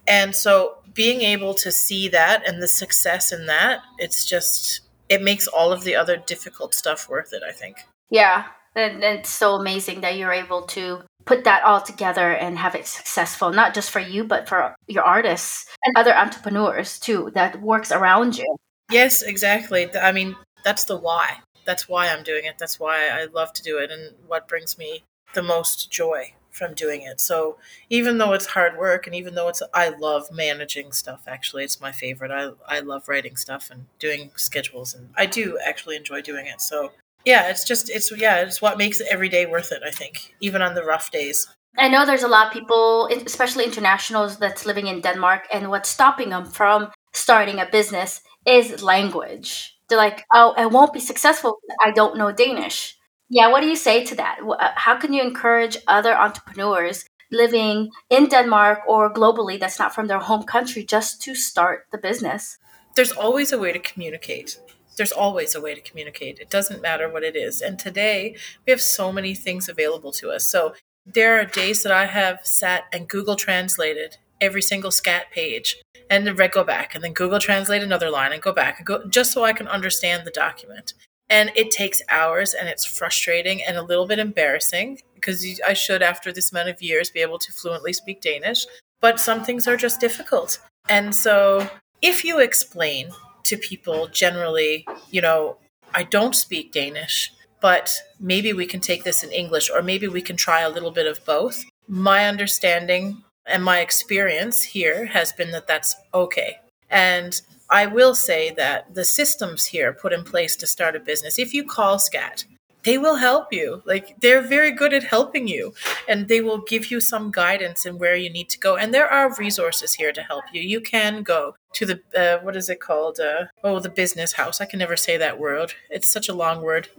and 0.08 0.36
so 0.36 0.78
being 0.94 1.22
able 1.22 1.54
to 1.56 1.72
see 1.72 2.08
that 2.10 2.48
and 2.48 2.62
the 2.62 2.68
success 2.68 3.32
in 3.32 3.46
that, 3.48 3.82
it's 3.98 4.26
just 4.26 4.82
it 5.10 5.22
makes 5.22 5.48
all 5.48 5.72
of 5.72 5.84
the 5.84 5.96
other 5.96 6.18
difficult 6.18 6.74
stuff 6.74 7.10
worth 7.10 7.34
it. 7.34 7.44
I 7.48 7.52
think. 7.52 7.78
Yeah, 8.10 8.46
and 8.76 9.04
it's 9.04 9.30
so 9.30 9.56
amazing 9.56 10.02
that 10.02 10.18
you're 10.18 10.32
able 10.32 10.64
to 10.64 11.04
put 11.26 11.44
that 11.46 11.64
all 11.64 11.82
together 11.82 12.32
and 12.34 12.58
have 12.58 12.76
it 12.76 12.88
successful, 12.88 13.52
not 13.52 13.74
just 13.74 13.92
for 13.92 14.00
you, 14.00 14.24
but 14.24 14.48
for 14.48 14.76
your 14.88 15.04
artists 15.04 15.66
and 15.84 15.96
other 15.98 16.14
entrepreneurs 16.14 17.00
too 17.00 17.32
that 17.34 17.62
works 17.62 17.92
around 17.92 18.38
you. 18.38 18.56
Yes, 18.92 19.22
exactly. 19.22 19.90
I 19.96 20.12
mean, 20.12 20.36
that's 20.64 20.86
the 20.86 20.98
why. 20.98 21.38
That's 21.66 21.88
why 21.88 22.10
I'm 22.10 22.24
doing 22.24 22.46
it. 22.46 22.56
That's 22.58 22.80
why 22.80 23.08
I 23.08 23.26
love 23.26 23.54
to 23.54 23.64
do 23.64 23.78
it 23.78 23.92
and 23.92 24.16
what 24.28 24.48
brings 24.48 24.78
me 24.78 25.04
the 25.34 25.44
most 25.44 25.92
joy 25.92 26.34
from 26.52 26.74
doing 26.76 27.02
it. 27.02 27.20
So 27.20 27.58
even 27.90 28.20
though 28.20 28.34
it's 28.34 28.46
hard 28.46 28.78
work 28.78 29.08
and 29.08 29.16
even 29.16 29.34
though 29.34 29.48
it's 29.48 29.64
I 29.74 29.90
love 29.90 30.32
managing 30.32 30.92
stuff 30.92 31.24
actually 31.28 31.64
it's 31.64 31.82
my 31.82 31.92
favorite. 31.92 32.32
I 32.32 32.52
I 32.68 32.80
love 32.80 33.10
writing 33.10 33.36
stuff 33.36 33.70
and 33.72 33.86
doing 34.00 34.32
schedules 34.36 34.94
and 34.94 35.10
I 35.18 35.26
do 35.26 35.58
actually 35.66 35.96
enjoy 35.96 36.22
doing 36.22 36.46
it. 36.46 36.62
So 36.62 36.92
yeah, 37.26 37.50
it's 37.50 37.66
just 37.66 37.90
it's 37.90 38.12
yeah, 38.16 38.42
it's 38.42 38.62
what 38.62 38.78
makes 38.78 39.02
every 39.02 39.30
day 39.30 39.46
worth 39.46 39.72
it, 39.72 39.82
I 39.86 39.92
think, 39.92 40.36
even 40.42 40.62
on 40.62 40.76
the 40.76 40.84
rough 40.84 41.12
days. 41.12 41.48
I 41.78 41.88
know 41.88 42.06
there's 42.06 42.24
a 42.24 42.28
lot 42.28 42.48
of 42.48 42.54
people, 42.54 43.08
especially 43.26 43.66
internationals 43.66 44.38
that's 44.38 44.66
living 44.66 44.88
in 44.88 45.02
Denmark 45.02 45.48
and 45.52 45.70
what's 45.70 45.90
stopping 45.90 46.30
them 46.30 46.46
from 46.46 46.92
starting 47.14 47.60
a 47.60 47.66
business 47.66 48.22
is 48.46 48.84
language. 48.84 49.73
They're 49.88 49.98
like, 49.98 50.26
oh, 50.34 50.54
I 50.58 50.66
won't 50.66 50.94
be 50.94 51.00
successful. 51.00 51.60
I 51.84 51.92
don't 51.92 52.18
know 52.18 52.32
Danish. 52.32 52.98
Yeah, 53.30 53.50
what 53.50 53.62
do 53.62 53.68
you 53.68 53.76
say 53.76 54.04
to 54.06 54.16
that? 54.16 54.40
Uh, 54.42 54.72
how 54.76 54.98
can 54.98 55.14
you 55.14 55.22
encourage 55.22 55.78
other 55.88 56.16
entrepreneurs 56.16 57.06
living 57.32 57.90
in 58.10 58.28
Denmark 58.28 58.82
or 58.88 59.12
globally 59.12 59.60
that's 59.60 59.80
not 59.80 59.94
from 59.96 60.08
their 60.08 60.20
home 60.20 60.44
country 60.44 60.84
just 60.84 61.22
to 61.24 61.36
start 61.36 61.88
the 61.92 61.98
business? 61.98 62.58
There's 62.96 63.12
always 63.12 63.52
a 63.52 63.58
way 63.58 63.72
to 63.72 63.80
communicate. 63.80 64.60
There's 64.98 65.12
always 65.12 65.56
a 65.56 65.62
way 65.62 65.74
to 65.74 65.82
communicate. 65.82 66.38
It 66.40 66.52
doesn't 66.52 66.82
matter 66.82 67.10
what 67.10 67.24
it 67.24 67.36
is. 67.36 67.62
And 67.62 67.80
today, 67.80 68.36
we 68.66 68.72
have 68.72 68.82
so 68.82 69.12
many 69.12 69.34
things 69.34 69.68
available 69.68 70.12
to 70.14 70.30
us. 70.30 70.46
So 70.46 70.76
there 71.06 71.40
are 71.40 71.46
days 71.46 71.82
that 71.84 71.92
I 71.92 72.06
have 72.06 72.42
sat 72.44 72.84
and 72.94 73.10
Google 73.10 73.36
translated 73.36 74.18
every 74.40 74.62
single 74.62 74.92
SKAT 74.92 75.32
page 75.32 75.82
and 76.10 76.26
then 76.26 76.36
go 76.52 76.64
back 76.64 76.96
and 76.96 77.04
then 77.04 77.14
Google 77.14 77.40
translate 77.40 77.84
another 77.84 78.10
line 78.10 78.32
and 78.32 78.42
go 78.42 78.52
back 78.52 78.80
and 78.80 78.86
go 78.86 79.06
just 79.08 79.32
so 79.32 79.44
I 79.44 79.54
can 79.54 79.68
understand 79.68 80.26
the 80.26 80.32
document. 80.32 80.94
And 81.30 81.52
it 81.56 81.72
takes 81.72 82.02
hours 82.10 82.54
and 82.54 82.68
it's 82.68 82.86
frustrating 82.86 83.64
and 83.64 83.78
a 83.78 83.82
little 83.82 84.06
bit 84.06 84.20
embarrassing 84.20 85.00
because 85.16 85.46
I 85.66 85.74
should, 85.74 86.02
after 86.02 86.32
this 86.32 86.52
amount 86.52 86.70
of 86.70 86.82
years, 86.82 87.10
be 87.10 87.22
able 87.22 87.40
to 87.40 87.52
fluently 87.52 87.94
speak 87.94 88.22
Danish. 88.22 88.66
But 89.00 89.20
some 89.20 89.44
things 89.44 89.68
are 89.68 89.78
just 89.78 90.00
difficult. 90.00 90.60
And 90.90 91.16
so 91.16 91.68
if 92.02 92.24
you 92.24 92.40
explain 92.40 93.10
to 93.44 93.58
people 93.58 94.08
generally, 94.08 94.86
you 95.10 95.22
know, 95.22 95.58
I 95.96 96.04
don't 96.04 96.36
speak 96.36 96.72
Danish, 96.72 97.32
but 97.62 97.96
maybe 98.20 98.54
we 98.54 98.66
can 98.66 98.82
take 98.82 99.04
this 99.04 99.24
in 99.24 99.32
English 99.32 99.70
or 99.70 99.82
maybe 99.82 100.08
we 100.08 100.22
can 100.22 100.36
try 100.36 100.62
a 100.62 100.70
little 100.70 100.92
bit 100.92 101.08
of 101.08 101.24
both 101.26 101.64
my 101.88 102.28
understanding 102.28 103.23
and 103.46 103.64
my 103.64 103.80
experience 103.80 104.64
here 104.64 105.06
has 105.08 105.32
been 105.32 105.52
that 105.52 105.68
that's 105.68 105.96
okay. 106.14 106.58
And 106.90 107.42
I 107.70 107.88
will 107.88 108.14
say 108.14 108.52
that 108.52 108.94
the 108.94 109.06
systems 109.06 109.66
here 109.66 109.94
put 109.94 110.14
in 110.14 110.24
place 110.24 110.56
to 110.58 110.68
start 110.68 110.96
a 110.96 111.00
business, 111.00 111.40
if 111.40 111.54
you 111.54 111.64
call 111.64 111.98
SKAT, 111.98 112.46
they 112.84 112.98
will 112.98 113.16
help 113.16 113.52
you. 113.52 113.82
Like 113.86 114.20
they're 114.22 114.42
very 114.42 114.72
good 114.72 114.94
at 114.94 115.04
helping 115.04 115.48
you 115.48 115.74
and 116.08 116.28
they 116.28 116.42
will 116.42 116.60
give 116.60 116.92
you 116.92 117.00
some 117.00 117.32
guidance 117.32 117.86
in 117.86 117.98
where 117.98 118.16
you 118.16 118.30
need 118.30 118.50
to 118.50 118.60
go. 118.60 118.76
And 118.76 118.94
there 118.94 119.10
are 119.10 119.34
resources 119.36 119.94
here 119.94 120.12
to 120.12 120.22
help 120.22 120.44
you. 120.54 120.62
You 120.62 120.82
can 120.82 121.24
go 121.24 121.56
to 121.74 121.86
the, 121.86 122.02
uh, 122.16 122.44
what 122.44 122.56
is 122.56 122.70
it 122.70 122.80
called? 122.80 123.20
Uh, 123.20 123.46
oh, 123.64 123.80
the 123.80 123.90
business 123.90 124.34
house. 124.34 124.62
I 124.62 124.66
can 124.66 124.80
never 124.80 124.98
say 124.98 125.18
that 125.18 125.40
word. 125.40 125.74
It's 125.90 126.12
such 126.12 126.30
a 126.30 126.34
long 126.34 126.62
word. 126.62 126.90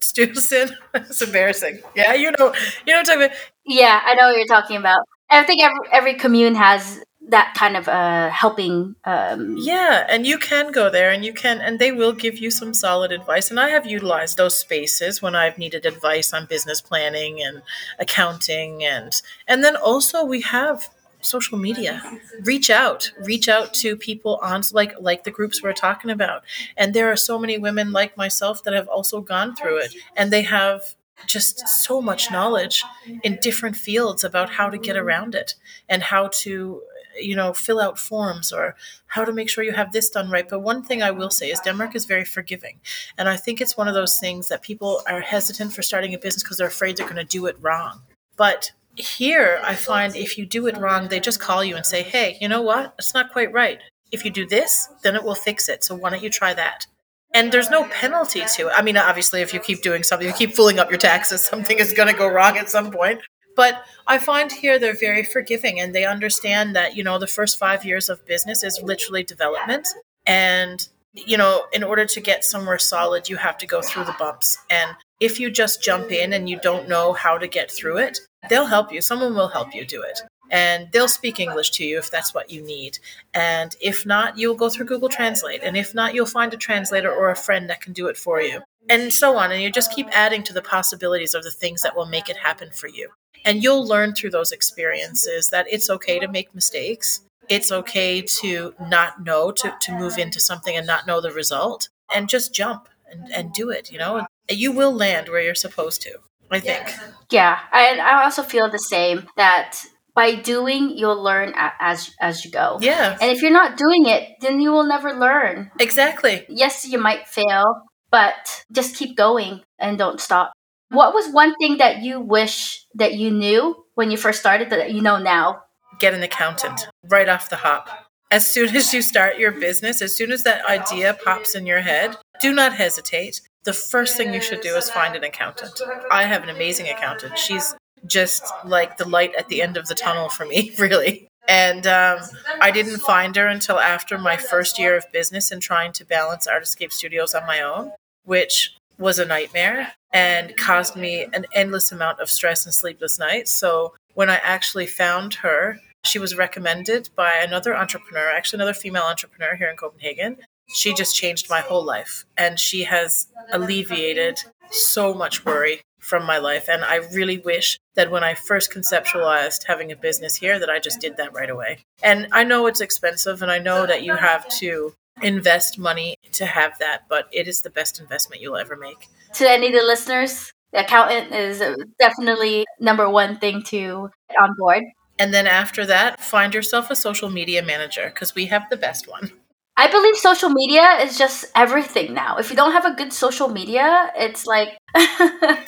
Stusen. 0.00 0.74
it's 0.94 1.22
embarrassing. 1.22 1.80
Yeah, 1.94 2.14
you 2.14 2.32
know, 2.38 2.52
you 2.86 2.92
know 2.92 2.98
what 2.98 2.98
I'm 2.98 3.04
talking 3.04 3.22
about. 3.22 3.36
Yeah, 3.64 4.00
I 4.04 4.14
know 4.14 4.28
what 4.28 4.36
you're 4.36 4.46
talking 4.46 4.76
about. 4.76 5.00
I 5.30 5.42
think 5.44 5.62
every, 5.62 5.78
every 5.92 6.14
commune 6.14 6.54
has 6.54 7.02
that 7.28 7.54
kind 7.56 7.76
of 7.76 7.88
uh, 7.88 8.30
helping. 8.30 8.94
Um, 9.04 9.56
yeah, 9.58 10.06
and 10.08 10.26
you 10.26 10.38
can 10.38 10.72
go 10.72 10.90
there, 10.90 11.10
and 11.10 11.24
you 11.24 11.32
can, 11.32 11.60
and 11.60 11.78
they 11.78 11.92
will 11.92 12.12
give 12.12 12.38
you 12.38 12.50
some 12.50 12.74
solid 12.74 13.12
advice. 13.12 13.50
And 13.50 13.58
I 13.58 13.70
have 13.70 13.86
utilized 13.86 14.36
those 14.36 14.58
spaces 14.58 15.22
when 15.22 15.34
I've 15.34 15.58
needed 15.58 15.86
advice 15.86 16.32
on 16.32 16.46
business 16.46 16.80
planning 16.80 17.42
and 17.42 17.62
accounting, 17.98 18.84
and 18.84 19.12
and 19.48 19.64
then 19.64 19.76
also 19.76 20.24
we 20.24 20.42
have 20.42 20.88
social 21.20 21.56
media 21.56 22.02
reach 22.42 22.68
out 22.68 23.10
reach 23.22 23.48
out 23.48 23.72
to 23.72 23.96
people 23.96 24.38
on 24.42 24.62
like 24.72 24.92
like 25.00 25.24
the 25.24 25.30
groups 25.30 25.62
we're 25.62 25.72
talking 25.72 26.10
about 26.10 26.42
and 26.76 26.92
there 26.92 27.10
are 27.10 27.16
so 27.16 27.38
many 27.38 27.56
women 27.56 27.92
like 27.92 28.14
myself 28.14 28.62
that 28.62 28.74
have 28.74 28.88
also 28.88 29.22
gone 29.22 29.56
through 29.56 29.78
it 29.78 29.94
and 30.18 30.30
they 30.30 30.42
have 30.42 30.82
just 31.26 31.66
so 31.68 32.00
much 32.00 32.30
knowledge 32.30 32.84
in 33.22 33.38
different 33.40 33.76
fields 33.76 34.24
about 34.24 34.50
how 34.50 34.70
to 34.70 34.78
get 34.78 34.96
around 34.96 35.34
it 35.34 35.54
and 35.88 36.02
how 36.02 36.28
to 36.28 36.82
you 37.18 37.36
know, 37.36 37.52
fill 37.52 37.80
out 37.80 37.98
forms 37.98 38.52
or 38.52 38.74
how 39.06 39.24
to 39.24 39.32
make 39.32 39.48
sure 39.48 39.64
you 39.64 39.72
have 39.72 39.92
this 39.92 40.10
done 40.10 40.30
right. 40.30 40.48
But 40.48 40.60
one 40.60 40.82
thing 40.82 41.02
I 41.02 41.10
will 41.10 41.30
say 41.30 41.50
is 41.50 41.60
Denmark 41.60 41.94
is 41.94 42.04
very 42.04 42.24
forgiving. 42.24 42.80
And 43.16 43.28
I 43.28 43.36
think 43.36 43.60
it's 43.60 43.76
one 43.76 43.88
of 43.88 43.94
those 43.94 44.18
things 44.18 44.48
that 44.48 44.62
people 44.62 45.02
are 45.08 45.20
hesitant 45.20 45.72
for 45.72 45.82
starting 45.82 46.14
a 46.14 46.18
business 46.18 46.42
because 46.42 46.58
they're 46.58 46.66
afraid 46.66 46.96
they're 46.96 47.06
going 47.06 47.16
to 47.16 47.24
do 47.24 47.46
it 47.46 47.56
wrong. 47.60 48.02
But 48.36 48.72
here, 48.96 49.60
I 49.64 49.74
find 49.74 50.14
if 50.14 50.38
you 50.38 50.46
do 50.46 50.66
it 50.66 50.76
wrong, 50.76 51.08
they 51.08 51.20
just 51.20 51.40
call 51.40 51.64
you 51.64 51.76
and 51.76 51.86
say, 51.86 52.02
hey, 52.02 52.38
you 52.40 52.48
know 52.48 52.62
what? 52.62 52.94
It's 52.98 53.14
not 53.14 53.32
quite 53.32 53.52
right. 53.52 53.78
If 54.12 54.24
you 54.24 54.30
do 54.30 54.46
this, 54.46 54.88
then 55.02 55.16
it 55.16 55.24
will 55.24 55.34
fix 55.34 55.68
it. 55.68 55.82
So 55.82 55.94
why 55.94 56.10
don't 56.10 56.22
you 56.22 56.30
try 56.30 56.54
that? 56.54 56.86
And 57.34 57.50
there's 57.50 57.68
no 57.68 57.84
penalty 57.88 58.42
to 58.56 58.68
it. 58.68 58.72
I 58.74 58.80
mean, 58.80 58.96
obviously, 58.96 59.42
if 59.42 59.52
you 59.52 59.60
keep 59.60 59.82
doing 59.82 60.04
something, 60.04 60.26
you 60.26 60.32
keep 60.32 60.54
fooling 60.54 60.78
up 60.78 60.88
your 60.88 60.98
taxes, 60.98 61.44
something 61.50 61.78
is 61.78 61.92
going 61.92 62.08
to 62.08 62.16
go 62.16 62.28
wrong 62.28 62.56
at 62.56 62.70
some 62.70 62.90
point. 62.90 63.20
But 63.56 63.84
I 64.06 64.18
find 64.18 64.50
here 64.50 64.78
they're 64.78 64.96
very 64.96 65.24
forgiving 65.24 65.78
and 65.78 65.94
they 65.94 66.04
understand 66.04 66.74
that, 66.74 66.96
you 66.96 67.04
know, 67.04 67.18
the 67.18 67.26
first 67.26 67.58
five 67.58 67.84
years 67.84 68.08
of 68.08 68.24
business 68.26 68.64
is 68.64 68.80
literally 68.82 69.22
development. 69.22 69.86
And, 70.26 70.88
you 71.12 71.36
know, 71.36 71.66
in 71.72 71.84
order 71.84 72.04
to 72.04 72.20
get 72.20 72.44
somewhere 72.44 72.78
solid, 72.78 73.28
you 73.28 73.36
have 73.36 73.58
to 73.58 73.66
go 73.66 73.80
through 73.80 74.04
the 74.04 74.16
bumps. 74.18 74.58
And 74.70 74.96
if 75.20 75.38
you 75.38 75.50
just 75.50 75.82
jump 75.82 76.10
in 76.10 76.32
and 76.32 76.48
you 76.48 76.58
don't 76.60 76.88
know 76.88 77.12
how 77.12 77.38
to 77.38 77.46
get 77.46 77.70
through 77.70 77.98
it, 77.98 78.18
they'll 78.48 78.66
help 78.66 78.92
you. 78.92 79.00
Someone 79.00 79.34
will 79.34 79.48
help 79.48 79.72
you 79.74 79.86
do 79.86 80.02
it. 80.02 80.20
And 80.54 80.86
they'll 80.92 81.08
speak 81.08 81.40
English 81.40 81.70
to 81.72 81.84
you 81.84 81.98
if 81.98 82.12
that's 82.12 82.32
what 82.32 82.48
you 82.48 82.62
need. 82.62 83.00
And 83.34 83.74
if 83.80 84.06
not, 84.06 84.38
you'll 84.38 84.54
go 84.54 84.68
through 84.68 84.86
Google 84.86 85.08
Translate. 85.08 85.64
And 85.64 85.76
if 85.76 85.96
not, 85.96 86.14
you'll 86.14 86.26
find 86.26 86.54
a 86.54 86.56
translator 86.56 87.12
or 87.12 87.28
a 87.28 87.34
friend 87.36 87.68
that 87.68 87.80
can 87.80 87.92
do 87.92 88.06
it 88.06 88.16
for 88.16 88.40
you. 88.40 88.62
And 88.88 89.12
so 89.12 89.36
on. 89.36 89.50
And 89.50 89.60
you 89.60 89.72
just 89.72 89.92
keep 89.92 90.06
adding 90.12 90.44
to 90.44 90.52
the 90.52 90.62
possibilities 90.62 91.34
of 91.34 91.42
the 91.42 91.50
things 91.50 91.82
that 91.82 91.96
will 91.96 92.06
make 92.06 92.28
it 92.28 92.36
happen 92.36 92.70
for 92.70 92.86
you. 92.86 93.08
And 93.44 93.64
you'll 93.64 93.84
learn 93.84 94.14
through 94.14 94.30
those 94.30 94.52
experiences 94.52 95.50
that 95.50 95.66
it's 95.68 95.90
okay 95.90 96.20
to 96.20 96.28
make 96.28 96.54
mistakes. 96.54 97.22
It's 97.48 97.72
okay 97.72 98.22
to 98.22 98.74
not 98.80 99.24
know, 99.24 99.50
to, 99.50 99.74
to 99.80 99.92
move 99.92 100.18
into 100.18 100.38
something 100.38 100.76
and 100.76 100.86
not 100.86 101.04
know 101.04 101.20
the 101.20 101.32
result 101.32 101.88
and 102.14 102.28
just 102.28 102.54
jump 102.54 102.88
and, 103.10 103.28
and 103.32 103.52
do 103.52 103.70
it. 103.70 103.90
You 103.90 103.98
know, 103.98 104.24
you 104.48 104.70
will 104.70 104.92
land 104.92 105.28
where 105.28 105.42
you're 105.42 105.56
supposed 105.56 106.00
to, 106.02 106.20
I 106.48 106.60
think. 106.60 106.94
Yeah. 107.30 107.58
I, 107.72 107.98
I 107.98 108.22
also 108.22 108.44
feel 108.44 108.70
the 108.70 108.78
same 108.78 109.26
that 109.36 109.80
by 110.14 110.34
doing 110.34 110.96
you'll 110.96 111.22
learn 111.22 111.52
as 111.80 112.14
as 112.20 112.44
you 112.44 112.50
go 112.50 112.78
yeah 112.80 113.16
and 113.20 113.30
if 113.30 113.42
you're 113.42 113.50
not 113.50 113.76
doing 113.76 114.06
it 114.06 114.28
then 114.40 114.60
you 114.60 114.70
will 114.70 114.86
never 114.86 115.12
learn 115.12 115.70
exactly 115.80 116.44
yes 116.48 116.84
you 116.84 116.98
might 116.98 117.26
fail 117.26 117.64
but 118.10 118.64
just 118.70 118.96
keep 118.96 119.16
going 119.16 119.60
and 119.78 119.98
don't 119.98 120.20
stop 120.20 120.52
what 120.94 121.12
was 121.12 121.28
one 121.32 121.54
thing 121.56 121.78
that 121.78 122.02
you 122.02 122.20
wish 122.20 122.86
that 122.94 123.14
you 123.14 123.30
knew 123.30 123.84
when 123.94 124.10
you 124.10 124.16
first 124.16 124.40
started 124.40 124.70
that 124.70 124.92
you 124.92 125.00
know 125.00 125.18
now? 125.18 125.62
Get 125.98 126.14
an 126.14 126.22
accountant 126.22 126.86
right 127.10 127.28
off 127.28 127.50
the 127.50 127.56
hop. 127.56 127.88
As 128.30 128.46
soon 128.46 128.74
as 128.76 128.94
you 128.94 129.02
start 129.02 129.38
your 129.38 129.52
business, 129.52 130.02
as 130.02 130.16
soon 130.16 130.30
as 130.32 130.44
that 130.44 130.64
idea 130.64 131.16
pops 131.24 131.54
in 131.54 131.66
your 131.66 131.80
head, 131.80 132.16
do 132.40 132.52
not 132.52 132.74
hesitate. 132.74 133.40
The 133.64 133.72
first 133.72 134.16
thing 134.16 134.34
you 134.34 134.40
should 134.40 134.60
do 134.60 134.76
is 134.76 134.90
find 134.90 135.16
an 135.16 135.24
accountant. 135.24 135.80
I 136.10 136.24
have 136.24 136.42
an 136.42 136.48
amazing 136.48 136.88
accountant. 136.88 137.38
She's 137.38 137.74
just 138.06 138.44
like 138.64 138.96
the 138.96 139.08
light 139.08 139.34
at 139.34 139.48
the 139.48 139.62
end 139.62 139.76
of 139.76 139.86
the 139.86 139.94
tunnel 139.94 140.28
for 140.28 140.44
me, 140.44 140.72
really. 140.78 141.28
And 141.46 141.86
um, 141.86 142.20
I 142.60 142.70
didn't 142.70 143.00
find 143.00 143.36
her 143.36 143.46
until 143.46 143.78
after 143.78 144.16
my 144.16 144.36
first 144.36 144.78
year 144.78 144.96
of 144.96 145.10
business 145.12 145.50
and 145.50 145.60
trying 145.60 145.92
to 145.92 146.04
balance 146.04 146.46
Art 146.46 146.62
Escape 146.62 146.92
Studios 146.92 147.34
on 147.34 147.46
my 147.46 147.60
own, 147.60 147.92
which 148.24 148.74
was 148.98 149.18
a 149.18 149.26
nightmare 149.26 149.92
and 150.12 150.56
caused 150.56 150.96
me 150.96 151.26
an 151.32 151.44
endless 151.52 151.92
amount 151.92 152.20
of 152.20 152.30
stress 152.30 152.64
and 152.64 152.74
sleepless 152.74 153.18
nights. 153.18 153.50
So 153.50 153.94
when 154.14 154.30
I 154.30 154.36
actually 154.36 154.86
found 154.86 155.34
her, 155.34 155.78
she 156.04 156.18
was 156.18 156.36
recommended 156.36 157.10
by 157.16 157.34
another 157.34 157.76
entrepreneur, 157.76 158.30
actually 158.30 158.58
another 158.58 158.74
female 158.74 159.02
entrepreneur 159.02 159.56
here 159.56 159.68
in 159.68 159.76
Copenhagen. 159.76 160.36
She 160.68 160.94
just 160.94 161.16
changed 161.16 161.50
my 161.50 161.60
whole 161.60 161.84
life 161.84 162.24
and 162.38 162.58
she 162.58 162.84
has 162.84 163.26
alleviated 163.52 164.38
so 164.70 165.12
much 165.12 165.44
worry 165.44 165.82
from 166.04 166.24
my 166.24 166.38
life 166.38 166.68
and 166.68 166.84
I 166.84 166.96
really 167.12 167.38
wish 167.38 167.78
that 167.94 168.10
when 168.10 168.22
I 168.22 168.34
first 168.34 168.72
conceptualized 168.72 169.64
having 169.66 169.90
a 169.90 169.96
business 169.96 170.36
here 170.36 170.58
that 170.58 170.68
I 170.68 170.78
just 170.78 171.00
did 171.00 171.16
that 171.16 171.32
right 171.32 171.50
away. 171.50 171.78
And 172.02 172.28
I 172.32 172.44
know 172.44 172.66
it's 172.66 172.80
expensive 172.80 173.42
and 173.42 173.50
I 173.50 173.58
know 173.58 173.86
that 173.86 174.02
you 174.02 174.14
have 174.14 174.48
to 174.58 174.94
invest 175.22 175.78
money 175.78 176.16
to 176.32 176.46
have 176.46 176.78
that, 176.78 177.02
but 177.08 177.28
it 177.32 177.48
is 177.48 177.62
the 177.62 177.70
best 177.70 178.00
investment 178.00 178.42
you'll 178.42 178.56
ever 178.56 178.76
make. 178.76 179.08
To 179.34 179.50
any 179.50 179.68
of 179.68 179.72
the 179.72 179.82
listeners, 179.82 180.52
the 180.72 180.80
accountant 180.80 181.32
is 181.32 181.62
definitely 181.98 182.66
number 182.80 183.08
one 183.08 183.38
thing 183.38 183.62
to 183.64 184.10
on 184.40 184.54
board. 184.58 184.82
And 185.18 185.32
then 185.32 185.46
after 185.46 185.86
that, 185.86 186.20
find 186.20 186.52
yourself 186.52 186.90
a 186.90 186.96
social 186.96 187.30
media 187.30 187.62
manager 187.62 188.10
because 188.12 188.34
we 188.34 188.46
have 188.46 188.68
the 188.70 188.76
best 188.76 189.08
one. 189.08 189.30
I 189.76 189.90
believe 189.90 190.16
social 190.16 190.50
media 190.50 190.98
is 191.02 191.18
just 191.18 191.46
everything 191.56 192.14
now. 192.14 192.36
If 192.38 192.48
you 192.48 192.56
don't 192.56 192.72
have 192.72 192.84
a 192.84 192.94
good 192.94 193.12
social 193.12 193.48
media, 193.48 194.12
it's 194.16 194.46
like. 194.46 194.78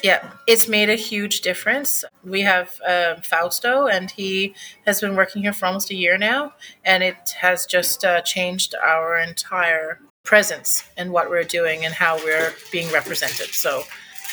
yeah, 0.05 0.31
it's 0.47 0.69
made 0.69 0.89
a 0.89 0.95
huge 0.95 1.41
difference. 1.41 2.05
We 2.23 2.43
have 2.43 2.81
uh, 2.87 3.17
Fausto, 3.23 3.87
and 3.89 4.09
he 4.09 4.55
has 4.87 5.01
been 5.01 5.17
working 5.17 5.43
here 5.43 5.53
for 5.53 5.67
almost 5.67 5.91
a 5.91 5.97
year 5.97 6.17
now, 6.19 6.53
and 6.85 7.03
it 7.03 7.35
has 7.41 7.67
just 7.67 8.05
uh, 8.05 8.21
changed 8.21 8.77
our 8.77 9.19
entire 9.19 10.01
presence 10.23 10.85
and 10.97 11.11
what 11.11 11.29
we're 11.29 11.45
doing 11.45 11.85
and 11.85 11.93
how 11.93 12.17
we're 12.19 12.53
being 12.71 12.91
represented. 12.93 13.55
So 13.55 13.83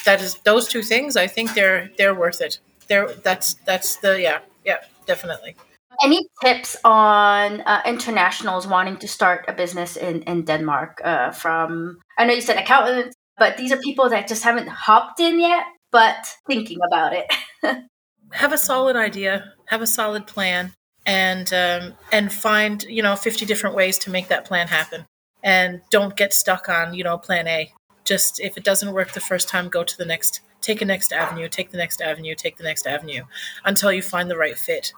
that 0.05 0.21
is 0.21 0.36
those 0.43 0.67
two 0.67 0.84
things. 0.84 1.17
I 1.17 1.26
think 1.26 1.55
they're 1.55 1.89
they're 1.97 2.15
worth 2.15 2.41
it. 2.41 2.59
They're 2.88 3.11
that's 3.11 3.55
that's 3.65 3.95
the 3.97 4.21
yeah 4.21 4.39
yeah 4.65 4.80
definitely. 5.07 5.55
Any 6.04 6.28
tips 6.43 6.76
on 6.84 7.62
uh, 7.62 7.82
internationals 7.86 8.68
wanting 8.68 8.97
to 8.97 9.08
start 9.08 9.45
a 9.47 9.54
business 9.54 9.95
in 9.95 10.22
in 10.24 10.43
Denmark? 10.43 10.99
Uh, 11.01 11.32
from 11.32 11.99
I 12.18 12.26
know 12.26 12.34
you 12.34 12.41
said 12.41 12.58
accountants, 12.58 13.16
but 13.38 13.56
these 13.56 13.72
are 13.72 13.78
people 13.78 14.10
that 14.10 14.28
just 14.28 14.43
haven't 14.43 14.68
hopped 14.68 15.22
in 15.22 15.39
yet, 15.39 15.64
but 15.91 16.28
thinking 16.45 16.80
about 16.86 17.14
it. 17.14 17.34
have 18.32 18.51
a 18.51 18.58
solid 18.58 18.97
idea, 18.97 19.54
have 19.68 19.82
a 19.82 19.88
solid 19.88 20.28
plan, 20.28 20.74
and 21.06 21.54
um, 21.54 21.93
and 22.12 22.34
find 22.34 22.84
you 22.84 23.01
know 23.01 23.16
fifty 23.16 23.45
different 23.45 23.76
ways 23.76 23.97
to 23.99 24.12
make 24.12 24.28
that 24.28 24.43
plan 24.43 24.68
happen. 24.68 25.06
And 25.41 25.82
don't 25.89 26.18
get 26.18 26.34
stuck 26.34 26.68
on 26.68 26.93
you 26.93 27.06
know 27.06 27.18
plan 27.18 27.47
A. 27.47 27.72
Just 28.04 28.41
if 28.41 28.58
it 28.58 28.66
doesn't 28.66 28.93
work 28.93 29.14
the 29.14 29.22
first 29.22 29.47
time, 29.47 29.70
go 29.70 29.86
to 29.86 29.97
the 29.97 30.06
next. 30.06 30.41
Take 30.60 30.82
a 30.82 30.86
next 30.86 31.14
avenue. 31.14 31.47
Take 31.49 31.72
the 31.72 31.78
next 31.78 32.01
avenue. 32.01 32.36
Take 32.36 32.58
the 32.58 32.64
next 32.64 32.88
avenue 32.88 33.24
until 33.66 33.91
you 33.91 34.01
find 34.01 34.30
the 34.30 34.38
right 34.38 34.58
fit 34.58 34.93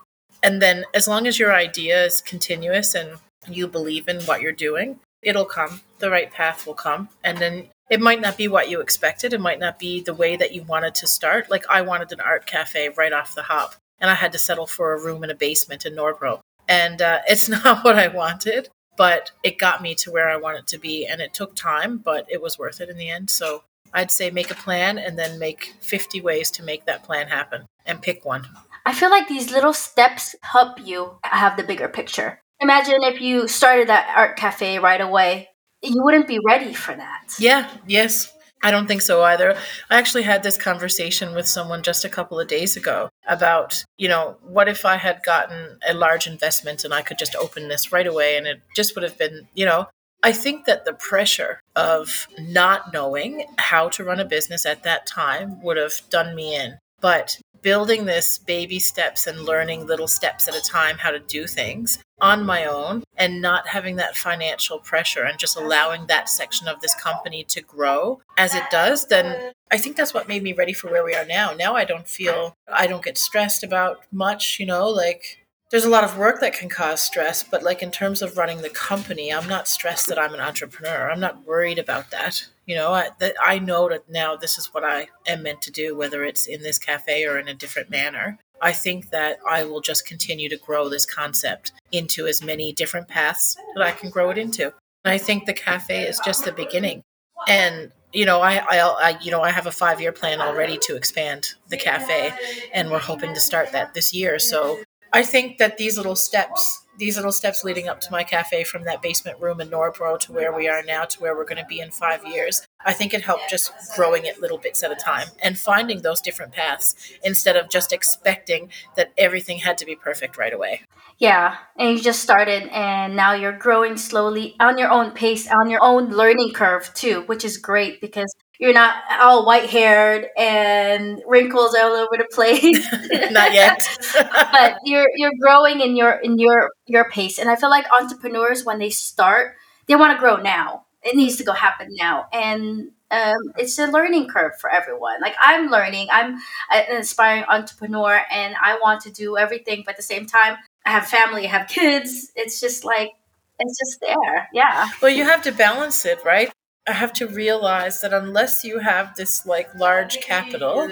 and 0.46 0.62
then 0.62 0.86
as 0.94 1.08
long 1.08 1.26
as 1.26 1.40
your 1.40 1.56
idea 1.56 2.06
is 2.06 2.22
continuous 2.22 2.94
and 2.94 3.18
you 3.48 3.68
believe 3.68 4.08
in 4.08 4.22
what 4.22 4.42
you're 4.42 4.52
doing, 4.52 5.00
it'll 5.24 5.46
come. 5.46 5.82
The 5.98 6.12
right 6.12 6.32
path 6.32 6.68
will 6.68 6.76
come. 6.76 7.10
And 7.24 7.40
then 7.40 7.70
it 7.90 8.00
might 8.00 8.22
not 8.22 8.38
be 8.38 8.48
what 8.48 8.70
you 8.70 8.80
expected. 8.80 9.34
It 9.34 9.42
might 9.42 9.60
not 9.60 9.80
be 9.80 10.02
the 10.02 10.14
way 10.14 10.36
that 10.36 10.54
you 10.54 10.62
wanted 10.62 10.94
to 10.96 11.08
start. 11.08 11.50
Like 11.50 11.66
I 11.68 11.82
wanted 11.82 12.12
an 12.12 12.20
art 12.20 12.46
cafe 12.46 12.90
right 12.90 13.12
off 13.12 13.34
the 13.34 13.42
hop, 13.42 13.74
and 14.00 14.12
I 14.12 14.14
had 14.14 14.32
to 14.34 14.38
settle 14.38 14.68
for 14.68 14.94
a 14.94 15.04
room 15.04 15.24
in 15.24 15.32
a 15.32 15.36
basement 15.36 15.84
in 15.84 15.96
Nørrebro. 15.96 16.42
And 16.68 17.02
uh, 17.02 17.22
it's 17.28 17.50
not 17.50 17.84
what 17.84 17.98
I 17.98 18.08
wanted, 18.08 18.70
but 18.98 19.32
it 19.42 19.58
got 19.58 19.82
me 19.82 19.96
to 19.96 20.12
where 20.12 20.30
I 20.30 20.38
wanted 20.38 20.68
to 20.68 20.78
be. 20.78 21.08
And 21.08 21.22
it 21.22 21.34
took 21.34 21.56
time, 21.56 21.98
but 21.98 22.28
it 22.30 22.40
was 22.40 22.60
worth 22.60 22.82
it 22.82 22.90
in 22.90 22.98
the 22.98 23.10
end. 23.10 23.32
So 23.32 23.64
I'd 23.96 24.12
say 24.12 24.30
make 24.30 24.52
a 24.52 24.56
plan 24.56 25.00
and 25.00 25.18
then 25.18 25.40
make 25.40 25.74
50 25.80 26.22
ways 26.22 26.52
to 26.52 26.64
make 26.64 26.86
that 26.86 27.04
plan 27.04 27.30
happen 27.30 27.66
and 27.86 28.02
pick 28.02 28.26
one. 28.26 28.46
I 28.86 28.94
feel 28.94 29.10
like 29.10 29.28
these 29.28 29.52
little 29.52 29.74
steps 29.74 30.36
help 30.42 30.86
you 30.86 31.18
have 31.24 31.58
the 31.58 31.64
bigger 31.64 31.88
picture. 31.88 32.40
Imagine 32.60 33.00
if 33.02 33.20
you 33.20 33.48
started 33.48 33.90
that 33.90 34.14
art 34.16 34.38
cafe 34.38 34.80
right 34.80 35.02
away, 35.02 35.50
you 35.82 36.04
wouldn't 36.04 36.28
be 36.28 36.40
ready 36.46 36.74
for 36.74 36.96
that. 36.96 37.34
Yeah, 37.40 37.70
yes. 37.88 38.32
I 38.64 38.72
don't 38.72 38.88
think 38.88 39.02
so 39.02 39.22
either. 39.24 39.56
I 39.90 39.98
actually 39.98 40.24
had 40.24 40.42
this 40.42 40.58
conversation 40.58 41.36
with 41.36 41.48
someone 41.48 41.84
just 41.84 42.06
a 42.06 42.10
couple 42.10 42.40
of 42.40 42.48
days 42.48 42.76
ago 42.76 43.10
about, 43.28 43.84
you 43.98 44.08
know, 44.08 44.38
what 44.42 44.68
if 44.68 44.86
I 44.86 44.98
had 44.98 45.22
gotten 45.24 45.78
a 45.88 45.94
large 45.94 46.26
investment 46.26 46.84
and 46.84 46.94
I 46.94 47.02
could 47.02 47.20
just 47.20 47.36
open 47.36 47.68
this 47.68 47.92
right 47.92 48.08
away 48.08 48.38
and 48.38 48.48
it 48.48 48.62
just 48.76 48.96
would 48.96 49.04
have 49.04 49.18
been, 49.18 49.48
you 49.54 49.66
know, 49.66 49.88
I 50.24 50.32
think 50.32 50.66
that 50.66 50.86
the 50.86 50.94
pressure 50.94 51.62
of 51.76 52.28
not 52.40 52.92
knowing 52.92 53.46
how 53.58 53.90
to 53.90 54.04
run 54.04 54.20
a 54.20 54.26
business 54.26 54.66
at 54.66 54.82
that 54.82 55.06
time 55.06 55.62
would 55.62 55.78
have 55.78 55.94
done 56.10 56.36
me 56.36 56.56
in. 56.56 56.80
But 57.02 57.40
building 57.62 58.06
this 58.06 58.38
baby 58.38 58.78
steps 58.78 59.26
and 59.26 59.42
learning 59.42 59.88
little 59.88 60.08
steps 60.08 60.48
at 60.48 60.56
a 60.56 60.62
time 60.62 61.00
how 61.00 61.10
to 61.10 61.20
do 61.20 61.48
things 61.48 61.98
on 62.22 62.46
my 62.46 62.66
own 62.66 63.04
and 63.18 63.42
not 63.42 63.68
having 63.68 63.96
that 63.96 64.16
financial 64.16 64.78
pressure 64.78 65.24
and 65.24 65.40
just 65.40 65.58
allowing 65.58 66.06
that 66.06 66.30
section 66.30 66.68
of 66.68 66.80
this 66.82 66.94
company 66.94 67.44
to 67.44 67.62
grow 67.62 68.22
as 68.38 68.54
it 68.54 68.64
does, 68.70 69.08
then 69.08 69.52
I 69.72 69.78
think 69.78 69.96
that's 69.96 70.14
what 70.14 70.28
made 70.28 70.44
me 70.44 70.54
ready 70.54 70.74
for 70.74 70.92
where 70.92 71.04
we 71.04 71.16
are 71.16 71.26
now. 71.26 71.54
Now 71.54 71.76
I 71.76 71.86
don't 71.86 72.08
feel, 72.08 72.56
I 72.72 72.86
don't 72.86 73.04
get 73.04 73.18
stressed 73.18 73.64
about 73.64 74.06
much, 74.12 74.60
you 74.60 74.66
know, 74.68 74.88
like 74.88 75.45
there's 75.72 75.86
a 75.86 75.90
lot 75.90 76.04
of 76.04 76.18
work 76.18 76.40
that 76.42 76.54
can 76.54 76.70
cause 76.70 77.02
stress, 77.02 77.44
but 77.44 77.64
like 77.64 77.82
in 77.82 77.92
terms 77.92 78.22
of 78.22 78.38
running 78.38 78.62
the 78.62 78.70
company, 78.70 79.34
I'm 79.34 79.48
not 79.48 79.68
stressed 79.68 80.08
that 80.08 80.20
I'm 80.20 80.34
an 80.34 80.40
entrepreneur. 80.40 81.10
I'm 81.10 81.20
not 81.20 81.46
worried 81.46 81.80
about 81.80 82.12
that. 82.12 82.46
You 82.66 82.76
know, 82.76 82.94
I, 82.94 83.10
that 83.20 83.36
I 83.44 83.60
know 83.60 83.90
that 83.90 84.10
now 84.10 84.36
this 84.36 84.58
is 84.58 84.74
what 84.74 84.84
I 84.84 85.08
am 85.28 85.44
meant 85.44 85.62
to 85.64 85.72
do, 85.72 85.96
whether 85.96 86.24
it's 86.24 86.46
in 86.46 86.62
this 86.62 86.78
cafe 86.78 87.26
or 87.26 87.40
in 87.40 87.48
a 87.48 87.54
different 87.54 87.90
manner. 87.90 88.38
I 88.62 88.72
think 88.72 89.10
that 89.10 89.40
I 89.48 89.66
will 89.66 89.82
just 89.82 90.08
continue 90.08 90.50
to 90.50 90.58
grow 90.58 90.88
this 90.88 91.06
concept 91.06 91.74
into 91.92 92.26
as 92.26 92.44
many 92.44 92.72
different 92.72 93.08
paths 93.08 93.58
that 93.76 93.84
I 93.84 93.92
can 93.92 94.10
grow 94.10 94.30
it 94.30 94.38
into. 94.38 94.74
And 95.04 95.14
I 95.14 95.18
think 95.18 95.46
the 95.46 95.54
cafe 95.54 96.04
is 96.04 96.20
just 96.24 96.46
the 96.46 96.52
beginning. 96.52 97.02
And 97.48 97.92
you 98.14 98.26
know, 98.26 98.40
I, 98.40 98.60
I, 98.60 98.80
I, 98.80 99.20
you 99.22 99.30
know, 99.30 99.42
I 99.42 99.52
have 99.52 99.68
a 99.68 99.72
five-year 99.72 100.14
plan 100.14 100.40
already 100.40 100.78
to 100.84 100.96
expand 100.96 101.54
the 101.68 101.76
cafe, 101.76 102.32
and 102.74 102.90
we're 102.90 102.98
hoping 102.98 103.34
to 103.34 103.42
start 103.42 103.74
that 103.74 103.94
this 103.94 104.14
year. 104.14 104.40
So 104.40 104.80
I 105.16 105.24
think 105.24 105.60
that 105.60 105.78
these 105.78 105.96
little 105.96 106.18
steps, 106.18 106.86
these 106.98 107.16
little 107.16 107.32
steps 107.32 107.64
leading 107.64 107.88
up 107.88 108.02
to 108.02 108.12
my 108.12 108.26
cafe 108.26 108.66
from 108.66 108.84
that 108.84 109.02
basement 109.02 109.40
room 109.40 109.62
in 109.62 109.70
Nørrebro 109.70 110.20
to 110.20 110.34
where 110.34 110.54
we 110.54 110.68
are 110.68 110.84
now 110.84 111.06
to 111.06 111.22
where 111.22 111.34
we're 111.34 111.46
going 111.46 111.64
to 111.64 111.70
be 111.70 111.80
in 111.80 111.90
five 111.90 112.28
years, 112.28 112.68
I 112.86 112.92
think 112.92 113.14
it 113.14 113.22
helped 113.22 113.50
just 113.50 113.72
growing 113.96 114.26
it 114.26 114.42
little 114.42 114.58
bits 114.58 114.84
at 114.84 114.92
a 114.92 114.96
time 114.96 115.28
and 115.42 115.58
finding 115.58 116.02
those 116.02 116.20
different 116.20 116.52
paths 116.52 117.14
instead 117.24 117.56
of 117.56 117.70
just 117.70 117.94
expecting 117.94 118.72
that 118.98 119.14
everything 119.18 119.60
had 119.60 119.78
to 119.78 119.86
be 119.86 119.96
perfect 119.96 120.38
right 120.38 120.52
away. 120.52 120.82
Yeah, 121.18 121.56
and 121.78 121.92
you 121.92 122.04
just 122.04 122.22
started, 122.22 122.64
and 122.74 123.16
now 123.16 123.36
you're 123.36 123.58
growing 123.58 123.96
slowly 123.96 124.58
on 124.60 124.78
your 124.78 124.92
own 124.92 125.12
pace, 125.12 125.48
on 125.50 125.70
your 125.70 125.82
own 125.82 126.10
learning 126.10 126.52
curve 126.52 126.94
too, 126.94 127.22
which 127.22 127.46
is 127.46 127.58
great 127.58 128.02
because 128.02 128.36
you're 128.60 128.74
not 128.74 128.96
all 129.20 129.46
white 129.46 129.70
haired 129.70 130.28
and 130.38 131.22
wrinkles 131.28 131.76
all 131.76 131.94
over 131.94 132.18
the 132.18 132.28
place. 132.32 132.86
not 133.32 133.54
yet. 133.54 133.88
but 134.52 134.78
you're 134.84 135.08
you're 135.16 135.34
growing 135.42 135.82
in 135.82 135.96
your 135.96 136.12
in 136.12 136.38
your 136.40 136.72
your 136.86 137.10
pace. 137.10 137.40
And 137.40 137.50
I 137.50 137.56
feel 137.56 137.70
like 137.70 137.86
entrepreneurs 137.92 138.66
when 138.66 138.80
they 138.80 138.90
start, 138.90 139.56
they 139.88 139.96
want 139.96 140.14
to 140.14 140.20
grow 140.20 140.38
now. 140.38 140.86
It 141.04 141.16
needs 141.16 141.36
to 141.38 141.44
go 141.44 141.54
happen 141.54 141.90
now. 141.92 142.28
And 142.34 142.92
um, 143.12 143.38
it's 143.58 143.78
a 143.78 143.88
learning 143.88 144.28
curve 144.28 144.54
for 144.60 144.70
everyone. 144.70 145.22
Like 145.22 145.36
I'm 145.40 145.70
learning, 145.70 146.08
I'm 146.12 146.38
an 146.72 146.98
aspiring 146.98 147.44
entrepreneur, 147.48 148.22
and 148.32 148.56
I 148.62 148.80
want 148.82 149.02
to 149.02 149.12
do 149.12 149.38
everything. 149.38 149.84
But 149.86 149.92
at 149.92 149.98
the 149.98 150.04
same 150.04 150.26
time, 150.26 150.58
I 150.86 150.92
have 150.92 151.08
family, 151.08 151.46
I 151.46 151.50
have 151.50 151.68
kids. 151.68 152.32
It's 152.36 152.60
just 152.60 152.84
like 152.84 153.12
it's 153.60 153.80
just 153.80 154.02
there. 154.02 154.50
Yeah. 154.54 154.88
Well, 155.02 155.12
you 155.12 155.24
have 155.24 155.42
to 155.44 155.52
balance 155.52 156.06
it, 156.06 156.20
right? 156.26 156.52
I 156.88 156.94
have 156.94 157.14
to 157.14 157.28
realize 157.28 158.02
that 158.02 158.14
unless 158.14 158.64
you 158.64 158.80
have 158.80 159.16
this 159.16 159.46
like 159.46 159.74
large 159.74 160.20
capital 160.22 160.92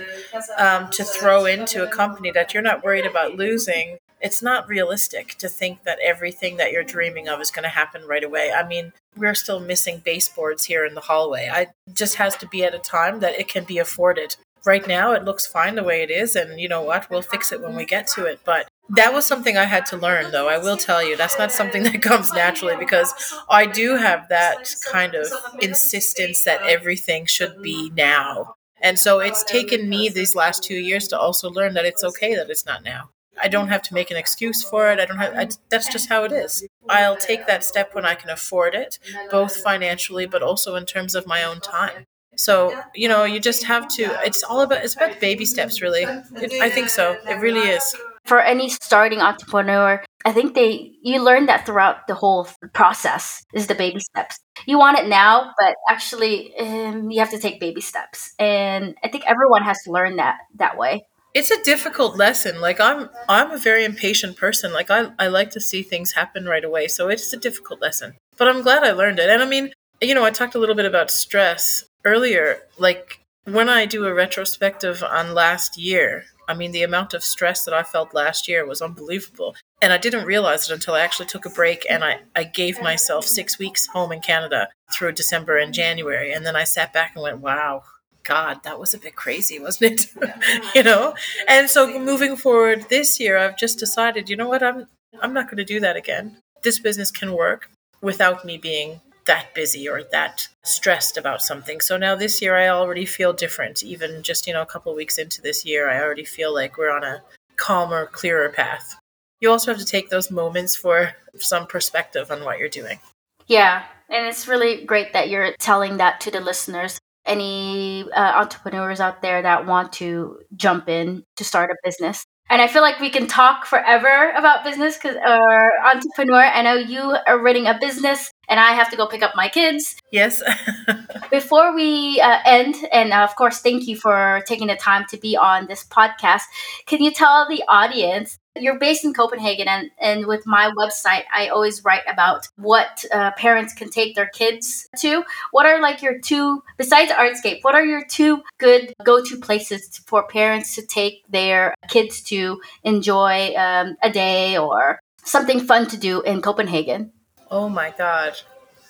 um, 0.57 0.89
to 0.89 1.03
throw 1.03 1.45
into 1.45 1.83
a 1.83 1.87
company 1.87 2.31
that 2.31 2.53
you're 2.53 2.63
not 2.63 2.83
worried 2.83 3.05
about 3.05 3.35
losing, 3.35 3.99
it's 4.19 4.41
not 4.41 4.67
realistic 4.67 5.35
to 5.35 5.49
think 5.49 5.83
that 5.83 5.99
everything 6.01 6.57
that 6.57 6.71
you're 6.71 6.83
dreaming 6.83 7.27
of 7.27 7.41
is 7.41 7.51
going 7.51 7.63
to 7.63 7.69
happen 7.69 8.07
right 8.07 8.23
away. 8.23 8.51
I 8.51 8.65
mean, 8.65 8.93
we're 9.17 9.35
still 9.35 9.59
missing 9.59 10.01
baseboards 10.03 10.63
here 10.63 10.85
in 10.85 10.95
the 10.95 11.01
hallway. 11.01 11.49
I 11.51 11.67
just 11.93 12.15
has 12.15 12.35
to 12.37 12.47
be 12.47 12.63
at 12.63 12.73
a 12.73 12.79
time 12.79 13.19
that 13.19 13.39
it 13.39 13.47
can 13.47 13.65
be 13.65 13.77
afforded. 13.77 14.37
Right 14.65 14.87
now, 14.87 15.11
it 15.11 15.25
looks 15.25 15.45
fine 15.45 15.75
the 15.75 15.83
way 15.83 16.01
it 16.03 16.09
is, 16.09 16.37
and 16.37 16.57
you 16.57 16.69
know 16.69 16.81
what? 16.81 17.09
We'll 17.09 17.21
fix 17.21 17.51
it 17.51 17.61
when 17.61 17.75
we 17.75 17.85
get 17.85 18.07
to 18.15 18.25
it. 18.25 18.39
But 18.45 18.69
that 18.89 19.13
was 19.13 19.25
something 19.25 19.57
I 19.57 19.63
had 19.65 19.85
to 19.87 19.97
learn, 19.97 20.31
though. 20.31 20.49
I 20.49 20.57
will 20.57 20.77
tell 20.77 21.03
you, 21.03 21.15
that's 21.15 21.37
not 21.37 21.51
something 21.51 21.83
that 21.83 22.01
comes 22.01 22.33
naturally 22.33 22.75
because 22.77 23.13
I 23.49 23.65
do 23.65 23.95
have 23.95 24.27
that 24.29 24.73
kind 24.91 25.15
of 25.15 25.27
insistence 25.61 26.43
that 26.43 26.61
everything 26.63 27.25
should 27.25 27.61
be 27.61 27.91
now. 27.95 28.55
And 28.81 28.99
so 28.99 29.19
it's 29.19 29.43
taken 29.45 29.87
me 29.87 30.09
these 30.09 30.35
last 30.35 30.63
two 30.63 30.75
years 30.75 31.07
to 31.07 31.19
also 31.19 31.49
learn 31.49 31.73
that 31.75 31.85
it's 31.85 32.03
okay 32.03 32.35
that 32.35 32.49
it's 32.49 32.65
not 32.65 32.83
now. 32.83 33.09
I 33.41 33.47
don't 33.47 33.69
have 33.69 33.81
to 33.83 33.93
make 33.93 34.11
an 34.11 34.17
excuse 34.17 34.61
for 34.61 34.91
it. 34.91 34.99
I 34.99 35.05
don't 35.05 35.17
have. 35.17 35.33
I, 35.33 35.47
that's 35.69 35.87
just 35.87 36.09
how 36.09 36.23
it 36.23 36.31
is. 36.31 36.67
I'll 36.87 37.15
take 37.17 37.47
that 37.47 37.63
step 37.63 37.95
when 37.95 38.05
I 38.05 38.13
can 38.13 38.29
afford 38.29 38.75
it, 38.75 38.99
both 39.31 39.55
financially, 39.55 40.27
but 40.27 40.43
also 40.43 40.75
in 40.75 40.85
terms 40.85 41.15
of 41.15 41.25
my 41.25 41.43
own 41.43 41.59
time. 41.59 42.05
So 42.35 42.79
you 42.93 43.07
know, 43.07 43.23
you 43.23 43.39
just 43.39 43.63
have 43.63 43.87
to. 43.95 44.03
It's 44.23 44.43
all 44.43 44.61
about. 44.61 44.83
It's 44.83 44.95
about 44.95 45.19
baby 45.19 45.45
steps, 45.45 45.81
really. 45.81 46.03
It, 46.03 46.61
I 46.61 46.69
think 46.69 46.89
so. 46.89 47.17
It 47.27 47.39
really 47.39 47.67
is 47.69 47.95
for 48.25 48.39
any 48.39 48.69
starting 48.69 49.19
entrepreneur, 49.19 50.03
I 50.25 50.31
think 50.31 50.55
they 50.55 50.93
you 51.01 51.21
learn 51.21 51.47
that 51.47 51.65
throughout 51.65 52.07
the 52.07 52.15
whole 52.15 52.47
process 52.73 53.43
is 53.53 53.67
the 53.67 53.75
baby 53.75 53.99
steps. 53.99 54.39
You 54.65 54.79
want 54.79 54.99
it 54.99 55.07
now, 55.07 55.51
but 55.59 55.75
actually 55.89 56.55
um, 56.57 57.11
you 57.11 57.19
have 57.19 57.31
to 57.31 57.39
take 57.39 57.59
baby 57.59 57.81
steps, 57.81 58.33
and 58.39 58.95
I 59.03 59.09
think 59.09 59.25
everyone 59.25 59.63
has 59.63 59.81
to 59.83 59.91
learn 59.91 60.15
that 60.17 60.37
that 60.55 60.77
way. 60.77 61.03
It's 61.33 61.51
a 61.51 61.61
difficult 61.63 62.15
lesson. 62.15 62.61
Like 62.61 62.79
I'm 62.79 63.09
I'm 63.27 63.51
a 63.51 63.57
very 63.57 63.83
impatient 63.83 64.37
person. 64.37 64.71
Like 64.71 64.89
I 64.89 65.11
I 65.19 65.27
like 65.27 65.51
to 65.51 65.59
see 65.59 65.83
things 65.83 66.13
happen 66.13 66.45
right 66.45 66.63
away. 66.63 66.87
So 66.87 67.09
it's 67.09 67.33
a 67.33 67.37
difficult 67.37 67.81
lesson. 67.81 68.13
But 68.37 68.47
I'm 68.47 68.61
glad 68.61 68.83
I 68.83 68.91
learned 68.91 69.19
it. 69.19 69.29
And 69.29 69.41
I 69.41 69.45
mean, 69.45 69.73
you 70.01 70.13
know, 70.15 70.25
I 70.25 70.31
talked 70.31 70.55
a 70.55 70.59
little 70.59 70.75
bit 70.75 70.85
about 70.85 71.11
stress 71.11 71.83
earlier. 72.05 72.59
Like 72.77 73.19
when 73.45 73.69
I 73.69 73.85
do 73.85 74.05
a 74.05 74.13
retrospective 74.13 75.03
on 75.03 75.33
last 75.33 75.77
year, 75.77 76.25
I 76.47 76.53
mean, 76.53 76.71
the 76.71 76.83
amount 76.83 77.13
of 77.13 77.23
stress 77.23 77.65
that 77.65 77.73
I 77.73 77.83
felt 77.83 78.13
last 78.13 78.47
year 78.47 78.65
was 78.65 78.81
unbelievable. 78.81 79.55
And 79.81 79.91
I 79.91 79.97
didn't 79.97 80.25
realize 80.25 80.69
it 80.69 80.73
until 80.73 80.93
I 80.93 81.01
actually 81.01 81.25
took 81.27 81.45
a 81.45 81.49
break 81.49 81.85
and 81.89 82.03
I, 82.03 82.19
I 82.35 82.43
gave 82.43 82.81
myself 82.81 83.25
six 83.25 83.59
weeks 83.59 83.87
home 83.87 84.11
in 84.11 84.21
Canada 84.21 84.69
through 84.91 85.13
December 85.13 85.57
and 85.57 85.73
January. 85.73 86.31
And 86.31 86.45
then 86.45 86.55
I 86.55 86.63
sat 86.63 86.93
back 86.93 87.13
and 87.15 87.23
went, 87.23 87.39
wow, 87.39 87.83
God, 88.23 88.63
that 88.63 88.79
was 88.79 88.93
a 88.93 88.97
bit 88.97 89.15
crazy, 89.15 89.59
wasn't 89.59 89.91
it? 89.93 90.35
you 90.75 90.83
know? 90.83 91.13
And 91.47 91.69
so 91.69 91.99
moving 91.99 92.35
forward 92.35 92.87
this 92.89 93.19
year, 93.19 93.37
I've 93.37 93.57
just 93.57 93.79
decided, 93.79 94.29
you 94.29 94.37
know 94.37 94.47
what? 94.47 94.63
I'm, 94.63 94.87
I'm 95.21 95.33
not 95.33 95.45
going 95.45 95.57
to 95.57 95.65
do 95.65 95.79
that 95.81 95.97
again. 95.97 96.37
This 96.63 96.79
business 96.79 97.11
can 97.11 97.33
work 97.33 97.69
without 98.01 98.45
me 98.45 98.57
being 98.57 99.01
that 99.25 99.53
busy 99.53 99.87
or 99.87 100.03
that 100.11 100.47
stressed 100.63 101.17
about 101.17 101.41
something. 101.41 101.79
So 101.81 101.97
now 101.97 102.15
this 102.15 102.41
year 102.41 102.55
I 102.55 102.67
already 102.67 103.05
feel 103.05 103.33
different. 103.33 103.83
Even 103.83 104.23
just, 104.23 104.47
you 104.47 104.53
know, 104.53 104.61
a 104.61 104.67
couple 104.67 104.93
weeks 104.95 105.17
into 105.17 105.41
this 105.41 105.65
year, 105.65 105.89
I 105.89 106.01
already 106.01 106.25
feel 106.25 106.53
like 106.53 106.77
we're 106.77 106.91
on 106.91 107.03
a 107.03 107.21
calmer, 107.55 108.05
clearer 108.05 108.49
path. 108.49 108.95
You 109.39 109.51
also 109.51 109.71
have 109.71 109.79
to 109.79 109.85
take 109.85 110.09
those 110.09 110.31
moments 110.31 110.75
for 110.75 111.13
some 111.37 111.67
perspective 111.67 112.31
on 112.31 112.43
what 112.43 112.59
you're 112.59 112.69
doing. 112.69 112.99
Yeah, 113.47 113.83
and 114.09 114.25
it's 114.27 114.47
really 114.47 114.85
great 114.85 115.13
that 115.13 115.29
you're 115.29 115.53
telling 115.59 115.97
that 115.97 116.21
to 116.21 116.31
the 116.31 116.39
listeners. 116.39 116.99
Any 117.25 118.05
uh, 118.11 118.19
entrepreneurs 118.35 118.99
out 118.99 119.21
there 119.21 119.41
that 119.41 119.65
want 119.65 119.93
to 119.93 120.39
jump 120.55 120.89
in 120.89 121.23
to 121.37 121.43
start 121.43 121.71
a 121.71 121.75
business, 121.83 122.25
and 122.49 122.61
I 122.61 122.67
feel 122.67 122.81
like 122.81 122.99
we 122.99 123.09
can 123.09 123.27
talk 123.27 123.65
forever 123.65 124.31
about 124.31 124.63
business 124.63 124.97
because 124.97 125.15
or 125.15 125.71
entrepreneur. 125.85 126.41
I 126.41 126.61
know 126.61 126.75
you 126.75 127.15
are 127.25 127.39
running 127.39 127.67
a 127.67 127.77
business, 127.79 128.31
and 128.47 128.59
I 128.59 128.73
have 128.73 128.89
to 128.91 128.97
go 128.97 129.07
pick 129.07 129.23
up 129.23 129.35
my 129.35 129.49
kids. 129.49 129.95
Yes. 130.11 130.43
Before 131.31 131.73
we 131.73 132.21
uh, 132.21 132.39
end, 132.45 132.75
and 132.91 133.13
uh, 133.13 133.23
of 133.23 133.35
course, 133.35 133.59
thank 133.59 133.87
you 133.87 133.95
for 133.95 134.43
taking 134.47 134.67
the 134.67 134.75
time 134.75 135.05
to 135.09 135.17
be 135.17 135.35
on 135.37 135.67
this 135.67 135.83
podcast. 135.83 136.43
Can 136.85 137.01
you 137.01 137.11
tell 137.11 137.47
the 137.47 137.63
audience 137.67 138.37
you're 138.55 138.77
based 138.77 139.03
in 139.03 139.13
Copenhagen, 139.13 139.67
and, 139.67 139.89
and 139.99 140.25
with 140.27 140.45
my 140.45 140.71
website, 140.77 141.23
I 141.33 141.47
always 141.47 141.83
write 141.83 142.03
about 142.07 142.47
what 142.55 143.03
uh, 143.11 143.31
parents 143.31 143.73
can 143.73 143.89
take 143.89 144.15
their 144.15 144.27
kids 144.27 144.87
to. 144.99 145.23
What 145.51 145.65
are 145.65 145.81
like 145.81 146.01
your 146.01 146.19
two, 146.19 146.61
besides 146.77 147.11
Art 147.11 147.31
Escape, 147.31 147.63
what 147.63 147.75
are 147.75 147.85
your 147.85 148.05
two 148.05 148.43
good 148.59 148.93
go 149.03 149.23
to 149.23 149.39
places 149.39 149.99
for 150.05 150.27
parents 150.27 150.75
to 150.75 150.85
take 150.85 151.23
their 151.29 151.73
kids 151.89 152.21
to 152.23 152.61
enjoy 152.83 153.55
um, 153.55 153.95
a 154.03 154.11
day 154.11 154.57
or 154.57 154.99
something 155.23 155.59
fun 155.59 155.87
to 155.87 155.97
do 155.97 156.21
in 156.21 156.41
Copenhagen? 156.41 157.11
Oh 157.53 157.69
my 157.69 157.93
God, 157.97 158.33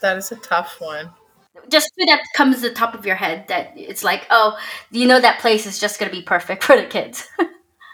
that 0.01 0.17
is 0.17 0.31
a 0.31 0.37
tough 0.37 0.79
one 0.79 1.11
just 1.69 1.91
two 1.97 2.05
that 2.05 2.21
comes 2.35 2.57
to 2.57 2.61
the 2.69 2.75
top 2.75 2.93
of 2.93 3.05
your 3.05 3.15
head 3.15 3.47
that 3.47 3.73
it's 3.75 4.03
like, 4.03 4.25
oh, 4.29 4.57
you 4.91 5.07
know 5.07 5.19
that 5.19 5.39
place 5.39 5.65
is 5.65 5.79
just 5.79 5.99
going 5.99 6.11
to 6.11 6.15
be 6.15 6.23
perfect 6.23 6.63
for 6.67 6.75
the 6.75 6.85
kids. 6.85 7.27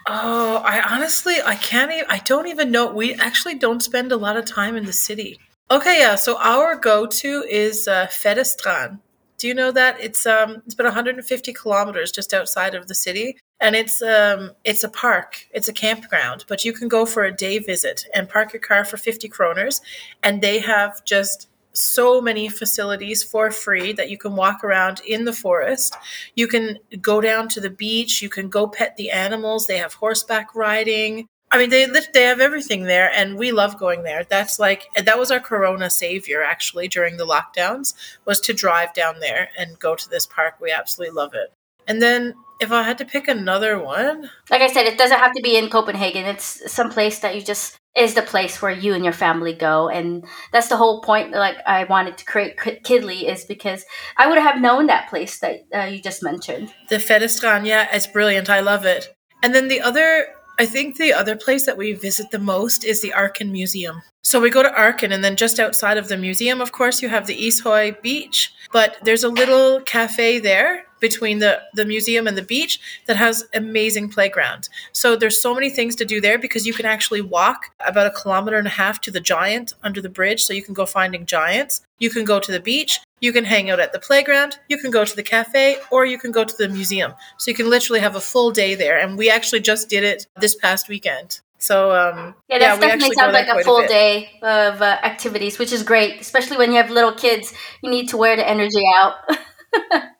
Oh, 0.08 0.56
I 0.64 0.80
honestly, 0.80 1.36
I 1.44 1.54
can't 1.56 1.92
even, 1.92 2.06
I 2.08 2.18
don't 2.18 2.48
even 2.48 2.70
know. 2.70 2.92
We 2.92 3.14
actually 3.14 3.54
don't 3.56 3.82
spend 3.82 4.12
a 4.12 4.16
lot 4.16 4.36
of 4.36 4.44
time 4.44 4.76
in 4.76 4.86
the 4.86 4.92
city. 4.92 5.38
Okay, 5.70 6.00
yeah. 6.00 6.16
So 6.16 6.38
our 6.38 6.74
go-to 6.74 7.44
is 7.48 7.86
uh, 7.86 8.06
Tvedestrand. 8.06 8.98
Do 9.38 9.46
you 9.46 9.54
know 9.54 9.70
that 9.70 10.00
it's 10.00 10.26
um 10.26 10.62
it's 10.66 10.74
about 10.74 10.86
150 10.86 11.52
kilometers 11.52 12.12
just 12.12 12.34
outside 12.34 12.74
of 12.74 12.88
the 12.88 12.94
city, 12.94 13.36
and 13.60 13.76
it's 13.76 14.02
um 14.02 14.52
it's 14.64 14.84
a 14.84 14.88
park, 14.88 15.46
it's 15.52 15.68
a 15.68 15.72
campground, 15.72 16.44
but 16.48 16.64
you 16.64 16.72
can 16.72 16.88
go 16.88 17.04
for 17.06 17.24
a 17.24 17.32
day 17.32 17.58
visit 17.58 18.06
and 18.14 18.28
park 18.28 18.52
your 18.52 18.60
car 18.60 18.84
for 18.84 18.96
50 18.96 19.28
kroners, 19.28 19.80
and 20.22 20.40
they 20.40 20.58
have 20.60 21.04
just 21.04 21.48
so 21.72 22.20
many 22.20 22.48
facilities 22.48 23.22
for 23.22 23.50
free 23.50 23.92
that 23.92 24.10
you 24.10 24.18
can 24.18 24.34
walk 24.34 24.64
around 24.64 25.00
in 25.06 25.24
the 25.24 25.32
forest. 25.32 25.96
You 26.34 26.48
can 26.48 26.78
go 27.00 27.20
down 27.20 27.48
to 27.50 27.60
the 27.60 27.70
beach. 27.70 28.22
You 28.22 28.28
can 28.28 28.48
go 28.48 28.66
pet 28.66 28.96
the 28.96 29.10
animals. 29.10 29.66
They 29.66 29.78
have 29.78 29.94
horseback 29.94 30.54
riding. 30.54 31.26
I 31.52 31.58
mean, 31.58 31.70
they 31.70 31.86
they 32.14 32.24
have 32.24 32.40
everything 32.40 32.84
there, 32.84 33.10
and 33.12 33.36
we 33.36 33.50
love 33.50 33.78
going 33.78 34.04
there. 34.04 34.24
That's 34.24 34.58
like 34.58 34.86
that 34.94 35.18
was 35.18 35.30
our 35.30 35.40
Corona 35.40 35.90
savior 35.90 36.42
actually 36.42 36.86
during 36.88 37.16
the 37.16 37.26
lockdowns 37.26 37.94
was 38.24 38.40
to 38.40 38.52
drive 38.54 38.94
down 38.94 39.20
there 39.20 39.50
and 39.58 39.78
go 39.78 39.96
to 39.96 40.08
this 40.08 40.26
park. 40.26 40.54
We 40.60 40.70
absolutely 40.70 41.14
love 41.14 41.34
it. 41.34 41.52
And 41.88 42.00
then 42.00 42.34
if 42.60 42.70
I 42.72 42.82
had 42.82 42.98
to 42.98 43.04
pick 43.04 43.26
another 43.26 43.82
one, 43.82 44.30
like 44.50 44.60
I 44.60 44.68
said, 44.68 44.86
it 44.86 44.98
doesn't 44.98 45.18
have 45.18 45.32
to 45.32 45.42
be 45.42 45.56
in 45.56 45.70
Copenhagen. 45.70 46.26
It's 46.26 46.70
some 46.70 46.90
place 46.90 47.20
that 47.20 47.34
you 47.34 47.42
just 47.42 47.80
is 47.96 48.14
the 48.14 48.22
place 48.22 48.62
where 48.62 48.70
you 48.70 48.94
and 48.94 49.02
your 49.04 49.12
family 49.12 49.52
go. 49.52 49.88
And 49.88 50.24
that's 50.52 50.68
the 50.68 50.76
whole 50.76 51.00
point 51.00 51.32
like 51.32 51.56
i 51.66 51.84
wanted 51.84 52.18
to 52.18 52.24
create 52.24 52.56
kidly 52.84 53.26
is 53.26 53.44
because 53.44 53.84
i 54.16 54.28
would 54.28 54.38
have 54.38 54.60
known 54.60 54.86
that 54.86 55.08
place 55.08 55.38
that 55.40 55.62
uh, 55.74 55.84
you 55.84 56.00
just 56.00 56.22
mentioned. 56.22 56.72
The 56.88 56.96
Tvedestrand 56.96 57.66
yeah 57.66 57.88
it's 57.92 58.06
brilliant. 58.06 58.48
I 58.50 58.60
love 58.60 58.84
it. 58.84 59.14
And 59.42 59.54
then 59.54 59.68
the 59.68 59.80
other 59.80 60.26
i 60.58 60.66
think 60.66 60.96
the 60.96 61.12
other 61.12 61.36
place 61.36 61.66
that 61.66 61.76
we 61.76 61.92
visit 61.92 62.30
the 62.30 62.38
most 62.38 62.84
is 62.84 63.00
the 63.00 63.12
arken 63.12 63.50
museum. 63.50 64.02
So 64.22 64.40
we 64.40 64.50
go 64.50 64.62
to 64.62 64.72
arken 64.72 65.12
and 65.12 65.24
then 65.24 65.34
just 65.36 65.58
outside 65.58 65.98
of 65.98 66.08
the 66.08 66.16
museum 66.16 66.60
of 66.60 66.72
course 66.72 67.02
you 67.02 67.08
have 67.08 67.26
the 67.26 67.36
Ishøj 67.36 68.02
beach 68.02 68.52
but 68.72 68.98
there's 69.02 69.24
a 69.24 69.28
little 69.28 69.80
cafe 69.80 70.38
there 70.38 70.84
between 71.00 71.38
the, 71.38 71.60
the 71.74 71.84
museum 71.84 72.26
and 72.26 72.36
the 72.36 72.42
beach 72.42 72.80
that 73.06 73.16
has 73.16 73.48
amazing 73.54 74.08
playground. 74.08 74.68
So 74.92 75.16
there's 75.16 75.40
so 75.40 75.54
many 75.54 75.70
things 75.70 75.96
to 75.96 76.04
do 76.04 76.20
there 76.20 76.38
because 76.38 76.66
you 76.66 76.72
can 76.72 76.86
actually 76.86 77.22
walk 77.22 77.66
about 77.80 78.06
a 78.06 78.10
kilometer 78.10 78.58
and 78.58 78.66
a 78.66 78.70
half 78.70 79.00
to 79.02 79.10
the 79.10 79.20
giant 79.20 79.74
under 79.82 80.00
the 80.00 80.08
bridge. 80.08 80.42
So 80.42 80.52
you 80.52 80.62
can 80.62 80.74
go 80.74 80.86
finding 80.86 81.26
giants. 81.26 81.82
You 81.98 82.10
can 82.10 82.24
go 82.24 82.40
to 82.40 82.52
the 82.52 82.60
beach. 82.60 83.00
You 83.20 83.32
can 83.32 83.44
hang 83.44 83.70
out 83.70 83.80
at 83.80 83.92
the 83.92 83.98
playground. 83.98 84.58
You 84.68 84.78
can 84.78 84.90
go 84.90 85.04
to 85.04 85.16
the 85.16 85.22
cafe 85.22 85.78
or 85.90 86.06
you 86.06 86.18
can 86.18 86.32
go 86.32 86.44
to 86.44 86.56
the 86.56 86.68
museum. 86.68 87.14
So 87.38 87.50
you 87.50 87.54
can 87.54 87.68
literally 87.68 88.00
have 88.00 88.16
a 88.16 88.20
full 88.20 88.50
day 88.50 88.74
there. 88.74 88.98
And 88.98 89.18
we 89.18 89.30
actually 89.30 89.60
just 89.60 89.88
did 89.88 90.04
it 90.04 90.26
this 90.40 90.54
past 90.54 90.88
weekend. 90.88 91.40
So 91.58 91.90
um, 91.94 92.34
yeah, 92.48 92.58
that 92.58 92.80
yeah, 92.80 92.80
definitely 92.80 93.14
sounds 93.14 93.34
like 93.34 93.46
a 93.46 93.62
full 93.62 93.80
a 93.80 93.86
day 93.86 94.30
of 94.42 94.80
uh, 94.80 94.98
activities, 95.02 95.58
which 95.58 95.72
is 95.72 95.82
great, 95.82 96.18
especially 96.18 96.56
when 96.56 96.70
you 96.70 96.78
have 96.78 96.90
little 96.90 97.12
kids. 97.12 97.52
You 97.82 97.90
need 97.90 98.08
to 98.08 98.16
wear 98.16 98.34
the 98.34 98.48
energy 98.48 98.82
out. 98.96 99.16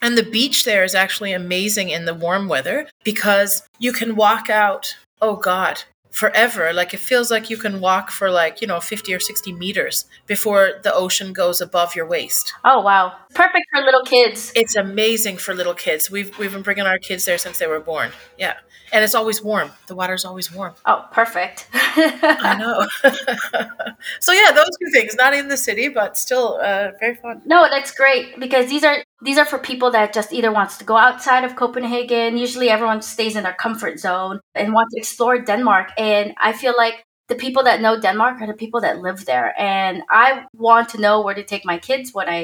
And 0.00 0.16
the 0.16 0.22
beach 0.22 0.64
there 0.64 0.84
is 0.84 0.94
actually 0.94 1.32
amazing 1.32 1.88
in 1.90 2.04
the 2.04 2.14
warm 2.14 2.48
weather 2.48 2.88
because 3.04 3.66
you 3.78 3.92
can 3.92 4.16
walk 4.16 4.48
out, 4.48 4.96
oh 5.20 5.36
God, 5.36 5.82
forever. 6.10 6.72
Like 6.72 6.94
it 6.94 7.00
feels 7.00 7.30
like 7.30 7.50
you 7.50 7.56
can 7.56 7.80
walk 7.80 8.10
for 8.10 8.30
like, 8.30 8.60
you 8.60 8.66
know, 8.66 8.80
50 8.80 9.12
or 9.12 9.20
60 9.20 9.52
meters 9.52 10.06
before 10.26 10.80
the 10.82 10.94
ocean 10.94 11.32
goes 11.32 11.60
above 11.60 11.94
your 11.94 12.06
waist. 12.06 12.54
Oh, 12.64 12.80
wow. 12.80 13.14
Perfect 13.34 13.66
for 13.72 13.82
little 13.82 14.04
kids. 14.04 14.52
It's 14.54 14.76
amazing 14.76 15.38
for 15.38 15.54
little 15.54 15.74
kids. 15.74 16.10
We've, 16.10 16.36
we've 16.38 16.52
been 16.52 16.62
bringing 16.62 16.86
our 16.86 16.98
kids 16.98 17.24
there 17.24 17.38
since 17.38 17.58
they 17.58 17.66
were 17.66 17.80
born. 17.80 18.12
Yeah 18.36 18.54
and 18.92 19.04
it's 19.04 19.14
always 19.14 19.42
warm. 19.42 19.70
The 19.86 19.94
water's 19.94 20.24
always 20.24 20.52
warm. 20.52 20.74
Oh, 20.86 21.06
perfect. 21.12 21.68
I 21.72 22.56
know. 22.58 22.86
so 24.20 24.32
yeah, 24.32 24.52
those 24.52 24.68
two 24.80 24.90
things, 24.92 25.14
not 25.16 25.34
in 25.34 25.48
the 25.48 25.56
city, 25.56 25.88
but 25.88 26.16
still 26.16 26.58
uh, 26.62 26.92
very 26.98 27.16
fun. 27.16 27.42
No, 27.44 27.66
that's 27.70 27.92
great 27.92 28.38
because 28.38 28.68
these 28.68 28.84
are 28.84 28.98
these 29.22 29.38
are 29.38 29.44
for 29.44 29.58
people 29.58 29.90
that 29.92 30.12
just 30.12 30.32
either 30.32 30.52
wants 30.52 30.78
to 30.78 30.84
go 30.84 30.96
outside 30.96 31.44
of 31.44 31.56
Copenhagen. 31.56 32.36
Usually, 32.36 32.68
everyone 32.70 33.02
stays 33.02 33.36
in 33.36 33.42
their 33.42 33.54
comfort 33.54 33.98
zone 33.98 34.40
and 34.54 34.72
wants 34.72 34.94
to 34.94 34.98
explore 34.98 35.38
Denmark. 35.40 35.90
And 35.98 36.34
I 36.40 36.52
feel 36.52 36.74
like 36.76 37.04
the 37.28 37.34
people 37.34 37.64
that 37.64 37.80
know 37.80 38.00
Denmark 38.00 38.40
are 38.40 38.46
the 38.46 38.54
people 38.54 38.80
that 38.80 39.00
live 39.00 39.26
there, 39.26 39.54
and 39.60 40.02
I 40.10 40.44
want 40.54 40.88
to 40.90 41.00
know 41.00 41.20
where 41.20 41.34
to 41.34 41.44
take 41.44 41.64
my 41.64 41.78
kids 41.78 42.14
when 42.14 42.28
I, 42.28 42.42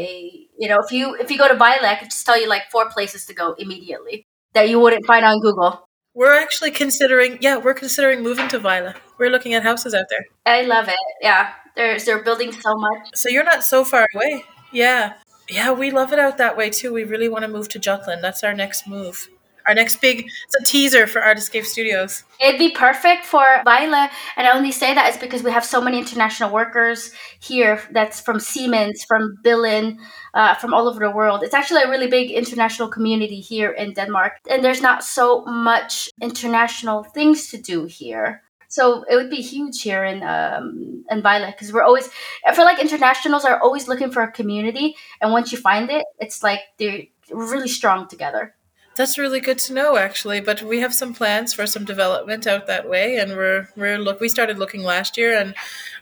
you 0.59 0.69
know, 0.69 0.79
if 0.85 0.93
you 0.93 1.15
if 1.15 1.31
you 1.31 1.39
go 1.39 1.49
to 1.49 1.55
Vejle, 1.55 1.85
I 1.85 1.95
could 1.97 2.11
just 2.11 2.27
tell 2.27 2.39
you 2.39 2.49
like 2.49 2.71
four 2.71 2.91
places 2.91 3.25
to 3.27 3.35
go 3.35 3.55
immediately 3.55 4.27
that 4.53 4.69
you 4.69 4.79
wouldn't 4.79 5.07
find 5.07 5.25
on 5.25 5.41
Google. 5.41 5.89
We're 6.15 6.35
actually 6.35 6.71
considering, 6.71 7.39
yeah, 7.41 7.57
we're 7.57 7.75
considering 7.75 8.23
moving 8.23 8.47
to 8.49 8.61
Vejle. 8.61 8.95
We're 9.19 9.31
looking 9.31 9.55
at 9.55 9.63
houses 9.63 9.95
out 9.95 10.07
there. 10.11 10.25
I 10.47 10.63
love 10.63 10.89
it. 10.89 10.95
Yeah, 11.21 11.53
there's 11.77 12.05
they're 12.05 12.23
building 12.23 12.53
so 12.53 12.75
much. 12.77 13.09
So 13.15 13.29
you're 13.31 13.45
not 13.45 13.65
so 13.65 13.85
far 13.85 14.07
away. 14.15 14.45
Yeah, 14.71 15.15
yeah, 15.49 15.73
we 15.73 15.91
love 15.91 16.13
it 16.13 16.19
out 16.19 16.39
that 16.39 16.57
way 16.57 16.71
too. 16.71 16.93
We 16.93 17.05
really 17.05 17.29
want 17.29 17.43
to 17.43 17.49
move 17.49 17.69
to 17.71 17.79
Jutland. 17.79 18.23
That's 18.23 18.45
our 18.45 18.55
next 18.55 18.87
move 18.87 19.29
our 19.67 19.75
next 19.75 20.01
big 20.01 20.27
it's 20.27 20.55
a 20.61 20.65
teaser 20.65 21.07
for 21.07 21.23
Art 21.23 21.39
Escape 21.39 21.65
Studios. 21.65 22.25
It'd 22.41 22.59
be 22.59 22.71
perfect 22.71 23.25
for 23.25 23.45
Vejle, 23.67 24.09
and 24.37 24.47
I 24.47 24.53
only 24.57 24.73
say 24.73 24.95
that 24.95 25.11
is 25.11 25.17
because 25.17 25.43
we 25.43 25.51
have 25.51 25.65
so 25.65 25.81
many 25.81 25.99
international 25.99 26.51
workers 26.51 27.13
here. 27.41 27.81
That's 27.91 28.21
from 28.21 28.41
Siemens, 28.41 29.05
from 29.05 29.37
Billund, 29.43 29.99
uh, 30.35 30.55
from 30.55 30.75
all 30.75 30.89
over 30.89 31.01
the 31.01 31.11
world. 31.11 31.43
It's 31.43 31.55
actually 31.55 31.83
a 31.83 31.91
really 31.91 32.09
big 32.09 32.31
international 32.31 32.89
community 32.89 33.41
here 33.41 33.71
in 33.71 33.95
Denmark, 33.95 34.33
and 34.51 34.65
there's 34.65 34.83
not 34.83 35.05
so 35.05 35.45
much 35.45 36.11
international 36.21 37.05
things 37.05 37.49
to 37.51 37.59
do 37.59 37.85
here. 37.85 38.44
So 38.75 39.05
it 39.09 39.15
would 39.15 39.31
be 39.31 39.41
huge 39.41 39.83
here 39.83 40.03
in 40.03 40.25
um, 40.25 41.05
in 41.09 41.23
Vejle 41.23 41.47
because 41.53 41.73
we're 41.73 41.85
always. 41.85 42.11
I 42.45 42.53
feel 42.57 42.65
like 42.65 42.81
internationals 42.81 43.45
are 43.45 43.61
always 43.61 43.87
looking 43.87 44.11
for 44.11 44.21
a 44.25 44.33
community, 44.33 44.97
and 45.21 45.31
once 45.31 45.53
you 45.53 45.59
find 45.59 45.89
it, 45.91 46.05
it's 46.19 46.43
like 46.43 46.59
they're 46.77 47.05
really 47.31 47.69
strong 47.69 48.09
together. 48.09 48.57
That's 48.97 49.19
really 49.19 49.41
good 49.41 49.59
to 49.61 49.73
know, 49.73 49.97
actually. 49.97 50.41
But 50.41 50.63
we 50.63 50.81
have 50.81 50.95
some 50.95 51.15
plans 51.15 51.53
for 51.53 51.67
some 51.67 51.85
development 51.85 52.47
out 52.47 52.67
that 52.67 52.89
way, 52.89 53.17
and 53.17 53.33
we're 53.33 53.69
we're 53.77 53.99
look. 53.99 54.21
We 54.21 54.29
started 54.29 54.59
looking 54.59 54.83
last 54.83 55.17
year, 55.17 55.37
and 55.37 55.55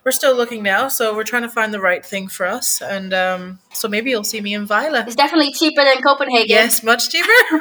we're 0.04 0.12
still 0.12 0.36
looking 0.36 0.62
now. 0.62 0.88
So 0.88 1.14
we're 1.14 1.24
trying 1.24 1.42
to 1.42 1.48
find 1.48 1.72
the 1.72 1.80
right 1.80 2.04
thing 2.04 2.28
for 2.28 2.46
us, 2.46 2.82
and 2.82 3.14
um, 3.14 3.60
so 3.72 3.88
maybe 3.88 4.10
you'll 4.10 4.24
see 4.24 4.40
me 4.40 4.52
in 4.54 4.66
Vejle. 4.66 5.06
It's 5.06 5.16
definitely 5.16 5.52
cheaper 5.52 5.82
than 5.84 6.02
Copenhagen. 6.02 6.48
Yes, 6.48 6.82
much 6.82 7.08
cheaper. 7.08 7.28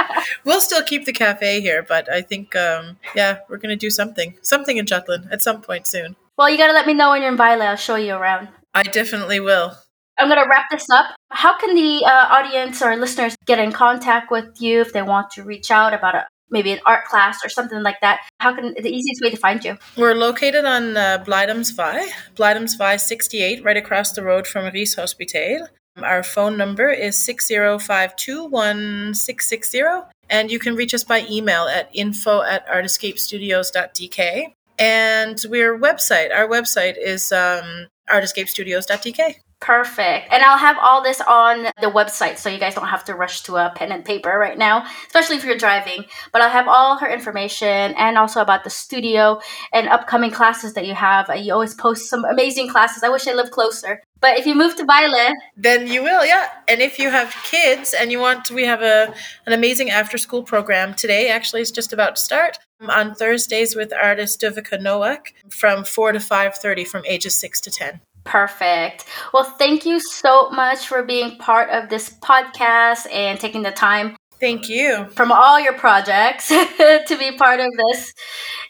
we'll 0.44 0.60
still 0.60 0.82
keep 0.82 1.04
the 1.04 1.12
cafe 1.12 1.60
here, 1.60 1.84
but 1.86 2.10
I 2.10 2.22
think 2.22 2.56
um, 2.56 2.98
yeah, 3.14 3.38
we're 3.48 3.58
gonna 3.58 3.76
do 3.76 3.90
something, 3.90 4.36
something 4.42 4.76
in 4.76 4.86
Jutland 4.86 5.28
at 5.30 5.42
some 5.42 5.62
point 5.62 5.86
soon. 5.86 6.16
Well, 6.36 6.50
you 6.50 6.58
gotta 6.58 6.72
let 6.72 6.86
me 6.86 6.94
know 6.94 7.10
when 7.10 7.22
you're 7.22 7.30
in 7.30 7.38
Vejle. 7.38 7.62
I'll 7.62 7.76
show 7.76 7.96
you 7.96 8.14
around. 8.14 8.48
I 8.74 8.82
definitely 8.82 9.40
will. 9.40 9.76
I'm 10.20 10.28
going 10.28 10.42
to 10.42 10.48
wrap 10.48 10.66
this 10.70 10.88
up. 10.90 11.06
How 11.30 11.58
can 11.58 11.74
the 11.74 12.04
uh, 12.04 12.26
audience 12.30 12.82
or 12.82 12.94
listeners 12.96 13.34
get 13.46 13.58
in 13.58 13.72
contact 13.72 14.30
with 14.30 14.60
you 14.60 14.82
if 14.82 14.92
they 14.92 15.00
want 15.02 15.30
to 15.32 15.42
reach 15.42 15.70
out 15.70 15.94
about 15.94 16.14
a 16.14 16.26
maybe 16.50 16.72
an 16.72 16.80
art 16.84 17.06
class 17.06 17.42
or 17.44 17.48
something 17.48 17.82
like 17.82 18.02
that? 18.02 18.20
How 18.38 18.54
can 18.54 18.74
the 18.74 18.90
easiest 18.90 19.22
way 19.22 19.30
to 19.30 19.38
find 19.38 19.64
you? 19.64 19.78
We're 19.96 20.14
located 20.14 20.66
on 20.66 20.94
uh, 20.96 21.24
Blegdamsvej, 21.26 22.10
Blegdamsvej 22.36 23.00
68, 23.00 23.64
right 23.64 23.78
across 23.78 24.12
the 24.12 24.22
road 24.22 24.46
from 24.46 24.70
Rigshospitalet. 24.70 25.68
Our 26.02 26.22
phone 26.22 26.58
number 26.58 26.90
is 26.90 27.16
60521660, 27.16 30.06
and 30.28 30.50
you 30.50 30.58
can 30.58 30.76
reach 30.76 30.92
us 30.94 31.04
by 31.04 31.26
email 31.30 31.64
at 31.64 31.88
info 31.94 32.42
at 32.42 32.68
artscapestudios.dk. 32.68 34.52
And 34.78 35.42
we're 35.48 35.78
website, 35.78 36.34
our 36.34 36.46
website 36.48 36.96
is 36.98 37.32
um, 37.32 37.86
artscapestudios.dk. 38.08 39.36
Perfect. 39.60 40.32
And 40.32 40.42
I'll 40.42 40.56
have 40.56 40.78
all 40.80 41.02
this 41.02 41.20
on 41.20 41.64
the 41.82 41.90
website 41.90 42.38
so 42.38 42.48
you 42.48 42.58
guys 42.58 42.74
don't 42.74 42.88
have 42.88 43.04
to 43.04 43.14
rush 43.14 43.42
to 43.42 43.56
a 43.56 43.70
pen 43.76 43.92
and 43.92 44.02
paper 44.02 44.30
right 44.30 44.56
now, 44.56 44.86
especially 45.06 45.36
if 45.36 45.44
you're 45.44 45.58
driving. 45.58 46.06
But 46.32 46.40
I'll 46.40 46.50
have 46.50 46.66
all 46.66 46.96
her 46.96 47.06
information 47.06 47.68
and 47.68 48.16
also 48.16 48.40
about 48.40 48.64
the 48.64 48.70
studio 48.70 49.38
and 49.70 49.86
upcoming 49.86 50.30
classes 50.30 50.72
that 50.74 50.86
you 50.86 50.94
have. 50.94 51.28
Uh, 51.28 51.34
you 51.34 51.52
always 51.52 51.74
post 51.74 52.08
some 52.08 52.24
amazing 52.24 52.70
classes. 52.70 53.02
I 53.02 53.10
wish 53.10 53.28
I 53.28 53.34
lived 53.34 53.50
closer. 53.50 54.02
But 54.20 54.38
if 54.38 54.46
you 54.46 54.54
move 54.54 54.76
to 54.76 54.84
Vejle, 54.84 55.32
then 55.56 55.86
you 55.86 56.02
will, 56.02 56.24
yeah. 56.24 56.48
And 56.66 56.80
if 56.80 56.98
you 56.98 57.10
have 57.10 57.34
kids 57.44 57.94
and 57.98 58.10
you 58.10 58.18
want, 58.18 58.50
we 58.50 58.64
have 58.64 58.80
a 58.80 59.14
an 59.46 59.52
amazing 59.52 59.90
after 59.90 60.16
school 60.16 60.42
program 60.42 60.94
today. 60.94 61.28
Actually, 61.28 61.60
it's 61.62 61.70
just 61.70 61.92
about 61.92 62.16
to 62.16 62.20
start 62.20 62.58
on 62.86 63.14
Thursdays 63.14 63.76
with 63.76 63.92
artist 63.92 64.40
Duvika 64.40 64.80
Nowak 64.80 65.34
from 65.50 65.84
four 65.84 66.12
to 66.12 66.20
five 66.20 66.54
thirty, 66.54 66.84
from 66.84 67.02
ages 67.06 67.34
six 67.34 67.60
to 67.62 67.70
ten. 67.70 68.00
Perfect. 68.24 69.06
Well, 69.32 69.44
thank 69.44 69.86
you 69.86 70.00
so 70.00 70.50
much 70.50 70.86
for 70.86 71.02
being 71.02 71.38
part 71.38 71.70
of 71.70 71.88
this 71.88 72.10
podcast 72.10 73.12
and 73.12 73.40
taking 73.40 73.62
the 73.62 73.70
time. 73.70 74.16
Thank 74.40 74.68
you. 74.70 75.06
From 75.10 75.30
all 75.30 75.60
your 75.60 75.74
projects 75.74 76.48
to 76.48 77.16
be 77.18 77.36
part 77.36 77.60
of 77.60 77.68
this. 77.76 78.14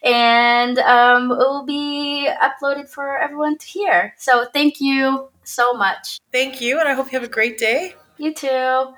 And 0.02 0.78
um, 0.80 1.30
it 1.30 1.36
will 1.36 1.64
be 1.64 2.28
uploaded 2.42 2.88
for 2.88 3.18
everyone 3.18 3.56
to 3.58 3.66
hear. 3.66 4.14
So 4.18 4.46
thank 4.52 4.80
you 4.80 5.28
so 5.44 5.72
much. 5.72 6.18
Thank 6.32 6.60
you. 6.60 6.80
And 6.80 6.88
I 6.88 6.94
hope 6.94 7.12
you 7.12 7.18
have 7.18 7.28
a 7.28 7.32
great 7.32 7.56
day. 7.56 7.94
You 8.18 8.34
too. 8.34 8.94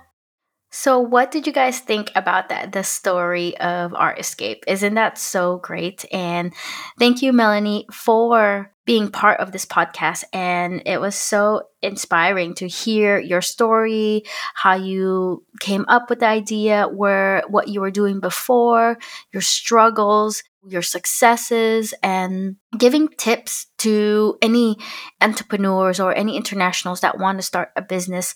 So, 0.75 0.99
what 0.99 1.31
did 1.31 1.47
you 1.47 1.53
guys 1.53 1.81
think 1.81 2.11
about 2.17 2.49
that? 2.49 2.73
The 2.73 2.83
story 2.83 3.57
of 3.59 3.93
Art 3.95 4.19
Escape. 4.19 4.65
Isn't 4.67 4.95
that 4.95 5.19
so 5.19 5.59
great? 5.59 6.07
And 6.11 6.55
thank 6.99 7.21
you, 7.21 7.35
Melanie, 7.35 7.87
for 7.93 8.73
being 8.87 9.11
part 9.11 9.39
of 9.39 9.53
this 9.53 9.67
podcast. 9.67 10.25
And 10.33 10.83
it 10.87 10.99
was 10.99 11.15
so 11.15 11.65
inspiring 11.83 12.55
to 12.55 12.67
hear 12.67 13.19
your 13.21 13.43
story, 13.43 14.25
how 14.55 14.75
you 14.75 15.45
came 15.61 15.85
up 15.89 16.09
with 16.09 16.21
the 16.21 16.27
idea, 16.27 16.89
where 16.89 17.45
what 17.49 17.69
you 17.69 17.83
were 17.83 17.91
doing 17.91 18.19
before, 18.19 18.97
your 19.31 19.43
struggles, 19.43 20.43
your 20.67 20.83
successes, 20.83 21.93
and 22.03 22.57
giving 22.79 23.09
tips 23.09 23.67
to 23.79 24.39
any 24.41 24.79
entrepreneurs 25.21 26.01
or 26.01 26.15
any 26.15 26.37
internationals 26.37 27.01
that 27.01 27.19
want 27.19 27.39
to 27.39 27.43
start 27.43 27.71
a 27.77 27.83
business 27.83 28.35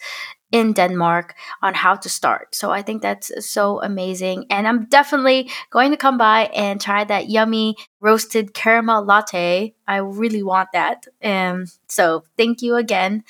in 0.52 0.72
Denmark 0.72 1.34
on 1.62 1.74
how 1.74 1.96
to 1.96 2.08
start. 2.08 2.54
So 2.54 2.70
I 2.70 2.82
think 2.82 3.02
that's 3.02 3.32
so 3.44 3.82
amazing. 3.82 4.46
And 4.50 4.66
I'm 4.68 4.86
definitely 4.86 5.50
going 5.70 5.90
to 5.90 5.96
come 5.96 6.18
by 6.18 6.44
and 6.54 6.80
try 6.80 7.04
that 7.04 7.28
yummy 7.28 7.76
roasted 8.00 8.54
caramel 8.54 9.04
latte. 9.04 9.74
I 9.88 9.96
really 9.96 10.42
want 10.42 10.68
that. 10.72 11.06
And 11.20 11.62
um, 11.62 11.66
so 11.88 12.24
thank 12.36 12.62
you 12.62 12.76
again. 12.76 13.24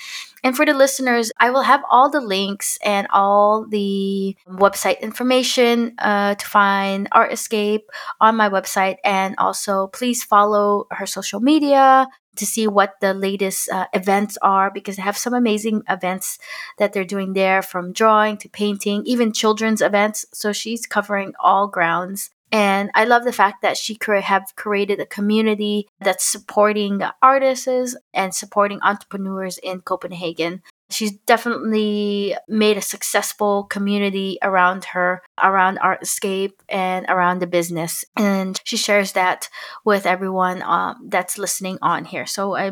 And 0.44 0.54
for 0.56 0.66
the 0.66 0.74
listeners, 0.74 1.32
I 1.40 1.50
will 1.50 1.62
have 1.62 1.82
all 1.90 2.10
the 2.10 2.20
links 2.20 2.78
and 2.84 3.06
all 3.10 3.66
the 3.66 4.36
website 4.48 5.00
information 5.00 5.94
uh, 5.98 6.34
to 6.34 6.46
find 6.46 7.08
Art 7.12 7.32
Escape 7.32 7.90
on 8.20 8.36
my 8.36 8.48
website. 8.48 8.96
And 9.04 9.34
also, 9.38 9.86
please 9.88 10.22
follow 10.22 10.86
her 10.90 11.06
social 11.06 11.40
media 11.40 12.06
to 12.36 12.46
see 12.46 12.66
what 12.66 12.94
the 13.00 13.14
latest 13.14 13.70
uh, 13.70 13.86
events 13.92 14.38
are 14.42 14.70
because 14.70 14.96
they 14.96 15.02
have 15.02 15.16
some 15.16 15.34
amazing 15.34 15.82
events 15.88 16.38
that 16.78 16.92
they're 16.92 17.04
doing 17.04 17.32
there 17.32 17.62
from 17.62 17.92
drawing 17.92 18.36
to 18.38 18.48
painting, 18.48 19.02
even 19.06 19.32
children's 19.32 19.80
events. 19.80 20.26
So 20.32 20.52
she's 20.52 20.86
covering 20.86 21.34
all 21.38 21.68
grounds. 21.68 22.30
And 22.52 22.90
I 22.94 23.04
love 23.04 23.24
the 23.24 23.32
fact 23.32 23.62
that 23.62 23.76
she 23.76 23.96
could 23.96 24.22
have 24.22 24.54
created 24.54 25.00
a 25.00 25.06
community 25.06 25.88
that's 26.00 26.24
supporting 26.24 27.02
artists 27.20 27.96
and 28.14 28.34
supporting 28.34 28.80
entrepreneurs 28.82 29.58
in 29.58 29.80
Copenhagen. 29.80 30.62
She's 30.90 31.12
definitely 31.12 32.36
made 32.48 32.76
a 32.76 32.82
successful 32.82 33.64
community 33.64 34.38
around 34.42 34.84
her, 34.86 35.22
around 35.42 35.78
Art 35.78 36.02
Escape 36.02 36.62
and 36.68 37.06
around 37.08 37.40
the 37.40 37.46
business. 37.46 38.04
And 38.16 38.60
she 38.64 38.76
shares 38.76 39.12
that 39.12 39.48
with 39.84 40.06
everyone 40.06 40.62
um, 40.62 41.08
that's 41.08 41.38
listening 41.38 41.78
on 41.82 42.04
here. 42.04 42.26
So 42.26 42.54
I 42.56 42.70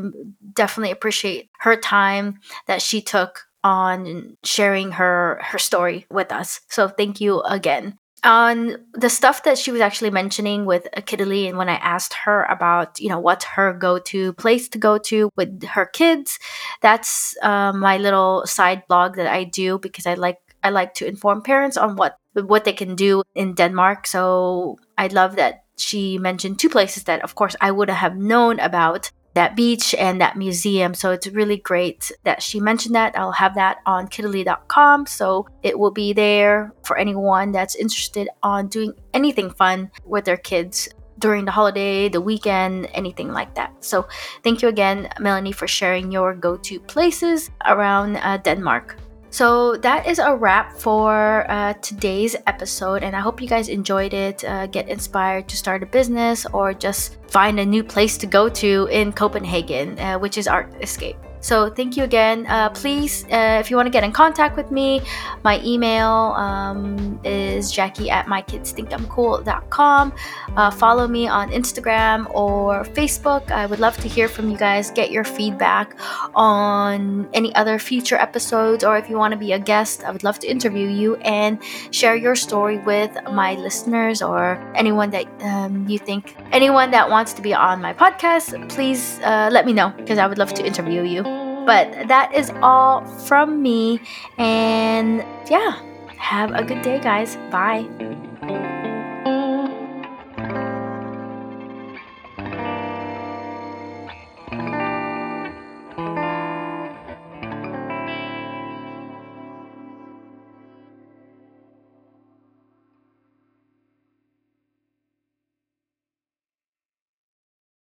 definitely 0.53 0.93
appreciate 0.93 1.51
her 1.61 1.77
time 1.77 2.39
that 2.67 2.83
she 2.83 3.01
took 3.01 3.47
on 3.65 4.37
sharing 4.45 4.93
her 4.93 5.41
her 5.43 5.59
story 5.59 6.07
with 6.11 6.31
us. 6.31 6.61
So 6.69 6.87
thank 6.87 7.21
you 7.21 7.41
again 7.41 7.99
on 8.25 8.77
the 8.95 9.11
stuff 9.11 9.43
that 9.45 9.59
she 9.59 9.71
was 9.71 9.81
actually 9.81 10.11
mentioning 10.11 10.65
with 10.65 10.89
Kitty 11.07 11.47
and 11.47 11.59
when 11.59 11.69
I 11.69 11.77
asked 11.77 12.15
her 12.25 12.45
about, 12.45 12.99
you 12.99 13.09
know, 13.09 13.19
what's 13.19 13.45
her 13.45 13.73
go-to 13.73 14.33
place 14.35 14.69
to 14.71 14.79
go 14.79 14.99
to 14.99 15.31
with 15.37 15.65
her 15.65 15.87
kids, 15.87 16.39
that's 16.81 17.37
uh, 17.43 17.73
my 17.73 17.99
little 17.99 18.47
side 18.47 18.83
blog 18.89 19.17
that 19.17 19.27
I 19.27 19.45
do 19.45 19.79
because 19.79 20.07
I 20.07 20.15
like 20.15 20.39
I 20.63 20.71
like 20.71 20.95
to 20.95 21.07
inform 21.07 21.43
parents 21.43 21.77
on 21.77 21.97
what 21.97 22.17
what 22.33 22.65
they 22.65 22.73
can 22.73 22.97
do 22.97 23.23
in 23.35 23.55
Denmark. 23.55 24.07
So 24.07 24.79
I 24.97 25.09
love 25.09 25.37
that 25.37 25.65
she 25.77 26.19
mentioned 26.19 26.59
two 26.59 26.69
places 26.69 27.05
that, 27.05 27.23
of 27.23 27.35
course, 27.35 27.57
I 27.61 27.71
would 27.71 27.91
have 27.91 28.17
known 28.17 28.59
about 28.61 29.11
that 29.35 29.57
beach 29.57 29.95
and 29.95 30.21
that 30.21 30.37
museum. 30.37 30.95
So 30.95 31.11
it's 31.11 31.27
really 31.27 31.57
great 31.57 32.11
that 32.25 32.43
she 32.43 32.61
mentioned 32.61 32.95
that. 32.95 33.17
I'll 33.19 33.33
have 33.33 33.55
that 33.57 33.79
on 33.87 34.09
kitaly.com. 34.09 35.07
So 35.07 35.47
it 35.63 35.79
will 35.79 35.91
be 35.91 36.13
there 36.13 36.73
for 36.85 36.97
anyone 36.97 37.53
that's 37.53 37.75
interested 37.75 38.29
on 38.43 38.69
doing 38.69 38.93
anything 39.13 39.51
fun 39.51 39.91
with 40.05 40.25
their 40.25 40.37
kids 40.37 40.89
during 41.19 41.45
the 41.45 41.51
holiday, 41.51 42.09
the 42.09 42.21
weekend, 42.21 42.89
anything 42.93 43.33
like 43.33 43.55
that. 43.55 43.73
So 43.85 44.07
thank 44.43 44.63
you 44.63 44.69
again, 44.69 45.09
Melanie, 45.21 45.53
for 45.53 45.69
sharing 45.69 46.11
your 46.11 46.35
go 46.35 46.57
to 46.57 46.81
places 46.81 47.51
around 47.65 48.17
uh, 48.17 48.39
Denmark. 48.39 48.97
So 49.35 49.75
that 49.79 50.07
is 50.07 50.21
a 50.21 50.37
wrap 50.37 50.79
for 50.79 51.45
uh, 51.51 51.75
today's 51.83 52.37
episode, 52.47 53.03
and 53.03 53.17
I 53.17 53.19
hope 53.19 53.43
you 53.43 53.49
guys 53.49 53.69
enjoyed 53.69 54.15
it. 54.15 54.45
Uh, 54.45 54.69
get 54.69 54.89
inspired 54.89 55.49
to 55.49 55.57
start 55.57 55.83
a 55.83 55.87
business 55.87 56.47
or 56.53 56.73
just 56.73 57.17
find 57.27 57.59
a 57.59 57.67
new 57.67 57.83
place 57.83 58.17
to 58.19 58.29
go 58.29 58.49
to 58.49 58.87
in 58.93 59.11
Copenhagen, 59.13 59.99
uh, 59.99 60.21
which 60.21 60.39
is 60.39 60.47
Art 60.47 60.73
Escape. 60.81 61.17
So 61.45 61.69
thank 61.69 61.99
you 61.99 62.05
again. 62.05 62.47
Uh, 62.47 62.71
please, 62.71 63.25
uh, 63.25 63.61
if 63.61 63.71
you 63.71 63.77
want 63.77 63.85
to 63.87 63.91
get 63.91 64.03
in 64.03 64.13
contact 64.13 64.57
with 64.57 64.71
me, 64.71 65.03
my 65.45 65.61
email 65.63 66.33
um, 66.41 67.21
is 67.23 67.71
jackie 67.71 68.09
at 68.09 68.25
mykidsthinkimcool.com. 68.25 70.15
Uh, 70.57 70.71
follow 70.71 71.07
me 71.07 71.29
on 71.29 71.51
Instagram 71.51 72.35
or 72.35 72.85
Facebook. 72.97 73.51
I 73.51 73.67
would 73.67 73.79
love 73.79 73.95
to 73.99 74.09
hear 74.09 74.27
from 74.27 74.49
you 74.49 74.57
guys. 74.57 74.91
Get 74.91 75.11
your 75.11 75.25
feedback 75.25 75.99
on 76.35 77.29
any 77.35 77.55
other 77.55 77.79
future 77.79 78.17
episodes, 78.17 78.83
or 78.83 78.97
if 78.97 79.11
you 79.11 79.19
want 79.19 79.33
to 79.33 79.39
be 79.39 79.53
a 79.53 79.59
guest, 79.59 80.03
I 80.03 80.13
would 80.13 80.25
love 80.25 80.39
to 80.39 80.51
interview 80.51 80.89
you 80.89 81.17
and 81.17 81.63
share 81.91 82.17
your 82.17 82.37
story 82.37 82.79
with 82.79 83.13
my 83.33 83.55
listeners 83.57 84.23
or 84.23 84.57
anyone 84.75 85.11
that 85.11 85.27
um, 85.43 85.87
you 85.87 85.99
think, 85.99 86.37
anyone 86.53 86.91
that 86.93 87.11
wants 87.11 87.35
to 87.35 87.43
be 87.43 87.53
on 87.53 87.83
my 87.83 87.93
podcast. 87.93 88.57
Please 88.71 89.21
uh, 89.21 89.51
let 89.53 89.67
me 89.67 89.75
know 89.75 89.93
because 89.99 90.17
I 90.17 90.27
would 90.27 90.39
love 90.39 90.55
to 90.55 90.65
interview 90.65 91.03
you. 91.03 91.34
But 91.67 92.09
that 92.09 92.35
is 92.35 92.53
all 92.63 93.05
from 93.27 93.63
me. 93.63 94.01
And 94.39 95.25
yeah, 95.51 95.81
have 96.17 96.53
a 96.53 96.65
good 96.65 96.83
day, 96.83 97.01
guys. 97.01 97.37
Bye. 97.51 98.74